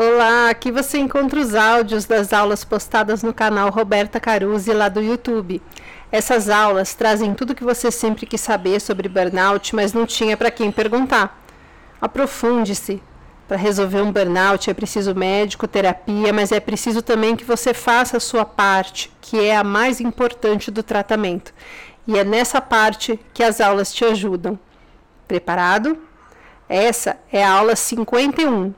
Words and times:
Olá, 0.00 0.50
aqui 0.50 0.70
você 0.70 0.96
encontra 0.96 1.40
os 1.40 1.56
áudios 1.56 2.04
das 2.04 2.32
aulas 2.32 2.62
postadas 2.62 3.24
no 3.24 3.34
canal 3.34 3.68
Roberta 3.68 4.20
Caruzzi 4.20 4.72
lá 4.72 4.88
do 4.88 5.00
YouTube. 5.00 5.60
Essas 6.12 6.48
aulas 6.48 6.94
trazem 6.94 7.34
tudo 7.34 7.52
que 7.52 7.64
você 7.64 7.90
sempre 7.90 8.24
quis 8.24 8.40
saber 8.40 8.80
sobre 8.80 9.08
burnout, 9.08 9.74
mas 9.74 9.92
não 9.92 10.06
tinha 10.06 10.36
para 10.36 10.52
quem 10.52 10.70
perguntar. 10.70 11.42
Aprofunde-se. 12.00 13.02
Para 13.48 13.56
resolver 13.56 14.00
um 14.00 14.12
burnout 14.12 14.70
é 14.70 14.72
preciso 14.72 15.16
médico, 15.16 15.66
terapia, 15.66 16.32
mas 16.32 16.52
é 16.52 16.60
preciso 16.60 17.02
também 17.02 17.34
que 17.34 17.44
você 17.44 17.74
faça 17.74 18.18
a 18.18 18.20
sua 18.20 18.44
parte, 18.44 19.12
que 19.20 19.44
é 19.44 19.56
a 19.56 19.64
mais 19.64 20.00
importante 20.00 20.70
do 20.70 20.84
tratamento. 20.84 21.52
E 22.06 22.16
é 22.16 22.22
nessa 22.22 22.60
parte 22.60 23.18
que 23.34 23.42
as 23.42 23.60
aulas 23.60 23.92
te 23.92 24.04
ajudam. 24.04 24.56
Preparado? 25.26 25.98
Essa 26.68 27.18
é 27.32 27.44
a 27.44 27.50
aula 27.50 27.74
51 27.74 28.72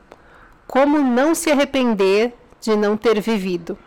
como 0.71 0.99
não 0.99 1.35
se 1.35 1.51
arrepender 1.51 2.33
de 2.61 2.77
não 2.77 2.95
ter 2.95 3.19
vivido? 3.19 3.77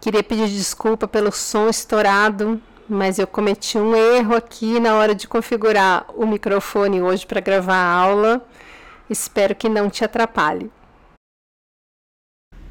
Queria 0.00 0.22
pedir 0.22 0.48
desculpa 0.48 1.06
pelo 1.06 1.30
som 1.30 1.68
estourado, 1.68 2.58
mas 2.88 3.18
eu 3.18 3.26
cometi 3.26 3.76
um 3.76 3.94
erro 3.94 4.34
aqui 4.34 4.80
na 4.80 4.94
hora 4.94 5.14
de 5.14 5.28
configurar 5.28 6.06
o 6.16 6.26
microfone 6.26 7.02
hoje 7.02 7.26
para 7.26 7.42
gravar 7.42 7.74
a 7.74 7.92
aula. 7.92 8.48
Espero 9.10 9.54
que 9.54 9.68
não 9.68 9.90
te 9.90 10.02
atrapalhe. 10.02 10.70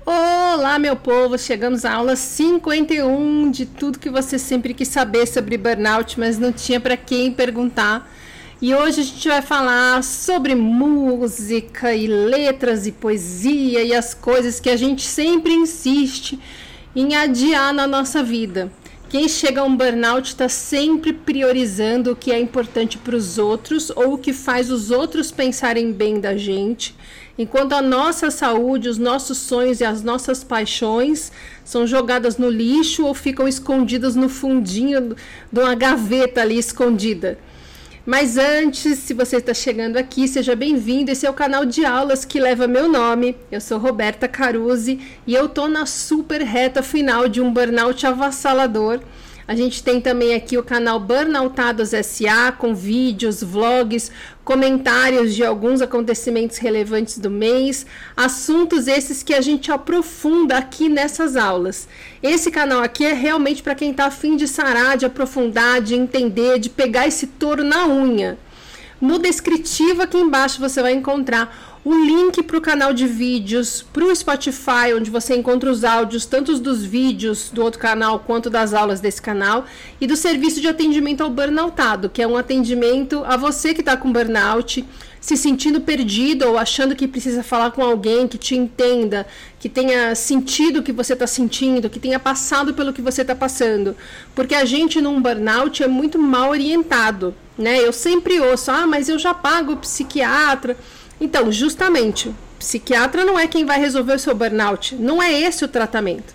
Olá, 0.03 0.79
meu 0.79 0.95
povo! 0.95 1.37
Chegamos 1.37 1.85
à 1.85 1.93
aula 1.93 2.15
51 2.15 3.51
de 3.51 3.67
tudo 3.67 3.99
que 3.99 4.09
você 4.09 4.39
sempre 4.39 4.73
quis 4.73 4.87
saber 4.87 5.27
sobre 5.27 5.59
burnout, 5.59 6.19
mas 6.19 6.39
não 6.39 6.51
tinha 6.51 6.79
para 6.79 6.97
quem 6.97 7.31
perguntar. 7.31 8.09
E 8.61 8.75
hoje 8.75 8.99
a 8.99 9.03
gente 9.05 9.25
vai 9.25 9.41
falar 9.41 10.03
sobre 10.03 10.53
música 10.53 11.95
e 11.95 12.07
letras 12.07 12.85
e 12.85 12.91
poesia 12.91 13.81
e 13.81 13.95
as 13.95 14.13
coisas 14.13 14.59
que 14.59 14.69
a 14.69 14.75
gente 14.75 15.01
sempre 15.01 15.53
insiste 15.53 16.37
em 16.93 17.15
adiar 17.15 17.73
na 17.73 17.87
nossa 17.87 18.21
vida. 18.21 18.69
Quem 19.07 19.29
chega 19.29 19.61
a 19.61 19.63
um 19.63 19.77
burnout 19.77 20.27
está 20.27 20.49
sempre 20.49 21.13
priorizando 21.13 22.11
o 22.11 22.15
que 22.17 22.33
é 22.33 22.39
importante 22.39 22.97
para 22.97 23.15
os 23.15 23.37
outros 23.37 23.91
ou 23.91 24.15
o 24.15 24.17
que 24.17 24.33
faz 24.33 24.69
os 24.69 24.91
outros 24.91 25.31
pensarem 25.31 25.93
bem 25.93 26.19
da 26.19 26.35
gente, 26.35 26.93
enquanto 27.37 27.71
a 27.71 27.81
nossa 27.81 28.29
saúde, 28.29 28.89
os 28.89 28.97
nossos 28.97 29.37
sonhos 29.37 29.79
e 29.79 29.85
as 29.85 30.03
nossas 30.03 30.43
paixões 30.43 31.31
são 31.63 31.87
jogadas 31.87 32.37
no 32.37 32.49
lixo 32.49 33.05
ou 33.05 33.13
ficam 33.13 33.47
escondidas 33.47 34.17
no 34.17 34.27
fundinho 34.27 35.15
de 35.49 35.59
uma 35.61 35.75
gaveta 35.75 36.41
ali 36.41 36.57
escondida. 36.59 37.39
Mas 38.09 38.39
antes, 38.39 38.97
se 38.97 39.13
você 39.13 39.37
está 39.37 39.53
chegando 39.53 39.95
aqui, 39.95 40.27
seja 40.27 40.55
bem-vindo. 40.55 41.11
Esse 41.11 41.27
é 41.27 41.29
o 41.29 41.33
canal 41.33 41.63
de 41.63 41.85
aulas 41.85 42.25
que 42.25 42.39
leva 42.39 42.65
meu 42.65 42.89
nome. 42.89 43.35
Eu 43.51 43.61
sou 43.61 43.77
Roberta 43.77 44.27
Caruzzi 44.27 44.99
e 45.27 45.35
eu 45.35 45.47
tô 45.47 45.67
na 45.67 45.85
super 45.85 46.41
reta 46.41 46.81
final 46.81 47.29
de 47.29 47.39
um 47.39 47.53
burnout 47.53 48.07
avassalador 48.07 48.99
a 49.49 49.55
gente 49.55 49.81
tem 49.81 49.99
também 49.99 50.35
aqui 50.35 50.59
o 50.59 50.63
canal 50.63 50.99
Burnoutados 50.99 51.89
SA, 51.89 52.51
com 52.55 52.75
vídeos, 52.75 53.41
vlogs, 53.41 54.11
comentários 54.43 55.33
de 55.33 55.43
alguns 55.43 55.81
acontecimentos 55.81 56.59
relevantes 56.59 57.17
do 57.17 57.31
mês, 57.31 57.83
assuntos 58.15 58.87
esses 58.87 59.23
que 59.23 59.33
a 59.33 59.41
gente 59.41 59.71
aprofunda 59.71 60.55
aqui 60.55 60.87
nessas 60.87 61.35
aulas. 61.35 61.87
Esse 62.21 62.51
canal 62.51 62.83
aqui 62.83 63.03
é 63.03 63.13
realmente 63.13 63.63
para 63.63 63.73
quem 63.73 63.89
está 63.89 64.05
afim 64.05 64.37
de 64.37 64.47
sarar, 64.47 64.95
de 64.97 65.07
aprofundar, 65.07 65.81
de 65.81 65.95
entender, 65.95 66.59
de 66.59 66.69
pegar 66.69 67.07
esse 67.07 67.25
touro 67.25 67.63
na 67.63 67.87
unha. 67.87 68.37
No 69.01 69.17
descritivo 69.17 70.03
aqui 70.03 70.17
embaixo 70.17 70.59
você 70.59 70.79
vai 70.79 70.93
encontrar 70.93 71.68
o 71.83 71.93
link 71.93 72.43
para 72.43 72.57
o 72.57 72.61
canal 72.61 72.93
de 72.93 73.07
vídeos, 73.07 73.85
para 73.93 74.03
o 74.03 74.13
Spotify, 74.13 74.93
onde 74.95 75.09
você 75.09 75.35
encontra 75.35 75.71
os 75.71 75.83
áudios, 75.83 76.25
tanto 76.25 76.57
dos 76.59 76.83
vídeos 76.83 77.49
do 77.51 77.63
outro 77.63 77.79
canal 77.79 78.19
quanto 78.19 78.49
das 78.49 78.73
aulas 78.73 78.99
desse 78.99 79.21
canal, 79.21 79.65
e 79.99 80.05
do 80.05 80.15
serviço 80.15 80.59
de 80.59 80.67
atendimento 80.67 81.21
ao 81.21 81.29
burnoutado, 81.29 82.09
que 82.09 82.21
é 82.21 82.27
um 82.27 82.35
atendimento 82.35 83.23
a 83.25 83.37
você 83.37 83.73
que 83.73 83.79
está 83.79 83.95
com 83.95 84.11
burnout, 84.11 84.85
se 85.21 85.35
sentindo 85.35 85.81
perdido 85.81 86.47
ou 86.47 86.57
achando 86.57 86.95
que 86.95 87.07
precisa 87.07 87.43
falar 87.43 87.71
com 87.71 87.81
alguém 87.81 88.27
que 88.27 88.37
te 88.37 88.55
entenda, 88.55 89.25
que 89.59 89.67
tenha 89.67 90.15
sentido 90.15 90.79
o 90.79 90.83
que 90.83 90.91
você 90.91 91.13
está 91.13 91.27
sentindo, 91.27 91.89
que 91.89 91.99
tenha 91.99 92.19
passado 92.19 92.73
pelo 92.73 92.93
que 92.93 93.01
você 93.01 93.21
está 93.21 93.35
passando. 93.35 93.95
Porque 94.33 94.55
a 94.55 94.63
gente 94.65 95.01
num 95.01 95.21
burnout 95.21 95.83
é 95.83 95.87
muito 95.87 96.17
mal 96.17 96.51
orientado, 96.51 97.35
né? 97.57 97.79
Eu 97.79 97.91
sempre 97.91 98.39
ouço, 98.39 98.71
ah, 98.71 98.87
mas 98.87 99.09
eu 99.09 99.19
já 99.19 99.33
pago 99.33 99.73
o 99.73 99.77
psiquiatra. 99.77 100.77
Então, 101.19 101.51
justamente, 101.51 102.33
psiquiatra 102.57 103.25
não 103.25 103.37
é 103.37 103.47
quem 103.47 103.65
vai 103.65 103.79
resolver 103.79 104.13
o 104.13 104.19
seu 104.19 104.35
burnout, 104.35 104.95
não 104.95 105.21
é 105.21 105.31
esse 105.31 105.65
o 105.65 105.67
tratamento. 105.67 106.33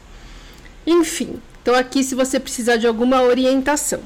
Enfim, 0.87 1.41
então 1.62 1.75
aqui 1.75 2.05
se 2.05 2.15
você 2.15 2.39
precisar 2.39 2.77
de 2.77 2.87
alguma 2.87 3.23
orientação. 3.23 4.00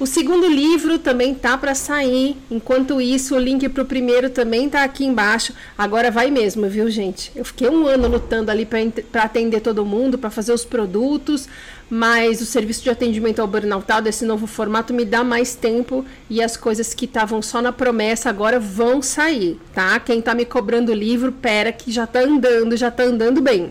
O 0.00 0.06
segundo 0.06 0.48
livro 0.48 0.98
também 0.98 1.34
tá 1.34 1.58
para 1.58 1.74
sair. 1.74 2.34
Enquanto 2.50 3.02
isso, 3.02 3.34
o 3.34 3.38
link 3.38 3.68
para 3.68 3.82
o 3.82 3.86
primeiro 3.86 4.30
também 4.30 4.66
tá 4.66 4.82
aqui 4.82 5.04
embaixo. 5.04 5.52
Agora 5.76 6.10
vai 6.10 6.30
mesmo, 6.30 6.66
viu, 6.70 6.88
gente? 6.88 7.30
Eu 7.36 7.44
fiquei 7.44 7.68
um 7.68 7.86
ano 7.86 8.08
lutando 8.08 8.50
ali 8.50 8.64
para 8.64 9.24
atender 9.24 9.60
todo 9.60 9.84
mundo, 9.84 10.16
para 10.16 10.30
fazer 10.30 10.54
os 10.54 10.64
produtos, 10.64 11.46
mas 11.90 12.40
o 12.40 12.46
serviço 12.46 12.82
de 12.82 12.88
atendimento 12.88 13.40
ao 13.40 13.46
burnoutado, 13.46 14.08
esse 14.08 14.24
novo 14.24 14.46
formato, 14.46 14.94
me 14.94 15.04
dá 15.04 15.22
mais 15.22 15.54
tempo 15.54 16.02
e 16.30 16.42
as 16.42 16.56
coisas 16.56 16.94
que 16.94 17.04
estavam 17.04 17.42
só 17.42 17.60
na 17.60 17.70
promessa 17.70 18.30
agora 18.30 18.58
vão 18.58 19.02
sair, 19.02 19.60
tá? 19.74 20.00
Quem 20.00 20.22
tá 20.22 20.34
me 20.34 20.46
cobrando 20.46 20.92
o 20.92 20.94
livro, 20.94 21.30
pera 21.30 21.72
que 21.72 21.92
já 21.92 22.06
tá 22.06 22.20
andando, 22.20 22.74
já 22.74 22.90
tá 22.90 23.02
andando 23.02 23.42
bem. 23.42 23.70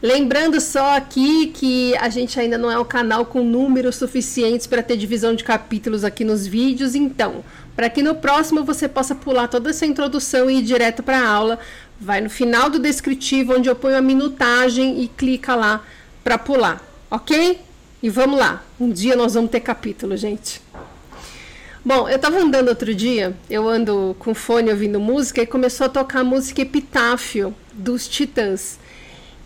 Lembrando 0.00 0.60
só 0.60 0.96
aqui 0.96 1.48
que 1.48 1.96
a 1.96 2.08
gente 2.08 2.38
ainda 2.38 2.56
não 2.56 2.70
é 2.70 2.78
um 2.78 2.84
canal 2.84 3.26
com 3.26 3.42
números 3.42 3.96
suficientes 3.96 4.64
para 4.64 4.80
ter 4.80 4.96
divisão 4.96 5.34
de 5.34 5.42
capítulos 5.42 6.04
aqui 6.04 6.24
nos 6.24 6.46
vídeos, 6.46 6.94
então, 6.94 7.44
para 7.74 7.90
que 7.90 8.00
no 8.00 8.14
próximo 8.14 8.62
você 8.62 8.86
possa 8.86 9.12
pular 9.12 9.48
toda 9.48 9.70
essa 9.70 9.84
introdução 9.84 10.48
e 10.48 10.58
ir 10.58 10.62
direto 10.62 11.02
para 11.02 11.18
a 11.18 11.28
aula, 11.28 11.58
vai 12.00 12.20
no 12.20 12.30
final 12.30 12.70
do 12.70 12.78
descritivo 12.78 13.56
onde 13.56 13.68
eu 13.68 13.74
ponho 13.74 13.96
a 13.96 14.02
minutagem 14.02 15.02
e 15.02 15.08
clica 15.08 15.56
lá 15.56 15.84
para 16.22 16.38
pular, 16.38 16.80
ok? 17.10 17.60
E 18.00 18.08
vamos 18.08 18.38
lá, 18.38 18.62
um 18.78 18.90
dia 18.90 19.16
nós 19.16 19.34
vamos 19.34 19.50
ter 19.50 19.58
capítulo, 19.58 20.16
gente. 20.16 20.62
Bom, 21.84 22.08
eu 22.08 22.16
estava 22.16 22.38
andando 22.38 22.68
outro 22.68 22.94
dia, 22.94 23.34
eu 23.50 23.68
ando 23.68 24.14
com 24.20 24.32
fone 24.32 24.70
ouvindo 24.70 25.00
música 25.00 25.42
e 25.42 25.46
começou 25.46 25.86
a 25.86 25.88
tocar 25.88 26.20
a 26.20 26.24
música 26.24 26.62
Epitáfio 26.62 27.52
dos 27.72 28.06
Titãs. 28.06 28.78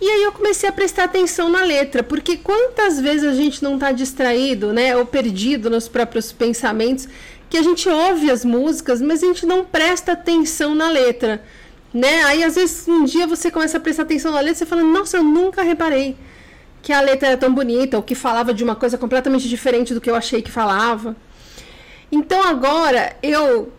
E 0.02 0.10
aí 0.10 0.24
eu 0.24 0.32
comecei 0.32 0.68
a 0.68 0.72
prestar 0.72 1.04
atenção 1.04 1.48
na 1.48 1.62
letra, 1.62 2.02
porque 2.02 2.36
quantas 2.36 2.98
vezes 2.98 3.22
a 3.22 3.34
gente 3.34 3.62
não 3.62 3.74
está 3.74 3.92
distraído, 3.92 4.72
né, 4.72 4.96
ou 4.96 5.06
perdido 5.06 5.70
nos 5.70 5.86
próprios 5.86 6.32
pensamentos, 6.32 7.06
que 7.48 7.56
a 7.56 7.62
gente 7.62 7.88
ouve 7.88 8.28
as 8.28 8.44
músicas, 8.44 9.00
mas 9.00 9.22
a 9.22 9.26
gente 9.28 9.46
não 9.46 9.64
presta 9.64 10.10
atenção 10.10 10.74
na 10.74 10.88
letra, 10.88 11.40
né? 11.94 12.24
Aí 12.24 12.42
às 12.42 12.56
vezes 12.56 12.88
um 12.88 13.04
dia 13.04 13.28
você 13.28 13.48
começa 13.48 13.76
a 13.76 13.80
prestar 13.80 14.02
atenção 14.02 14.32
na 14.32 14.40
letra 14.40 14.54
e 14.54 14.56
você 14.56 14.66
fala: 14.66 14.82
"Nossa, 14.82 15.18
eu 15.18 15.22
nunca 15.22 15.62
reparei 15.62 16.16
que 16.82 16.92
a 16.92 17.00
letra 17.00 17.28
era 17.28 17.36
tão 17.36 17.54
bonita, 17.54 17.96
ou 17.96 18.02
que 18.02 18.16
falava 18.16 18.52
de 18.52 18.64
uma 18.64 18.74
coisa 18.74 18.98
completamente 18.98 19.48
diferente 19.48 19.94
do 19.94 20.00
que 20.00 20.10
eu 20.10 20.16
achei 20.16 20.42
que 20.42 20.50
falava". 20.50 21.14
Então 22.10 22.42
agora 22.42 23.14
eu 23.22 23.72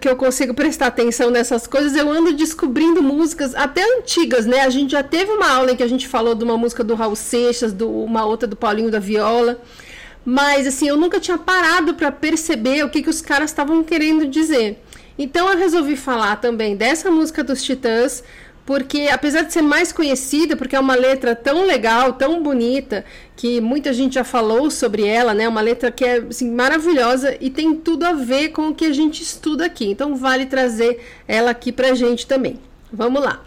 que 0.00 0.08
eu 0.08 0.16
consigo 0.16 0.54
prestar 0.54 0.86
atenção 0.86 1.30
nessas 1.30 1.66
coisas, 1.66 1.96
eu 1.96 2.08
ando 2.08 2.32
descobrindo 2.32 3.02
músicas 3.02 3.54
até 3.54 3.82
antigas, 3.98 4.46
né? 4.46 4.60
A 4.60 4.70
gente 4.70 4.92
já 4.92 5.02
teve 5.02 5.30
uma 5.32 5.50
aula 5.50 5.72
em 5.72 5.76
que 5.76 5.82
a 5.82 5.88
gente 5.88 6.06
falou 6.06 6.34
de 6.34 6.44
uma 6.44 6.56
música 6.56 6.84
do 6.84 6.94
Raul 6.94 7.16
Seixas, 7.16 7.72
do, 7.72 7.90
uma 7.90 8.24
outra 8.24 8.46
do 8.46 8.54
Paulinho 8.54 8.90
da 8.90 9.00
Viola, 9.00 9.60
mas 10.24 10.66
assim, 10.66 10.88
eu 10.88 10.96
nunca 10.96 11.18
tinha 11.18 11.36
parado 11.36 11.94
para 11.94 12.12
perceber 12.12 12.84
o 12.84 12.90
que, 12.90 13.02
que 13.02 13.10
os 13.10 13.20
caras 13.20 13.50
estavam 13.50 13.82
querendo 13.82 14.26
dizer. 14.26 14.82
Então 15.18 15.50
eu 15.50 15.58
resolvi 15.58 15.96
falar 15.96 16.36
também 16.36 16.76
dessa 16.76 17.10
música 17.10 17.42
dos 17.42 17.62
Titãs, 17.62 18.22
porque 18.66 19.08
apesar 19.12 19.42
de 19.42 19.52
ser 19.52 19.62
mais 19.62 19.92
conhecida, 19.92 20.56
porque 20.56 20.74
é 20.74 20.80
uma 20.80 20.96
letra 20.96 21.36
tão 21.36 21.64
legal, 21.64 22.14
tão 22.14 22.42
bonita, 22.42 23.04
que 23.36 23.60
muita 23.60 23.92
gente 23.92 24.16
já 24.16 24.24
falou 24.24 24.72
sobre 24.72 25.06
ela, 25.06 25.32
né? 25.32 25.48
Uma 25.48 25.60
letra 25.60 25.92
que 25.92 26.04
é 26.04 26.16
assim, 26.16 26.50
maravilhosa 26.50 27.36
e 27.40 27.48
tem 27.48 27.76
tudo 27.76 28.04
a 28.04 28.12
ver 28.12 28.48
com 28.48 28.68
o 28.68 28.74
que 28.74 28.84
a 28.84 28.92
gente 28.92 29.22
estuda 29.22 29.64
aqui. 29.66 29.86
Então 29.86 30.16
vale 30.16 30.46
trazer 30.46 31.00
ela 31.28 31.52
aqui 31.52 31.70
pra 31.70 31.94
gente 31.94 32.26
também. 32.26 32.58
Vamos 32.92 33.22
lá. 33.22 33.44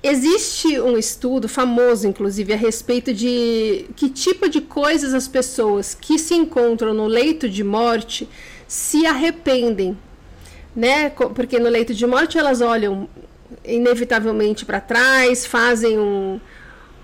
Existe 0.00 0.80
um 0.80 0.96
estudo 0.96 1.48
famoso, 1.48 2.06
inclusive, 2.06 2.52
a 2.52 2.56
respeito 2.56 3.12
de 3.12 3.86
que 3.96 4.08
tipo 4.08 4.48
de 4.48 4.60
coisas 4.60 5.12
as 5.12 5.26
pessoas 5.26 5.92
que 5.92 6.18
se 6.18 6.34
encontram 6.34 6.94
no 6.94 7.06
leito 7.06 7.48
de 7.48 7.64
morte 7.64 8.28
se 8.68 9.06
arrependem, 9.06 9.98
né? 10.74 11.10
Porque 11.10 11.58
no 11.58 11.68
leito 11.68 11.94
de 11.94 12.06
morte 12.06 12.38
elas 12.38 12.60
olham 12.60 13.08
inevitavelmente 13.64 14.64
para 14.64 14.80
trás, 14.80 15.46
fazem 15.46 15.98
um, 15.98 16.40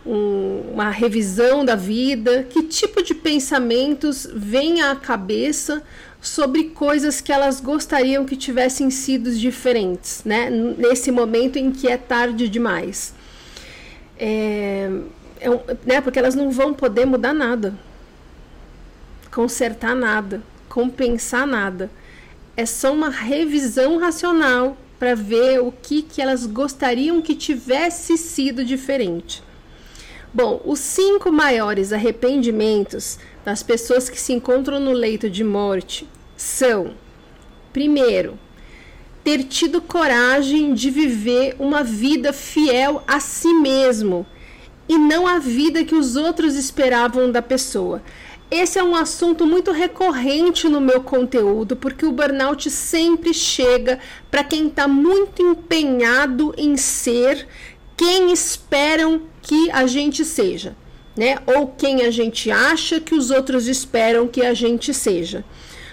um, 0.05 0.71
uma 0.73 0.91
revisão 0.91 1.65
da 1.65 1.77
vida, 1.77 2.45
que 2.49 2.63
tipo 2.63 3.03
de 3.03 3.15
pensamentos 3.15 4.29
vem 4.35 4.83
à 4.83 4.97
cabeça 4.97 5.83
sobre 6.21 6.65
coisas 6.71 7.21
que 7.21 7.33
elas 7.33 7.61
gostariam 7.61 8.25
que 8.25 8.37
tivessem 8.37 8.91
sido 8.91 9.31
diferentes, 9.31 10.23
né? 10.25 10.51
Nesse 10.51 11.13
momento 11.13 11.57
em 11.57 11.71
que 11.71 11.87
é 11.89 11.97
tarde 11.97 12.49
demais. 12.49 13.15
É, 14.19 14.91
é, 15.41 15.49
né? 15.87 16.01
Porque 16.01 16.19
elas 16.19 16.35
não 16.35 16.51
vão 16.51 16.75
poder 16.75 17.05
mudar 17.05 17.33
nada, 17.33 17.75
consertar 19.31 19.95
nada, 19.95 20.43
compensar 20.69 21.47
nada. 21.47 21.89
É 22.57 22.67
só 22.67 22.93
uma 22.93 23.11
revisão 23.11 23.99
racional 23.99 24.77
para 24.99 25.15
ver 25.15 25.61
o 25.61 25.73
que, 25.73 26.03
que 26.03 26.21
elas 26.21 26.47
gostariam 26.47 27.23
que 27.23 27.35
tivesse 27.35 28.19
sido 28.19 28.65
diferente. 28.65 29.43
Bom, 30.33 30.61
os 30.65 30.79
cinco 30.79 31.33
maiores 31.33 31.93
arrependimentos 31.93 33.19
das 33.45 33.63
pessoas 33.63 34.09
que 34.09 34.21
se 34.21 34.33
encontram 34.33 34.79
no 34.79 34.93
leito 34.93 35.31
de 35.31 35.43
morte 35.43 36.07
são: 36.37 36.93
primeiro, 37.73 38.39
ter 39.25 39.45
tido 39.45 39.81
coragem 39.81 40.75
de 40.75 40.91
viver 40.91 41.57
uma 41.59 41.83
vida 41.83 42.33
fiel 42.33 43.03
a 43.07 43.21
si 43.21 43.53
mesmo 43.55 44.27
e 44.89 44.97
não 44.97 45.27
a 45.27 45.39
vida 45.39 45.85
que 45.85 45.95
os 45.95 46.17
outros 46.17 46.55
esperavam 46.55 47.31
da 47.31 47.43
pessoa. 47.43 48.03
Esse 48.51 48.79
é 48.79 48.83
um 48.83 48.97
assunto 48.97 49.47
muito 49.47 49.73
recorrente 49.73 50.69
no 50.69 50.81
meu 50.81 51.03
conteúdo, 51.03 51.77
porque 51.77 52.07
o 52.07 52.13
burnout 52.13 52.71
sempre 52.71 53.35
chega 53.35 53.99
para 54.31 54.43
quem 54.43 54.69
está 54.69 54.89
muito 54.89 55.43
empenhado 55.43 56.55
em 56.57 56.75
ser 56.79 57.47
quem 57.95 58.33
esperam 58.33 59.23
que 59.43 59.71
a 59.71 59.87
gente 59.87 60.25
seja, 60.25 60.75
né? 61.15 61.39
Ou 61.47 61.67
quem 61.67 62.03
a 62.03 62.11
gente 62.11 62.51
acha 62.51 62.99
que 62.99 63.15
os 63.15 63.31
outros 63.31 63.69
esperam 63.69 64.27
que 64.27 64.41
a 64.41 64.55
gente 64.55 64.95
seja. 64.95 65.45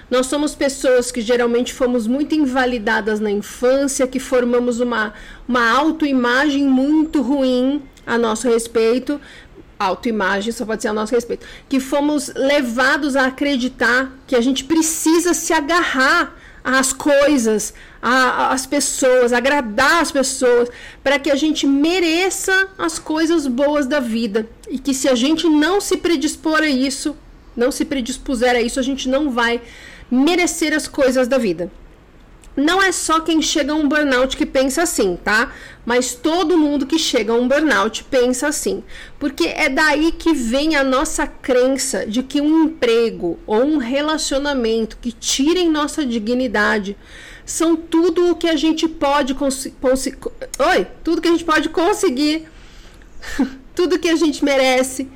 Nós 0.09 0.27
somos 0.27 0.55
pessoas 0.55 1.11
que 1.11 1.19
geralmente 1.19 1.73
fomos 1.73 2.07
muito 2.07 2.35
invalidadas 2.35 3.19
na 3.19 3.31
infância, 3.31 4.07
que 4.07 4.19
formamos 4.19 4.79
uma, 4.79 5.13
uma 5.47 5.71
autoimagem 5.71 6.63
muito 6.63 7.21
ruim 7.21 7.81
a 8.05 8.17
nosso 8.17 8.47
respeito. 8.47 9.19
Autoimagem 9.77 10.51
só 10.51 10.65
pode 10.65 10.81
ser 10.81 10.87
a 10.87 10.93
nosso 10.93 11.13
respeito. 11.13 11.45
Que 11.67 11.79
fomos 11.79 12.31
levados 12.35 13.15
a 13.15 13.27
acreditar 13.27 14.11
que 14.25 14.35
a 14.35 14.41
gente 14.41 14.63
precisa 14.63 15.33
se 15.33 15.53
agarrar 15.53 16.33
às 16.63 16.91
coisas, 16.91 17.73
as 18.01 18.65
pessoas, 18.65 19.31
agradar 19.31 20.01
as 20.01 20.11
pessoas, 20.11 20.69
para 21.03 21.19
que 21.19 21.29
a 21.29 21.35
gente 21.35 21.67
mereça 21.67 22.69
as 22.77 22.97
coisas 22.97 23.45
boas 23.45 23.85
da 23.85 23.99
vida. 23.99 24.47
E 24.69 24.79
que 24.79 24.93
se 24.93 25.07
a 25.07 25.13
gente 25.13 25.47
não 25.47 25.79
se 25.79 25.97
predispor 25.97 26.61
a 26.61 26.67
isso, 26.67 27.15
não 27.55 27.71
se 27.71 27.85
predispuser 27.85 28.55
a 28.55 28.61
isso, 28.61 28.79
a 28.79 28.83
gente 28.83 29.07
não 29.07 29.29
vai 29.29 29.61
merecer 30.09 30.73
as 30.73 30.87
coisas 30.87 31.27
da 31.27 31.37
vida. 31.37 31.71
Não 32.55 32.81
é 32.81 32.91
só 32.91 33.19
quem 33.19 33.41
chega 33.41 33.73
a 33.73 33.75
um 33.75 33.87
burnout 33.87 34.37
que 34.37 34.45
pensa 34.45 34.83
assim, 34.83 35.17
tá? 35.21 35.51
Mas 35.85 36.13
todo 36.13 36.57
mundo 36.57 36.85
que 36.85 36.97
chega 36.97 37.33
a 37.33 37.35
um 37.35 37.47
burnout 37.47 38.05
pensa 38.05 38.47
assim. 38.47 38.81
Porque 39.19 39.47
é 39.47 39.67
daí 39.67 40.13
que 40.13 40.33
vem 40.33 40.75
a 40.75 40.83
nossa 40.83 41.27
crença 41.27 42.05
de 42.05 42.23
que 42.23 42.39
um 42.39 42.63
emprego 42.63 43.37
ou 43.45 43.61
um 43.61 43.77
relacionamento 43.77 44.97
que 45.01 45.11
tirem 45.11 45.69
nossa 45.69 46.05
dignidade 46.05 46.97
são 47.45 47.75
tudo 47.75 48.31
o 48.31 48.35
que 48.35 48.47
a 48.47 48.55
gente 48.55 48.87
pode 48.87 49.35
conseguir. 49.35 49.75
Oi, 50.59 50.87
tudo 51.03 51.21
que 51.21 51.27
a 51.27 51.31
gente 51.31 51.43
pode 51.43 51.69
conseguir, 51.69 52.47
tudo 53.75 53.99
que 53.99 54.09
a 54.09 54.15
gente 54.15 54.43
merece, 54.43 55.09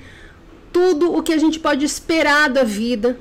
tudo 0.72 1.16
o 1.16 1.24
que 1.24 1.34
a 1.34 1.38
gente 1.38 1.58
pode 1.58 1.86
esperar 1.86 2.50
da 2.50 2.64
vida 2.64 3.18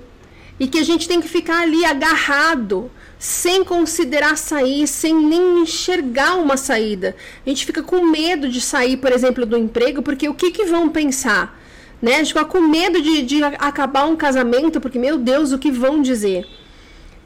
e 0.61 0.67
que 0.67 0.79
a 0.79 0.83
gente 0.83 1.09
tem 1.09 1.21
que 1.21 1.29
ficar 1.29 1.63
ali 1.63 1.85
agarrado, 1.85 2.91
sem 3.19 3.65
considerar 3.65 4.37
sair, 4.37 4.87
sem 4.87 5.15
nem 5.15 5.63
enxergar 5.63 6.37
uma 6.37 6.57
saída. 6.57 7.17
A 7.45 7.49
gente 7.49 7.67
fica 7.67 7.83
com 7.83 8.05
medo 8.05 8.49
de 8.49 8.61
sair, 8.61 8.97
por 8.97 9.11
exemplo, 9.13 9.45
do 9.45 9.57
emprego, 9.57 10.03
porque 10.03 10.29
o 10.29 10.35
que, 10.35 10.51
que 10.51 10.65
vão 10.65 10.89
pensar? 10.89 11.59
Né? 12.01 12.15
A 12.15 12.19
gente 12.19 12.29
fica 12.29 12.45
com 12.45 12.61
medo 12.61 13.03
de, 13.03 13.23
de 13.23 13.43
acabar 13.43 14.07
um 14.07 14.17
casamento, 14.17 14.81
porque, 14.81 14.99
meu 14.99 15.19
Deus, 15.19 15.51
o 15.51 15.59
que 15.59 15.71
vão 15.71 16.01
dizer? 16.01 16.47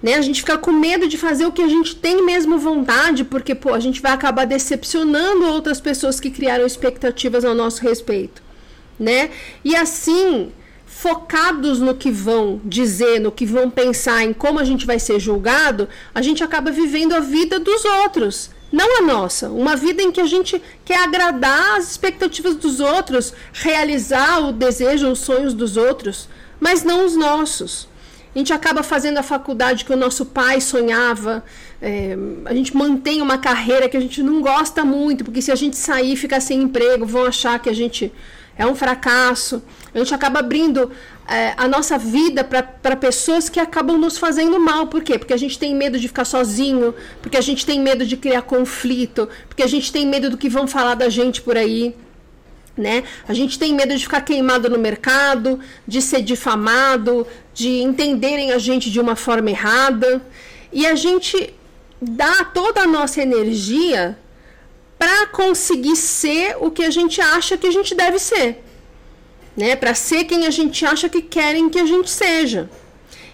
Né? 0.02 0.14
A 0.14 0.22
gente 0.22 0.40
fica 0.40 0.56
com 0.56 0.72
medo 0.72 1.06
de 1.06 1.18
fazer 1.18 1.44
o 1.46 1.52
que 1.52 1.62
a 1.62 1.68
gente 1.68 1.94
tem 1.94 2.24
mesmo 2.24 2.58
vontade, 2.58 3.22
porque 3.22 3.54
pô, 3.54 3.74
a 3.74 3.80
gente 3.80 4.00
vai 4.00 4.12
acabar 4.12 4.46
decepcionando 4.46 5.46
outras 5.46 5.80
pessoas 5.80 6.18
que 6.18 6.30
criaram 6.30 6.66
expectativas 6.66 7.44
ao 7.44 7.54
nosso 7.54 7.82
respeito. 7.82 8.42
Né? 8.98 9.30
E 9.62 9.76
assim, 9.76 10.50
focados 11.02 11.81
no 11.81 11.96
que 11.96 12.12
vão 12.12 12.60
dizer, 12.64 13.19
no 13.19 13.32
que 13.32 13.44
vão 13.44 13.69
pensar, 13.69 14.22
em 14.22 14.32
como 14.32 14.60
a 14.60 14.64
gente 14.64 14.87
vai 14.87 15.00
ser 15.00 15.19
julgado, 15.19 15.88
a 16.14 16.22
gente 16.22 16.44
acaba 16.44 16.70
vivendo 16.70 17.12
a 17.12 17.19
vida 17.19 17.58
dos 17.58 17.84
outros, 17.84 18.50
não 18.70 18.99
a 18.99 19.02
nossa. 19.02 19.50
Uma 19.50 19.75
vida 19.75 20.00
em 20.00 20.12
que 20.12 20.20
a 20.20 20.26
gente 20.26 20.62
quer 20.84 21.02
agradar 21.02 21.76
as 21.76 21.90
expectativas 21.90 22.54
dos 22.54 22.78
outros, 22.78 23.34
realizar 23.52 24.46
o 24.46 24.52
desejo, 24.52 25.10
os 25.10 25.19
sonhos 25.19 25.54
dos 25.54 25.76
outros, 25.76 26.28
mas 26.60 26.84
não 26.84 27.04
os 27.04 27.16
nossos. 27.16 27.88
A 28.32 28.38
gente 28.38 28.52
acaba 28.52 28.84
fazendo 28.84 29.19
a 29.19 29.25
faculdade 29.25 29.84
que 29.84 29.93
o 29.93 29.96
nosso 29.96 30.26
pai 30.26 30.60
sonhava. 30.60 31.44
É, 31.82 32.16
a 32.44 32.54
gente 32.54 32.76
mantém 32.76 33.20
uma 33.20 33.38
carreira 33.38 33.88
que 33.88 33.96
a 33.96 34.00
gente 34.00 34.22
não 34.22 34.40
gosta 34.40 34.84
muito, 34.84 35.25
porque 35.25 35.43
se 35.43 35.50
a 35.50 35.56
gente 35.56 35.76
sair 35.76 36.12
e 36.12 36.16
ficar 36.16 36.38
sem 36.38 36.62
emprego, 36.62 37.04
vão 37.04 37.26
achar 37.26 37.58
que 37.58 37.69
a 37.69 37.75
gente 37.75 38.12
é 38.56 38.64
um 38.64 38.76
fracasso. 38.76 39.62
A 39.94 39.98
gente 39.98 40.14
acaba 40.14 40.40
abrindo 40.40 40.90
é, 41.28 41.52
a 41.56 41.68
nossa 41.68 41.98
vida 41.98 42.42
para 42.42 42.96
pessoas 42.96 43.48
que 43.48 43.60
acabam 43.60 43.98
nos 43.98 44.16
fazendo 44.16 44.58
mal. 44.58 44.86
Por 44.86 45.02
quê? 45.02 45.18
Porque 45.18 45.34
a 45.34 45.36
gente 45.36 45.58
tem 45.58 45.74
medo 45.74 45.98
de 45.98 46.08
ficar 46.08 46.24
sozinho, 46.24 46.94
porque 47.20 47.36
a 47.36 47.42
gente 47.42 47.66
tem 47.66 47.78
medo 47.80 48.06
de 48.06 48.16
criar 48.16 48.42
conflito, 48.42 49.28
porque 49.48 49.62
a 49.62 49.66
gente 49.66 49.92
tem 49.92 50.06
medo 50.06 50.30
do 50.30 50.38
que 50.38 50.48
vão 50.48 50.66
falar 50.66 50.94
da 50.94 51.08
gente 51.08 51.42
por 51.42 51.56
aí 51.56 51.94
né? 52.76 53.04
A 53.28 53.34
gente 53.34 53.58
tem 53.58 53.74
medo 53.74 53.94
de 53.94 54.02
ficar 54.02 54.22
queimado 54.22 54.68
no 54.70 54.78
mercado, 54.78 55.60
de 55.86 56.00
ser 56.00 56.22
difamado, 56.22 57.26
de 57.52 57.82
entenderem 57.82 58.52
a 58.52 58.58
gente 58.58 58.90
de 58.90 59.00
uma 59.00 59.14
forma 59.14 59.50
errada. 59.50 60.22
E 60.72 60.86
a 60.86 60.94
gente 60.94 61.52
dá 62.00 62.44
toda 62.44 62.82
a 62.82 62.86
nossa 62.86 63.20
energia 63.20 64.18
para 64.98 65.26
conseguir 65.26 65.96
ser 65.96 66.56
o 66.60 66.70
que 66.70 66.84
a 66.84 66.90
gente 66.90 67.20
acha 67.20 67.56
que 67.56 67.66
a 67.66 67.70
gente 67.70 67.94
deve 67.94 68.18
ser, 68.18 68.62
né? 69.56 69.76
Para 69.76 69.94
ser 69.94 70.25
quem 70.25 70.46
a 70.46 70.50
gente 70.50 70.84
acha 70.84 71.08
que 71.08 71.22
querem 71.22 71.69
que 71.69 71.78
a 71.78 71.87
gente 71.87 72.10
seja. 72.10 72.70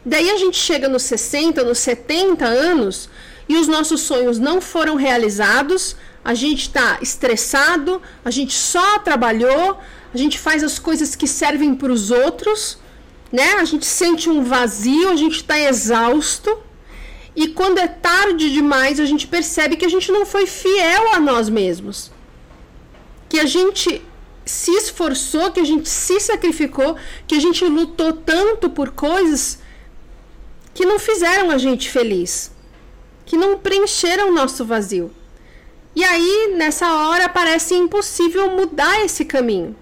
Daí 0.04 0.30
a 0.30 0.36
gente 0.36 0.56
chega 0.56 0.88
nos 0.88 1.02
60, 1.02 1.64
nos 1.64 1.78
70 1.78 2.44
anos 2.44 3.08
e 3.48 3.56
os 3.56 3.66
nossos 3.66 4.02
sonhos 4.02 4.38
não 4.38 4.60
foram 4.60 4.94
realizados, 4.94 5.96
a 6.24 6.34
gente 6.34 6.62
está 6.62 6.98
estressado, 7.00 8.02
a 8.24 8.30
gente 8.30 8.52
só 8.52 8.98
trabalhou, 8.98 9.78
a 10.12 10.16
gente 10.16 10.38
faz 10.38 10.62
as 10.62 10.78
coisas 10.78 11.16
que 11.16 11.26
servem 11.26 11.74
para 11.74 11.92
os 11.92 12.10
outros, 12.10 12.78
né? 13.32 13.54
A 13.54 13.64
gente 13.64 13.86
sente 13.86 14.28
um 14.28 14.42
vazio, 14.42 15.10
a 15.10 15.16
gente 15.16 15.36
está 15.36 15.58
exausto. 15.58 16.58
E 17.34 17.48
quando 17.48 17.78
é 17.78 17.86
tarde 17.86 18.50
demais, 18.50 18.98
a 18.98 19.04
gente 19.04 19.26
percebe 19.26 19.76
que 19.76 19.84
a 19.84 19.88
gente 19.88 20.10
não 20.10 20.26
foi 20.26 20.46
fiel 20.46 21.14
a 21.14 21.20
nós 21.20 21.48
mesmos. 21.48 22.10
Que 23.28 23.38
a 23.38 23.46
gente 23.46 24.02
se 24.50 24.70
esforçou, 24.72 25.50
que 25.50 25.60
a 25.60 25.64
gente 25.64 25.88
se 25.88 26.18
sacrificou, 26.20 26.96
que 27.26 27.34
a 27.34 27.40
gente 27.40 27.64
lutou 27.64 28.12
tanto 28.12 28.70
por 28.70 28.90
coisas 28.90 29.58
que 30.74 30.86
não 30.86 30.98
fizeram 30.98 31.50
a 31.50 31.58
gente 31.58 31.90
feliz, 31.90 32.52
que 33.26 33.36
não 33.36 33.58
preencheram 33.58 34.28
o 34.28 34.34
nosso 34.34 34.64
vazio. 34.64 35.10
E 35.94 36.04
aí, 36.04 36.54
nessa 36.56 36.92
hora, 36.92 37.28
parece 37.28 37.74
impossível 37.74 38.50
mudar 38.50 39.04
esse 39.04 39.24
caminho. 39.24 39.74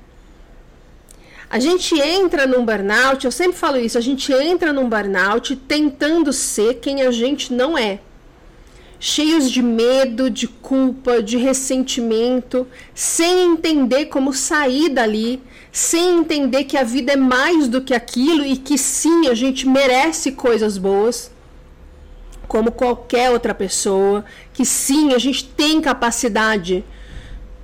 A 1.48 1.58
gente 1.58 1.94
entra 2.00 2.46
num 2.46 2.64
burnout, 2.64 3.24
eu 3.24 3.30
sempre 3.30 3.56
falo 3.56 3.76
isso, 3.76 3.96
a 3.96 4.00
gente 4.00 4.32
entra 4.32 4.72
num 4.72 4.88
burnout 4.88 5.54
tentando 5.54 6.32
ser 6.32 6.74
quem 6.74 7.02
a 7.02 7.10
gente 7.10 7.52
não 7.52 7.78
é. 7.78 8.00
Cheios 8.98 9.50
de 9.50 9.62
medo, 9.62 10.30
de 10.30 10.48
culpa, 10.48 11.22
de 11.22 11.36
ressentimento, 11.36 12.66
sem 12.94 13.52
entender 13.52 14.06
como 14.06 14.32
sair 14.32 14.88
dali, 14.88 15.42
sem 15.70 16.18
entender 16.18 16.64
que 16.64 16.76
a 16.76 16.82
vida 16.82 17.12
é 17.12 17.16
mais 17.16 17.68
do 17.68 17.82
que 17.82 17.94
aquilo 17.94 18.44
e 18.44 18.56
que 18.56 18.78
sim, 18.78 19.28
a 19.28 19.34
gente 19.34 19.68
merece 19.68 20.32
coisas 20.32 20.78
boas 20.78 21.30
como 22.46 22.70
qualquer 22.70 23.30
outra 23.30 23.54
pessoa, 23.54 24.24
que 24.54 24.64
sim, 24.64 25.12
a 25.12 25.18
gente 25.18 25.44
tem 25.44 25.80
capacidade 25.80 26.84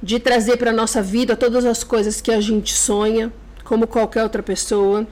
de 0.02 0.18
trazer 0.18 0.56
para 0.56 0.70
a 0.70 0.74
nossa 0.74 1.00
vida 1.00 1.36
todas 1.36 1.64
as 1.64 1.84
coisas 1.84 2.20
que 2.20 2.32
a 2.32 2.40
gente 2.40 2.74
sonha, 2.74 3.32
como 3.64 3.86
qualquer 3.86 4.24
outra 4.24 4.42
pessoa. 4.42 5.06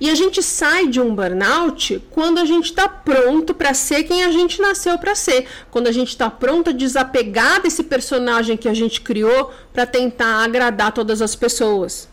E 0.00 0.10
a 0.10 0.14
gente 0.14 0.42
sai 0.42 0.88
de 0.88 1.00
um 1.00 1.14
burnout 1.14 2.02
quando 2.10 2.38
a 2.38 2.44
gente 2.44 2.66
está 2.66 2.88
pronto 2.88 3.54
para 3.54 3.74
ser 3.74 4.04
quem 4.04 4.24
a 4.24 4.30
gente 4.30 4.60
nasceu 4.60 4.98
para 4.98 5.14
ser. 5.14 5.46
Quando 5.70 5.86
a 5.86 5.92
gente 5.92 6.08
está 6.08 6.28
pronto 6.28 6.70
a 6.70 6.72
desapegar 6.72 7.62
desse 7.62 7.82
personagem 7.84 8.56
que 8.56 8.68
a 8.68 8.74
gente 8.74 9.00
criou 9.00 9.52
para 9.72 9.86
tentar 9.86 10.44
agradar 10.44 10.92
todas 10.92 11.22
as 11.22 11.34
pessoas. 11.34 12.08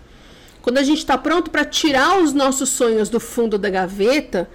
Quando 0.62 0.78
a 0.78 0.84
gente 0.84 1.00
está 1.00 1.18
pronto 1.18 1.50
para 1.50 1.66
tirar 1.66 2.20
os 2.22 2.34
nossos 2.34 2.70
sonhos 2.70 3.10
do 3.10 3.20
fundo 3.20 3.58
da 3.58 3.70
gaveta 3.70 4.48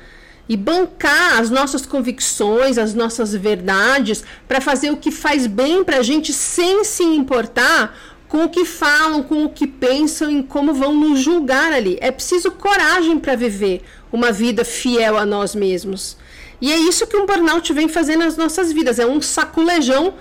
e 0.49 0.57
bancar 0.57 1.41
as 1.41 1.51
nossas 1.51 1.85
convicções, 1.85 2.79
as 2.79 2.95
nossas 2.95 3.35
verdades, 3.35 4.23
para 4.47 4.61
fazer 4.61 4.91
o 4.91 4.97
que 4.97 5.11
faz 5.11 5.47
bem 5.49 5.83
para 5.83 5.99
a 5.99 6.03
gente 6.03 6.33
sem 6.33 6.85
se 6.85 7.03
importar 7.03 8.16
com 8.29 8.45
o 8.45 8.49
que 8.49 8.65
falam, 8.65 9.23
com 9.23 9.45
o 9.45 9.49
que 9.49 9.67
pensam 9.67 10.31
e 10.31 10.43
como 10.43 10.75
vão 10.75 10.95
nos 10.95 11.21
julgar 11.21 11.73
ali. 11.73 11.99
É 12.01 12.11
preciso 12.11 12.51
coragem 12.51 13.19
para 13.19 13.37
viver 13.37 13.83
uma 14.13 14.33
vida 14.33 14.65
fiel 14.65 15.17
a 15.17 15.25
nós 15.25 15.55
mesmos. 15.55 16.17
E 16.61 16.73
é 16.73 16.77
isso 16.77 17.07
que 17.07 17.17
um 17.17 17.27
burnout 17.27 17.73
vem 17.73 17.89
fazendo 17.89 18.21
nas 18.21 18.37
nossas 18.37 18.73
vidas, 18.73 18.99
é 18.99 19.07
um 19.07 19.21
saculejão 19.21 20.15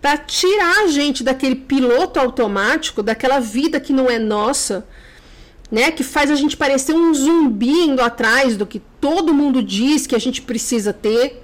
para 0.00 0.18
tirar 0.18 0.84
a 0.84 0.86
gente 0.88 1.22
daquele 1.22 1.56
piloto 1.56 2.20
automático, 2.20 3.02
daquela 3.02 3.40
vida 3.40 3.80
que 3.80 3.92
não 3.92 4.10
é 4.10 4.18
nossa, 4.18 4.86
né, 5.70 5.90
que 5.90 6.04
faz 6.04 6.30
a 6.30 6.34
gente 6.34 6.56
parecer 6.56 6.94
um 6.94 7.12
zumbi 7.12 7.70
indo 7.70 8.00
atrás 8.00 8.56
do 8.56 8.66
que 8.66 8.80
todo 9.00 9.34
mundo 9.34 9.62
diz 9.62 10.06
que 10.06 10.14
a 10.14 10.18
gente 10.18 10.42
precisa 10.42 10.92
ter. 10.92 11.42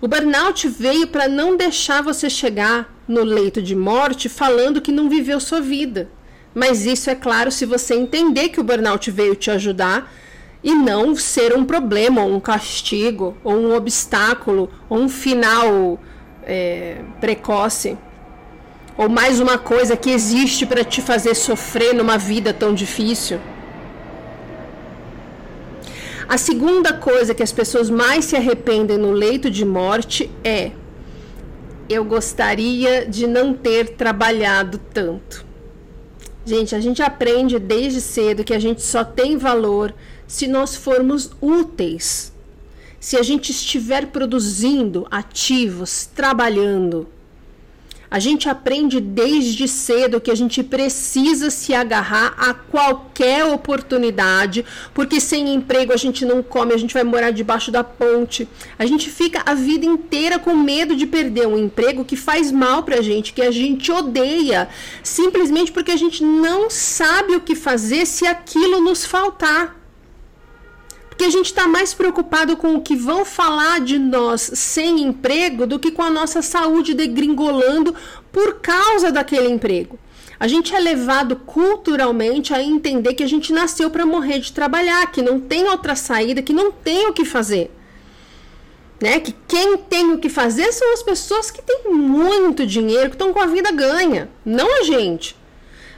O 0.00 0.08
burnout 0.08 0.66
veio 0.68 1.06
para 1.08 1.28
não 1.28 1.56
deixar 1.56 2.02
você 2.02 2.30
chegar 2.30 2.94
no 3.06 3.22
leito 3.22 3.60
de 3.60 3.74
morte 3.74 4.28
falando 4.28 4.80
que 4.80 4.92
não 4.92 5.08
viveu 5.08 5.38
sua 5.40 5.60
vida. 5.60 6.08
Mas 6.54 6.86
isso 6.86 7.10
é 7.10 7.14
claro 7.14 7.50
se 7.50 7.66
você 7.66 7.94
entender 7.94 8.48
que 8.48 8.60
o 8.60 8.64
burnout 8.64 9.10
veio 9.10 9.36
te 9.36 9.50
ajudar 9.50 10.12
e 10.64 10.74
não 10.74 11.14
ser 11.14 11.56
um 11.56 11.64
problema, 11.64 12.22
ou 12.22 12.34
um 12.34 12.40
castigo, 12.40 13.36
ou 13.44 13.54
um 13.54 13.74
obstáculo, 13.74 14.70
ou 14.88 14.98
um 14.98 15.08
final 15.08 15.98
é, 16.44 17.02
precoce 17.20 17.96
ou 19.00 19.08
mais 19.08 19.40
uma 19.40 19.56
coisa 19.56 19.96
que 19.96 20.10
existe 20.10 20.66
para 20.66 20.84
te 20.84 21.00
fazer 21.00 21.34
sofrer 21.34 21.94
numa 21.94 22.18
vida 22.18 22.52
tão 22.52 22.74
difícil. 22.74 23.40
A 26.30 26.38
segunda 26.38 26.92
coisa 26.92 27.34
que 27.34 27.42
as 27.42 27.50
pessoas 27.50 27.90
mais 27.90 28.26
se 28.26 28.36
arrependem 28.36 28.96
no 28.96 29.10
leito 29.10 29.50
de 29.50 29.64
morte 29.64 30.30
é: 30.44 30.70
eu 31.88 32.04
gostaria 32.04 33.04
de 33.04 33.26
não 33.26 33.52
ter 33.52 33.96
trabalhado 33.96 34.78
tanto. 34.94 35.44
Gente, 36.44 36.72
a 36.76 36.78
gente 36.78 37.02
aprende 37.02 37.58
desde 37.58 38.00
cedo 38.00 38.44
que 38.44 38.54
a 38.54 38.60
gente 38.60 38.80
só 38.80 39.02
tem 39.02 39.36
valor 39.36 39.92
se 40.24 40.46
nós 40.46 40.76
formos 40.76 41.32
úteis. 41.40 42.32
Se 43.00 43.16
a 43.16 43.24
gente 43.24 43.50
estiver 43.50 44.06
produzindo, 44.06 45.08
ativos, 45.10 46.06
trabalhando. 46.14 47.08
A 48.10 48.18
gente 48.18 48.48
aprende 48.48 49.00
desde 49.00 49.68
cedo 49.68 50.20
que 50.20 50.32
a 50.32 50.34
gente 50.34 50.64
precisa 50.64 51.48
se 51.48 51.72
agarrar 51.72 52.34
a 52.36 52.52
qualquer 52.52 53.44
oportunidade, 53.44 54.64
porque 54.92 55.20
sem 55.20 55.54
emprego 55.54 55.92
a 55.92 55.96
gente 55.96 56.24
não 56.24 56.42
come, 56.42 56.74
a 56.74 56.76
gente 56.76 56.92
vai 56.92 57.04
morar 57.04 57.30
debaixo 57.30 57.70
da 57.70 57.84
ponte. 57.84 58.48
A 58.76 58.84
gente 58.84 59.08
fica 59.08 59.42
a 59.46 59.54
vida 59.54 59.86
inteira 59.86 60.38
com 60.38 60.56
medo 60.56 60.96
de 60.96 61.06
perder 61.06 61.46
um 61.46 61.58
emprego 61.58 62.04
que 62.04 62.16
faz 62.16 62.50
mal 62.50 62.82
pra 62.82 63.00
gente, 63.00 63.32
que 63.32 63.42
a 63.42 63.50
gente 63.50 63.92
odeia, 63.92 64.68
simplesmente 65.02 65.70
porque 65.70 65.92
a 65.92 65.96
gente 65.96 66.24
não 66.24 66.68
sabe 66.68 67.36
o 67.36 67.40
que 67.40 67.54
fazer 67.54 68.06
se 68.06 68.26
aquilo 68.26 68.80
nos 68.80 69.04
faltar 69.04 69.79
porque 71.20 71.28
a 71.28 71.38
gente 71.38 71.46
está 71.48 71.68
mais 71.68 71.92
preocupado 71.92 72.56
com 72.56 72.76
o 72.76 72.80
que 72.80 72.96
vão 72.96 73.26
falar 73.26 73.80
de 73.80 73.98
nós 73.98 74.52
sem 74.54 75.02
emprego 75.02 75.66
do 75.66 75.78
que 75.78 75.90
com 75.90 76.00
a 76.00 76.08
nossa 76.08 76.40
saúde 76.40 76.94
degringolando 76.94 77.94
por 78.32 78.60
causa 78.60 79.12
daquele 79.12 79.50
emprego. 79.50 79.98
A 80.38 80.48
gente 80.48 80.74
é 80.74 80.80
levado 80.80 81.36
culturalmente 81.36 82.54
a 82.54 82.62
entender 82.62 83.12
que 83.12 83.22
a 83.22 83.28
gente 83.28 83.52
nasceu 83.52 83.90
para 83.90 84.06
morrer 84.06 84.38
de 84.38 84.50
trabalhar, 84.50 85.12
que 85.12 85.20
não 85.20 85.38
tem 85.38 85.68
outra 85.68 85.94
saída, 85.94 86.40
que 86.40 86.54
não 86.54 86.72
tem 86.72 87.08
o 87.08 87.12
que 87.12 87.26
fazer. 87.26 87.70
Né? 88.98 89.20
Que 89.20 89.34
quem 89.46 89.76
tem 89.76 90.12
o 90.12 90.18
que 90.18 90.30
fazer 90.30 90.72
são 90.72 90.90
as 90.94 91.02
pessoas 91.02 91.50
que 91.50 91.60
têm 91.60 91.92
muito 91.92 92.64
dinheiro, 92.64 93.10
que 93.10 93.16
estão 93.16 93.34
com 93.34 93.40
a 93.40 93.46
vida 93.46 93.70
ganha, 93.70 94.30
não 94.42 94.80
a 94.80 94.84
gente. 94.84 95.36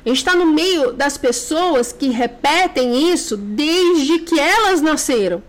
A 0.04 0.08
gente 0.08 0.18
está 0.18 0.34
no 0.34 0.46
meio 0.46 0.92
das 0.92 1.16
pessoas 1.16 1.92
que 1.92 2.08
repetem 2.08 3.12
isso 3.12 3.36
desde 3.36 4.18
que 4.20 4.38
elas 4.38 4.80
nasceram. 4.80 5.42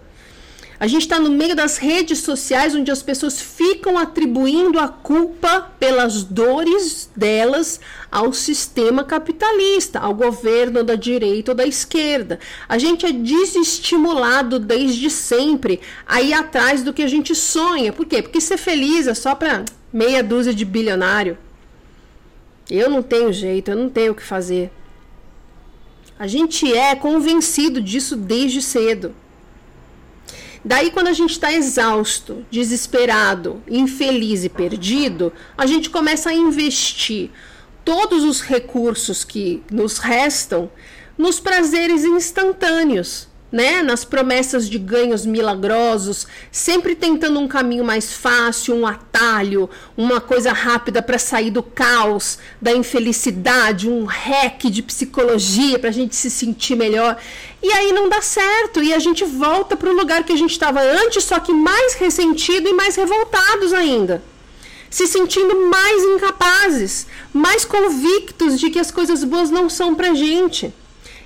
A 0.79 0.87
gente 0.87 1.03
está 1.03 1.17
no 1.17 1.29
meio 1.29 1.55
das 1.55 1.77
redes 1.77 2.19
sociais 2.19 2.75
onde 2.75 2.91
as 2.91 3.01
pessoas 3.01 3.41
ficam 3.41 3.97
atribuindo 3.97 4.77
a 4.77 4.87
culpa 4.89 5.71
pelas 5.79 6.23
dores 6.23 7.09
delas 7.15 7.79
ao 8.11 8.33
sistema 8.33 9.03
capitalista, 9.03 9.99
ao 9.99 10.13
governo 10.13 10.83
da 10.83 10.95
direita 10.95 11.51
ou 11.51 11.55
da 11.55 11.65
esquerda. 11.65 12.37
A 12.67 12.77
gente 12.77 13.05
é 13.05 13.13
desestimulado 13.13 14.59
desde 14.59 15.09
sempre 15.09 15.79
a 16.05 16.21
ir 16.21 16.33
atrás 16.33 16.83
do 16.83 16.91
que 16.91 17.01
a 17.01 17.07
gente 17.07 17.33
sonha. 17.33 17.93
Por 17.93 18.05
quê? 18.05 18.21
Porque 18.21 18.41
ser 18.41 18.57
feliz 18.57 19.07
é 19.07 19.13
só 19.13 19.33
para 19.35 19.63
meia 19.91 20.21
dúzia 20.21 20.53
de 20.53 20.65
bilionário. 20.65 21.37
Eu 22.75 22.89
não 22.89 23.03
tenho 23.03 23.31
jeito, 23.31 23.69
eu 23.69 23.77
não 23.77 23.87
tenho 23.87 24.13
o 24.13 24.15
que 24.15 24.23
fazer. 24.23 24.71
A 26.17 26.25
gente 26.25 26.75
é 26.75 26.95
convencido 26.95 27.79
disso 27.79 28.15
desde 28.15 28.63
cedo. 28.63 29.13
Daí, 30.65 30.89
quando 30.89 31.07
a 31.07 31.13
gente 31.13 31.33
está 31.33 31.53
exausto, 31.53 32.43
desesperado, 32.49 33.61
infeliz 33.67 34.43
e 34.43 34.49
perdido, 34.49 35.31
a 35.55 35.67
gente 35.67 35.91
começa 35.91 36.31
a 36.31 36.33
investir 36.33 37.29
todos 37.85 38.23
os 38.23 38.41
recursos 38.41 39.23
que 39.23 39.61
nos 39.69 39.99
restam 39.99 40.71
nos 41.15 41.39
prazeres 41.39 42.03
instantâneos 42.03 43.27
né, 43.53 43.83
nas 43.83 44.03
promessas 44.03 44.67
de 44.67 44.79
ganhos 44.79 45.27
milagrosos, 45.27 46.25
sempre 46.51 46.95
tentando 46.95 47.39
um 47.39 47.47
caminho 47.47 47.83
mais 47.83 48.11
fácil, 48.11 48.73
um 48.73 48.87
atalho, 48.87 49.69
uma 49.95 50.19
coisa 50.19 50.51
rápida 50.51 51.03
para 51.03 51.19
sair 51.19 51.51
do 51.51 51.61
caos, 51.61 52.39
da 52.59 52.73
infelicidade, 52.73 53.87
um 53.87 54.05
hack 54.05 54.63
de 54.63 54.81
psicologia 54.81 55.77
para 55.77 55.89
a 55.89 55.93
gente 55.93 56.15
se 56.15 56.31
sentir 56.31 56.75
melhor. 56.75 57.15
E 57.61 57.71
aí 57.71 57.91
não 57.91 58.09
dá 58.09 58.23
certo 58.23 58.81
e 58.81 58.91
a 58.91 58.97
gente 58.97 59.23
volta 59.23 59.77
para 59.77 59.89
o 59.89 59.95
lugar 59.95 60.23
que 60.23 60.33
a 60.33 60.37
gente 60.37 60.51
estava 60.51 60.81
antes, 60.81 61.23
só 61.23 61.39
que 61.39 61.53
mais 61.53 61.93
ressentido 61.93 62.67
e 62.67 62.73
mais 62.73 62.95
revoltados 62.95 63.71
ainda 63.71 64.23
se 64.89 65.07
sentindo 65.07 65.69
mais 65.69 66.03
incapazes, 66.03 67.07
mais 67.33 67.65
convictos 67.65 68.59
de 68.59 68.69
que 68.69 68.77
as 68.77 68.91
coisas 68.91 69.23
boas 69.23 69.49
não 69.49 69.67
são 69.67 69.95
pra 69.95 70.13
gente. 70.13 70.71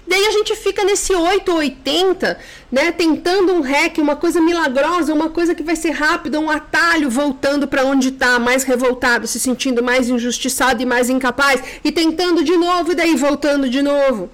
Daí 0.08 0.26
a 0.26 0.32
gente 0.32 0.56
fica 0.56 0.86
nesse 0.86 1.14
8 1.14 1.52
ou 1.52 1.58
80, 1.58 2.40
né, 2.72 2.92
tentando 2.94 3.52
um 3.54 3.62
hack, 3.62 3.98
uma 3.98 4.16
coisa 4.16 4.40
milagrosa, 4.40 5.14
uma 5.14 5.30
coisa 5.30 5.54
que 5.54 5.62
vai 5.62 5.76
ser 5.76 5.92
rápida, 5.92 6.40
um 6.40 6.50
atalho, 6.50 7.10
voltando 7.10 7.68
para 7.68 7.84
onde 7.84 8.08
está, 8.08 8.40
mais 8.40 8.64
revoltado, 8.64 9.28
se 9.28 9.38
sentindo 9.38 9.84
mais 9.84 10.08
injustiçado 10.08 10.82
e 10.82 10.86
mais 10.86 11.10
incapaz, 11.10 11.62
e 11.84 11.92
tentando 11.92 12.42
de 12.42 12.56
novo, 12.56 12.94
e 12.94 12.96
daí 12.96 13.16
voltando 13.16 13.70
de 13.70 13.82
novo. 13.82 14.30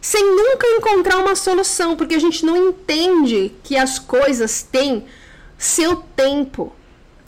Sem 0.00 0.34
nunca 0.34 0.66
encontrar 0.66 1.18
uma 1.18 1.36
solução, 1.36 1.96
porque 1.96 2.16
a 2.16 2.20
gente 2.20 2.44
não 2.44 2.56
entende 2.56 3.52
que 3.62 3.76
as 3.76 4.00
coisas 4.00 4.62
têm 4.64 5.04
seu 5.56 5.94
tempo. 6.16 6.72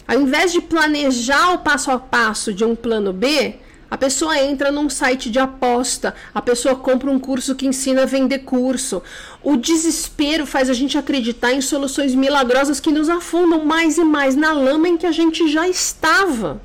Ao 0.08 0.20
invés 0.20 0.50
de 0.50 0.60
planejar 0.60 1.52
o 1.52 1.58
passo 1.58 1.92
a 1.92 2.00
passo 2.00 2.52
de 2.52 2.64
um 2.64 2.74
plano 2.74 3.12
B, 3.12 3.60
a 3.94 3.96
pessoa 3.96 4.36
entra 4.42 4.72
num 4.72 4.90
site 4.90 5.30
de 5.30 5.38
aposta, 5.38 6.16
a 6.34 6.42
pessoa 6.42 6.74
compra 6.74 7.08
um 7.08 7.16
curso 7.16 7.54
que 7.54 7.64
ensina 7.64 8.02
a 8.02 8.06
vender 8.06 8.40
curso. 8.40 9.00
O 9.40 9.56
desespero 9.56 10.44
faz 10.44 10.68
a 10.68 10.72
gente 10.72 10.98
acreditar 10.98 11.52
em 11.52 11.60
soluções 11.60 12.12
milagrosas 12.12 12.80
que 12.80 12.90
nos 12.90 13.08
afundam 13.08 13.64
mais 13.64 13.96
e 13.96 14.02
mais 14.02 14.34
na 14.34 14.52
lama 14.52 14.88
em 14.88 14.96
que 14.96 15.06
a 15.06 15.12
gente 15.12 15.48
já 15.48 15.68
estava. 15.68 16.60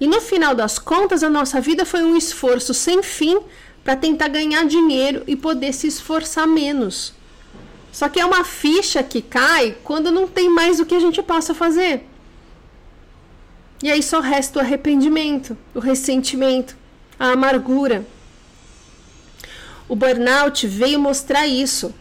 E 0.00 0.08
no 0.08 0.20
final 0.20 0.56
das 0.56 0.76
contas, 0.76 1.22
a 1.22 1.30
nossa 1.30 1.60
vida 1.60 1.84
foi 1.84 2.02
um 2.02 2.16
esforço 2.16 2.74
sem 2.74 3.00
fim 3.00 3.38
para 3.84 3.94
tentar 3.94 4.26
ganhar 4.26 4.64
dinheiro 4.64 5.22
e 5.24 5.36
poder 5.36 5.72
se 5.72 5.86
esforçar 5.86 6.48
menos. 6.48 7.14
Só 7.92 8.08
que 8.08 8.18
é 8.18 8.24
uma 8.24 8.42
ficha 8.42 9.04
que 9.04 9.22
cai 9.22 9.76
quando 9.84 10.10
não 10.10 10.26
tem 10.26 10.50
mais 10.50 10.80
o 10.80 10.84
que 10.84 10.96
a 10.96 11.00
gente 11.00 11.22
possa 11.22 11.54
fazer. 11.54 12.04
E 13.82 13.90
aí 13.90 14.02
só 14.02 14.20
resta 14.20 14.58
o 14.58 14.62
arrependimento, 14.62 15.56
o 15.74 15.80
ressentimento, 15.80 16.76
a 17.18 17.32
amargura. 17.32 18.06
O 19.88 19.94
burnout 19.94 20.66
veio 20.66 20.98
mostrar 20.98 21.46
isso, 21.46 21.94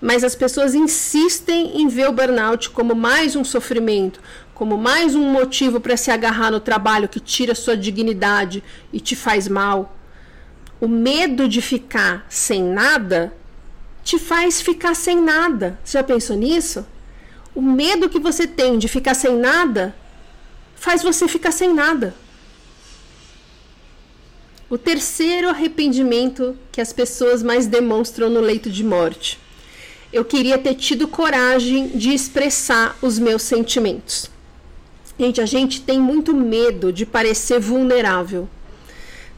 mas 0.00 0.24
as 0.24 0.34
pessoas 0.34 0.74
insistem 0.74 1.80
em 1.80 1.88
ver 1.88 2.08
o 2.08 2.12
burnout 2.12 2.70
como 2.70 2.94
mais 2.94 3.36
um 3.36 3.44
sofrimento, 3.44 4.20
como 4.52 4.76
mais 4.76 5.14
um 5.14 5.30
motivo 5.30 5.80
para 5.80 5.96
se 5.96 6.10
agarrar 6.10 6.50
no 6.50 6.60
trabalho 6.60 7.08
que 7.08 7.20
tira 7.20 7.54
sua 7.54 7.76
dignidade 7.76 8.62
e 8.92 9.00
te 9.00 9.14
faz 9.14 9.46
mal. 9.46 9.96
O 10.80 10.88
medo 10.88 11.48
de 11.48 11.62
ficar 11.62 12.26
sem 12.28 12.62
nada 12.62 13.32
te 14.02 14.18
faz 14.18 14.60
ficar 14.60 14.94
sem 14.94 15.22
nada. 15.22 15.78
Você 15.84 15.98
já 15.98 16.02
pensou 16.04 16.36
nisso? 16.36 16.84
O 17.54 17.62
medo 17.62 18.08
que 18.08 18.18
você 18.18 18.46
tem 18.46 18.78
de 18.78 18.88
ficar 18.88 19.14
sem 19.14 19.36
nada 19.36 19.94
faz 20.82 21.00
você 21.00 21.28
ficar 21.28 21.52
sem 21.52 21.72
nada. 21.72 22.12
O 24.68 24.76
terceiro 24.76 25.48
arrependimento 25.48 26.56
que 26.72 26.80
as 26.80 26.92
pessoas 26.92 27.40
mais 27.40 27.68
demonstram 27.68 28.28
no 28.28 28.40
leito 28.40 28.68
de 28.68 28.82
morte. 28.82 29.38
eu 30.12 30.24
queria 30.24 30.58
ter 30.58 30.74
tido 30.74 31.08
coragem 31.08 31.88
de 31.94 32.12
expressar 32.12 32.98
os 33.00 33.18
meus 33.18 33.42
sentimentos. 33.42 34.28
Gente, 35.18 35.40
a 35.40 35.46
gente 35.46 35.80
tem 35.80 35.98
muito 35.98 36.34
medo 36.34 36.92
de 36.92 37.06
parecer 37.06 37.58
vulnerável. 37.58 38.46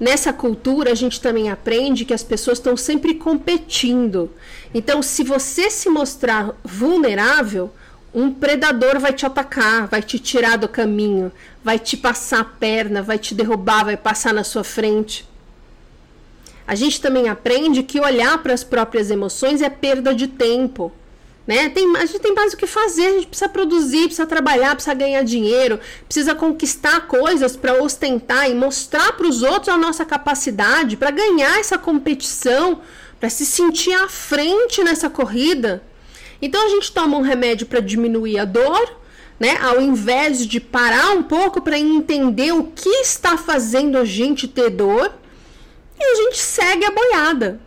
Nessa 0.01 0.33
cultura, 0.33 0.91
a 0.91 0.95
gente 0.97 1.21
também 1.21 1.51
aprende 1.51 2.05
que 2.05 2.15
as 2.15 2.25
pessoas 2.25 2.59
estão 2.59 2.77
sempre 2.77 3.15
competindo. 3.15 4.31
Então, 4.73 5.01
se 5.01 5.23
você 5.23 5.71
se 5.71 5.89
mostrar 5.89 6.57
vulnerável, 6.65 7.71
um 8.15 8.33
predador 8.33 9.01
vai 9.01 9.13
te 9.13 9.27
atacar, 9.27 9.89
vai 9.89 10.01
te 10.01 10.21
tirar 10.21 10.57
do 10.57 10.69
caminho, 10.69 11.33
vai 11.65 11.81
te 11.81 11.97
passar 11.97 12.41
a 12.41 12.45
perna, 12.45 13.03
vai 13.03 13.19
te 13.19 13.35
derrubar, 13.35 13.85
vai 13.85 13.97
passar 13.97 14.33
na 14.33 14.45
sua 14.45 14.63
frente. 14.63 15.29
A 16.67 16.77
gente 16.77 17.01
também 17.01 17.29
aprende 17.29 17.83
que 17.83 18.01
olhar 18.01 18.39
para 18.39 18.55
as 18.55 18.63
próprias 18.63 19.11
emoções 19.11 19.61
é 19.61 19.69
perda 19.69 20.15
de 20.15 20.29
tempo. 20.29 20.93
Né? 21.47 21.69
Tem, 21.69 21.95
a 21.97 22.07
gente 22.07 22.21
tem 22.21 22.35
mais 22.35 22.55
o 22.55 22.57
que 22.57 22.67
fazer, 22.67 23.07
a 23.07 23.13
gente 23.13 23.27
precisa 23.27 23.51
produzir, 23.51 24.05
precisa 24.05 24.27
trabalhar, 24.27 24.75
precisa 24.75 24.95
ganhar 24.95 25.23
dinheiro, 25.25 25.79
precisa 26.07 26.35
conquistar 26.35 27.07
coisas 27.07 27.55
para 27.55 27.83
ostentar 27.83 28.49
e 28.49 28.55
mostrar 28.55 29.13
para 29.13 29.27
os 29.27 29.43
outros 29.43 29.69
a 29.69 29.77
nossa 29.77 30.07
capacidade 30.07 30.97
para 30.97 31.11
ganhar 31.11 31.59
essa 31.59 31.77
competição, 31.77 32.81
para 33.21 33.29
se 33.29 33.45
sentir 33.45 33.93
à 33.93 34.09
frente 34.09 34.83
nessa 34.83 35.11
corrida. 35.11 35.83
Então 36.41 36.65
a 36.65 36.69
gente 36.69 36.93
toma 36.93 37.17
um 37.17 37.23
remédio 37.23 37.67
para 37.67 37.81
diminuir 37.81 38.39
a 38.39 38.45
dor, 38.45 39.01
né? 39.39 39.57
Ao 39.61 39.81
invés 39.81 40.47
de 40.47 40.61
parar 40.61 41.13
um 41.13 41.23
pouco 41.23 41.61
para 41.61 41.79
entender 41.79 42.53
o 42.53 42.65
que 42.65 42.89
está 42.89 43.37
fazendo 43.37 43.99
a 43.99 44.05
gente 44.05 44.47
ter 44.47 44.71
dor, 44.71 45.13
e 45.99 46.03
a 46.03 46.15
gente 46.17 46.39
segue 46.39 46.85
a 46.85 46.91
boiada. 46.91 47.61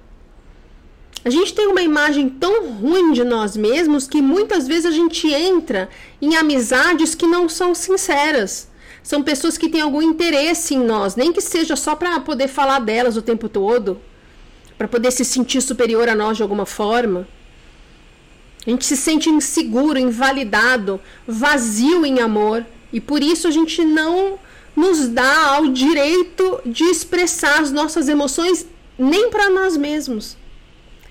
A 1.26 1.30
gente 1.30 1.54
tem 1.54 1.68
uma 1.68 1.82
imagem 1.82 2.30
tão 2.30 2.72
ruim 2.72 3.12
de 3.12 3.24
nós 3.24 3.58
mesmos 3.58 4.08
que 4.08 4.22
muitas 4.22 4.66
vezes 4.66 4.86
a 4.86 4.92
gente 4.92 5.28
entra 5.34 5.90
em 6.22 6.38
amizades 6.38 7.14
que 7.14 7.28
não 7.28 7.50
são 7.50 7.76
sinceras. 7.76 8.70
São 9.04 9.24
pessoas 9.24 9.58
que 9.58 9.70
têm 9.70 9.82
algum 9.82 10.02
interesse 10.02 10.76
em 10.76 10.80
nós, 10.84 11.16
nem 11.16 11.34
que 11.34 11.42
seja 11.42 11.76
só 11.76 11.96
para 11.96 12.20
poder 12.22 12.48
falar 12.48 12.80
delas 12.80 13.18
o 13.18 13.22
tempo 13.22 13.50
todo, 13.50 14.00
para 14.78 14.88
poder 14.88 15.12
se 15.12 15.26
sentir 15.26 15.62
superior 15.62 16.08
a 16.08 16.16
nós 16.16 16.38
de 16.38 16.44
alguma 16.44 16.66
forma. 16.66 17.28
A 18.68 18.70
gente 18.70 18.86
se 18.86 18.98
sente 18.98 19.30
inseguro, 19.30 19.98
invalidado, 19.98 21.00
vazio 21.26 22.06
em 22.06 22.20
amor, 22.20 22.66
e 22.92 23.00
por 23.00 23.24
isso 23.24 23.48
a 23.48 23.52
gente 23.52 23.86
não 23.86 24.38
nos 24.76 25.08
dá 25.08 25.56
ao 25.56 25.70
direito 25.70 26.60
de 26.66 26.84
expressar 26.84 27.62
as 27.62 27.72
nossas 27.72 28.10
emoções 28.10 28.68
nem 29.00 29.30
para 29.30 29.50
nós 29.50 29.78
mesmos. 29.78 30.36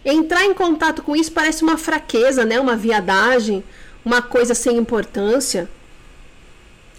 Entrar 0.04 0.44
em 0.44 0.52
contato 0.52 1.02
com 1.02 1.16
isso 1.16 1.32
parece 1.32 1.64
uma 1.64 1.78
fraqueza, 1.78 2.44
né? 2.44 2.60
Uma 2.60 2.76
viadagem, 2.76 3.64
uma 4.04 4.20
coisa 4.20 4.54
sem 4.54 4.76
importância. 4.76 5.68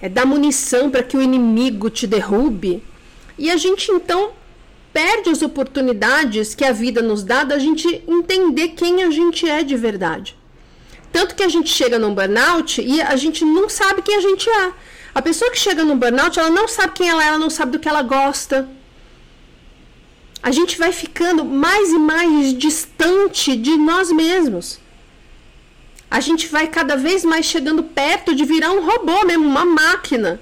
É 0.01 0.09
dar 0.09 0.25
munição 0.25 0.89
para 0.89 1.03
que 1.03 1.15
o 1.15 1.21
inimigo 1.21 1.89
te 1.89 2.07
derrube. 2.07 2.83
E 3.37 3.51
a 3.51 3.57
gente 3.57 3.91
então 3.91 4.31
perde 4.91 5.29
as 5.29 5.43
oportunidades 5.43 6.55
que 6.55 6.65
a 6.65 6.71
vida 6.71 7.01
nos 7.01 7.23
dá 7.23 7.43
da 7.43 7.59
gente 7.59 8.03
entender 8.07 8.69
quem 8.69 9.03
a 9.03 9.11
gente 9.11 9.47
é 9.47 9.63
de 9.63 9.77
verdade. 9.77 10.36
Tanto 11.17 11.35
que 11.37 11.43
a 11.43 11.49
gente 11.55 11.69
chega 11.79 11.97
num 11.97 12.13
burnout 12.13 12.81
e 12.93 13.01
a 13.01 13.15
gente 13.23 13.43
não 13.43 13.67
sabe 13.67 14.01
quem 14.01 14.15
a 14.17 14.21
gente 14.21 14.49
é. 14.49 14.65
A 15.13 15.21
pessoa 15.27 15.51
que 15.51 15.59
chega 15.65 15.83
num 15.83 15.97
burnout, 15.97 16.37
ela 16.39 16.51
não 16.59 16.67
sabe 16.67 16.93
quem 16.97 17.09
ela 17.09 17.23
é, 17.23 17.27
ela 17.27 17.39
não 17.45 17.51
sabe 17.57 17.71
do 17.73 17.79
que 17.79 17.89
ela 17.89 18.03
gosta 18.17 18.57
a 20.47 20.51
gente 20.51 20.77
vai 20.77 20.91
ficando 20.91 21.43
mais 21.43 21.89
e 21.89 21.99
mais 21.99 22.57
distante 22.57 23.53
de 23.55 23.75
nós 23.75 24.11
mesmos. 24.11 24.79
A 26.09 26.21
gente 26.21 26.47
vai 26.47 26.67
cada 26.67 26.95
vez 26.95 27.25
mais 27.25 27.45
chegando 27.45 27.83
perto 27.83 28.33
de 28.33 28.45
virar 28.45 28.71
um 28.71 28.85
robô 28.85 29.25
mesmo, 29.25 29.45
uma 29.45 29.65
máquina. 29.65 30.39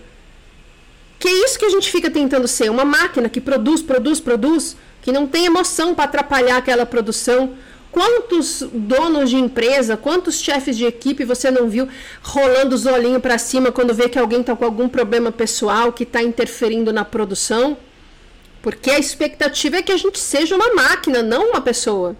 Que 1.17 1.27
é 1.27 1.46
isso 1.46 1.58
que 1.58 1.65
a 1.65 1.70
gente 1.70 1.89
fica 1.89 2.12
tentando 2.12 2.48
ser, 2.48 2.70
uma 2.70 2.86
máquina 2.86 3.27
que 3.27 3.41
produz, 3.41 3.82
produz, 3.82 4.20
produz, 4.20 4.77
que 5.01 5.12
não 5.12 5.25
tem 5.25 5.46
emoção 5.46 5.96
para 5.96 6.05
atrapalhar 6.05 6.57
aquela 6.57 6.85
produção. 6.85 7.55
Quantos 7.96 8.62
donos 8.74 9.29
de 9.29 9.38
empresa, 9.38 9.96
quantos 9.96 10.42
chefes 10.42 10.75
de 10.75 10.86
equipe 10.86 11.24
você 11.24 11.50
não 11.50 11.70
viu 11.70 11.88
rolando 12.22 12.75
os 12.75 12.86
olhinhos 12.86 13.22
para 13.22 13.38
cima 13.38 13.72
quando 13.72 13.94
vê 13.94 14.10
que 14.10 14.20
alguém 14.20 14.42
está 14.42 14.53
com 14.53 14.66
algum 14.66 14.90
problema 14.90 15.31
pessoal 15.31 15.94
que 15.94 16.03
está 16.03 16.22
interferindo 16.22 16.92
na 16.92 17.05
produção? 17.05 17.77
Porque 18.62 18.92
a 18.92 19.00
expectativa 19.00 19.77
é 19.77 19.81
que 19.81 19.94
a 19.94 19.98
gente 19.98 20.20
seja 20.20 20.58
uma 20.58 20.74
máquina, 20.74 21.24
não 21.24 21.51
uma 21.51 21.62
pessoa. 21.62 22.18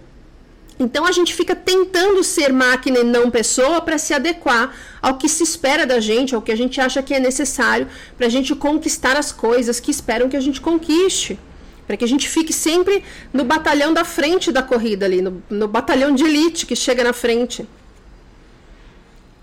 Então 0.80 1.06
a 1.06 1.12
gente 1.12 1.34
fica 1.34 1.54
tentando 1.54 2.24
ser 2.24 2.54
máquina 2.54 3.00
e 3.00 3.04
não 3.04 3.30
pessoa 3.30 3.82
para 3.82 3.98
se 3.98 4.14
adequar 4.14 4.74
ao 5.02 5.18
que 5.18 5.28
se 5.28 5.44
espera 5.44 5.86
da 5.86 6.00
gente, 6.00 6.34
ao 6.34 6.42
que 6.42 6.54
a 6.54 6.56
gente 6.56 6.80
acha 6.80 7.04
que 7.04 7.14
é 7.14 7.20
necessário 7.20 7.90
para 8.18 8.28
a 8.28 8.30
gente 8.30 8.56
conquistar 8.56 9.18
as 9.18 9.34
coisas 9.34 9.82
que 9.82 9.92
esperam 9.92 10.30
que 10.30 10.38
a 10.38 10.42
gente 10.42 10.62
conquiste. 10.62 11.38
Para 11.86 11.98
que 11.98 12.04
a 12.04 12.08
gente 12.08 12.28
fique 12.28 12.52
sempre 12.52 13.04
no 13.32 13.44
batalhão 13.44 13.94
da 13.94 14.04
frente 14.04 14.52
da 14.52 14.64
corrida 14.64 15.06
ali, 15.06 15.22
no, 15.22 15.44
no 15.50 15.68
batalhão 15.68 16.14
de 16.14 16.24
elite 16.24 16.66
que 16.66 16.76
chega 16.76 17.04
na 17.04 17.14
frente. 17.14 17.68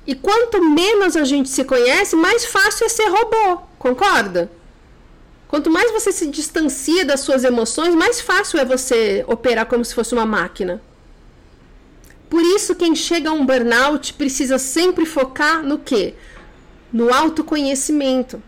E 0.06 0.14
quanto 0.14 0.62
menos 0.62 1.16
a 1.16 1.24
gente 1.24 1.48
se 1.48 1.64
conhece, 1.64 2.16
mais 2.16 2.44
fácil 2.44 2.86
é 2.86 2.88
ser 2.88 3.08
robô, 3.08 3.62
concorda? 3.78 4.50
Quanto 5.46 5.70
mais 5.70 5.92
você 5.92 6.10
se 6.10 6.26
distancia 6.26 7.04
das 7.04 7.20
suas 7.20 7.44
emoções, 7.44 7.94
mais 7.94 8.20
fácil 8.20 8.58
é 8.58 8.64
você 8.64 9.24
operar 9.28 9.66
como 9.66 9.84
se 9.84 9.94
fosse 9.94 10.14
uma 10.14 10.24
máquina. 10.24 10.82
Por 12.28 12.42
isso, 12.42 12.74
quem 12.74 12.96
chega 12.96 13.28
a 13.28 13.32
um 13.34 13.44
burnout 13.44 14.14
precisa 14.14 14.58
sempre 14.58 15.04
focar 15.04 15.62
no 15.62 15.78
quê? 15.78 16.14
No 16.90 17.12
autoconhecimento. 17.12 18.42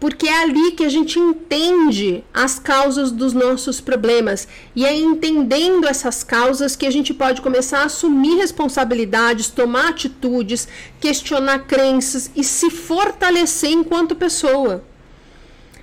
Porque 0.00 0.26
é 0.26 0.42
ali 0.42 0.72
que 0.72 0.82
a 0.82 0.88
gente 0.88 1.18
entende 1.18 2.24
as 2.32 2.58
causas 2.58 3.12
dos 3.12 3.34
nossos 3.34 3.82
problemas. 3.82 4.48
E 4.74 4.86
é 4.86 4.94
entendendo 4.94 5.86
essas 5.86 6.24
causas 6.24 6.74
que 6.74 6.86
a 6.86 6.90
gente 6.90 7.12
pode 7.12 7.42
começar 7.42 7.80
a 7.80 7.84
assumir 7.84 8.36
responsabilidades, 8.36 9.50
tomar 9.50 9.90
atitudes, 9.90 10.66
questionar 10.98 11.66
crenças 11.66 12.30
e 12.34 12.42
se 12.42 12.70
fortalecer 12.70 13.70
enquanto 13.70 14.16
pessoa. 14.16 14.82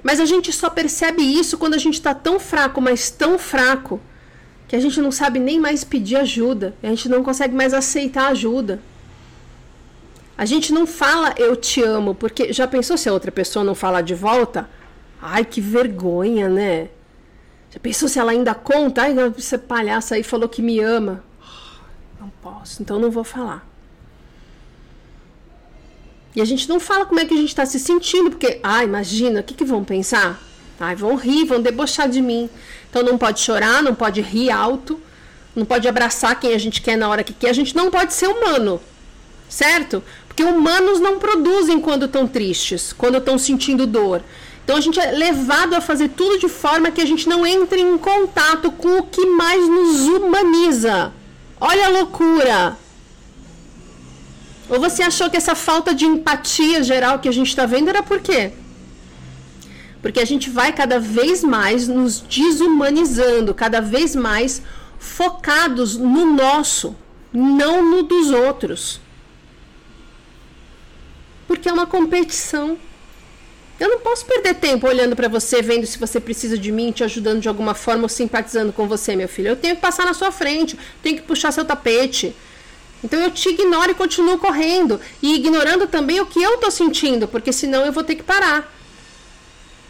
Mas 0.02 0.20
a 0.20 0.26
gente 0.26 0.52
só 0.52 0.68
percebe 0.68 1.22
isso 1.22 1.56
quando 1.56 1.76
a 1.76 1.80
gente 1.80 1.96
está 1.96 2.16
tão 2.16 2.40
fraco, 2.40 2.82
mas 2.82 3.12
tão 3.12 3.38
fraco, 3.38 4.02
que 4.68 4.76
a 4.76 4.80
gente 4.80 5.00
não 5.00 5.12
sabe 5.12 5.40
nem 5.40 5.60
mais 5.60 5.84
pedir 5.84 6.16
ajuda, 6.18 6.76
a 6.82 6.88
gente 6.88 7.08
não 7.08 7.24
consegue 7.24 7.56
mais 7.56 7.74
aceitar 7.74 8.28
ajuda. 8.30 8.82
A 10.38 10.46
gente 10.46 10.72
não 10.72 10.86
fala 10.86 11.34
eu 11.38 11.56
te 11.56 11.82
amo, 11.82 12.14
porque 12.14 12.54
já 12.54 12.68
pensou 12.68 12.96
se 12.98 13.10
a 13.10 13.14
outra 13.14 13.32
pessoa 13.32 13.66
não 13.66 13.74
falar 13.74 14.02
de 14.02 14.14
volta? 14.14 14.70
Ai, 15.20 15.44
que 15.44 15.60
vergonha, 15.60 16.48
né? 16.48 16.90
Já 17.72 17.80
pensou 17.80 18.08
se 18.08 18.20
ela 18.20 18.32
ainda 18.32 18.54
conta? 18.54 19.02
Ai, 19.02 19.16
essa 19.38 19.58
palhaça 19.58 20.16
aí 20.16 20.24
falou 20.24 20.48
que 20.48 20.62
me 20.62 20.80
ama. 20.80 21.24
Não 22.20 22.30
posso, 22.42 22.82
então 22.82 23.00
não 23.00 23.10
vou 23.10 23.24
falar. 23.24 23.68
E 26.36 26.42
a 26.42 26.46
gente 26.46 26.70
não 26.70 26.80
fala 26.80 27.06
como 27.06 27.20
é 27.20 27.26
que 27.26 27.34
a 27.34 27.38
gente 27.38 27.50
está 27.50 27.66
se 27.66 27.80
sentindo, 27.80 28.30
porque, 28.30 28.60
ah, 28.62 28.84
imagina, 28.84 29.40
o 29.40 29.44
que, 29.44 29.56
que 29.56 29.66
vão 29.66 29.84
pensar? 29.84 30.40
Ai, 30.80 30.96
vão 30.96 31.16
rir, 31.16 31.46
vão 31.46 31.60
debochar 31.60 32.08
de 32.08 32.22
mim. 32.22 32.48
Então 32.90 33.02
não 33.02 33.18
pode 33.18 33.40
chorar, 33.40 33.82
não 33.82 33.96
pode 33.96 34.22
rir 34.22 34.52
alto, 34.52 35.02
não 35.56 35.66
pode 35.66 35.88
abraçar 35.88 36.40
quem 36.40 36.54
a 36.54 36.58
gente 36.60 36.80
quer 36.80 36.96
na 36.96 37.10
hora 37.10 37.24
que 37.24 37.34
quer. 37.34 37.50
A 37.50 37.54
gente 37.54 37.76
não 37.76 37.90
pode 37.90 38.14
ser 38.14 38.28
humano, 38.28 38.80
certo? 39.50 40.04
Porque 40.38 40.52
humanos 40.52 41.00
não 41.00 41.18
produzem 41.18 41.82
quando 41.82 42.06
estão 42.06 42.28
tristes, 42.28 42.94
quando 42.94 43.18
estão 43.18 43.40
sentindo 43.40 43.88
dor. 43.88 44.22
Então 44.64 44.78
a 44.78 44.80
gente 44.80 45.00
é 45.00 45.10
levado 45.10 45.74
a 45.74 45.82
fazer 45.82 46.10
tudo 46.10 46.38
de 46.38 46.48
forma 46.48 46.92
que 46.92 47.02
a 47.02 47.06
gente 47.08 47.28
não 47.28 47.44
entre 47.44 47.82
em 47.82 47.98
contato 47.98 48.72
com 48.72 49.00
o 49.00 49.04
que 49.04 49.26
mais 49.26 49.68
nos 49.68 50.02
humaniza. 50.02 51.12
Olha 51.60 51.88
a 51.88 51.90
loucura! 51.90 52.78
Ou 54.70 54.80
você 54.80 55.02
achou 55.02 55.28
que 55.28 55.38
essa 55.38 55.56
falta 55.56 55.92
de 55.96 56.06
empatia 56.06 56.84
geral 56.84 57.18
que 57.18 57.28
a 57.28 57.34
gente 57.34 57.48
está 57.48 57.66
vendo 57.66 57.90
era 57.90 58.04
por 58.04 58.20
quê? 58.20 58.52
Porque 60.04 60.20
a 60.20 60.26
gente 60.26 60.52
vai 60.52 60.72
cada 60.72 61.00
vez 61.00 61.44
mais 61.44 61.88
nos 61.88 62.20
desumanizando, 62.20 63.56
cada 63.56 63.82
vez 63.82 64.16
mais 64.16 64.62
focados 65.00 65.98
no 65.98 66.32
nosso, 66.36 66.96
não 67.34 67.84
no 67.84 68.04
dos 68.04 68.30
outros. 68.30 69.02
Porque 71.48 71.70
é 71.70 71.74
uma 71.74 71.88
competição. 71.88 72.78
Eu 73.80 73.90
não 73.90 74.00
posso 74.00 74.26
perder 74.26 74.56
tempo 74.56 74.88
olhando 74.88 75.16
para 75.16 75.28
você, 75.28 75.62
vendo 75.62 75.86
se 75.86 76.00
você 76.00 76.20
precisa 76.20 76.58
de 76.58 76.72
mim, 76.72 76.92
te 76.92 77.04
ajudando 77.04 77.40
de 77.40 77.48
alguma 77.48 77.76
forma 77.76 78.04
ou 78.04 78.10
simpatizando 78.10 78.74
com 78.74 78.88
você, 78.88 79.16
meu 79.16 79.30
filho. 79.30 79.50
Eu 79.50 79.56
tenho 79.56 79.76
que 79.76 79.82
passar 79.82 80.06
na 80.06 80.14
sua 80.14 80.32
frente, 80.32 80.78
tenho 81.02 81.18
que 81.18 81.22
puxar 81.22 81.52
seu 81.52 81.64
tapete. 81.64 82.36
Então 83.04 83.20
eu 83.20 83.30
te 83.30 83.50
ignoro 83.50 83.92
e 83.92 83.96
continuo 83.96 84.40
correndo. 84.40 85.00
E 85.22 85.36
ignorando 85.36 85.88
também 85.88 86.20
o 86.20 86.26
que 86.26 86.42
eu 86.42 86.56
estou 86.56 86.72
sentindo, 86.72 87.28
porque 87.28 87.54
senão 87.54 87.86
eu 87.86 87.92
vou 87.92 88.04
ter 88.04 88.16
que 88.16 88.24
parar. 88.24 88.74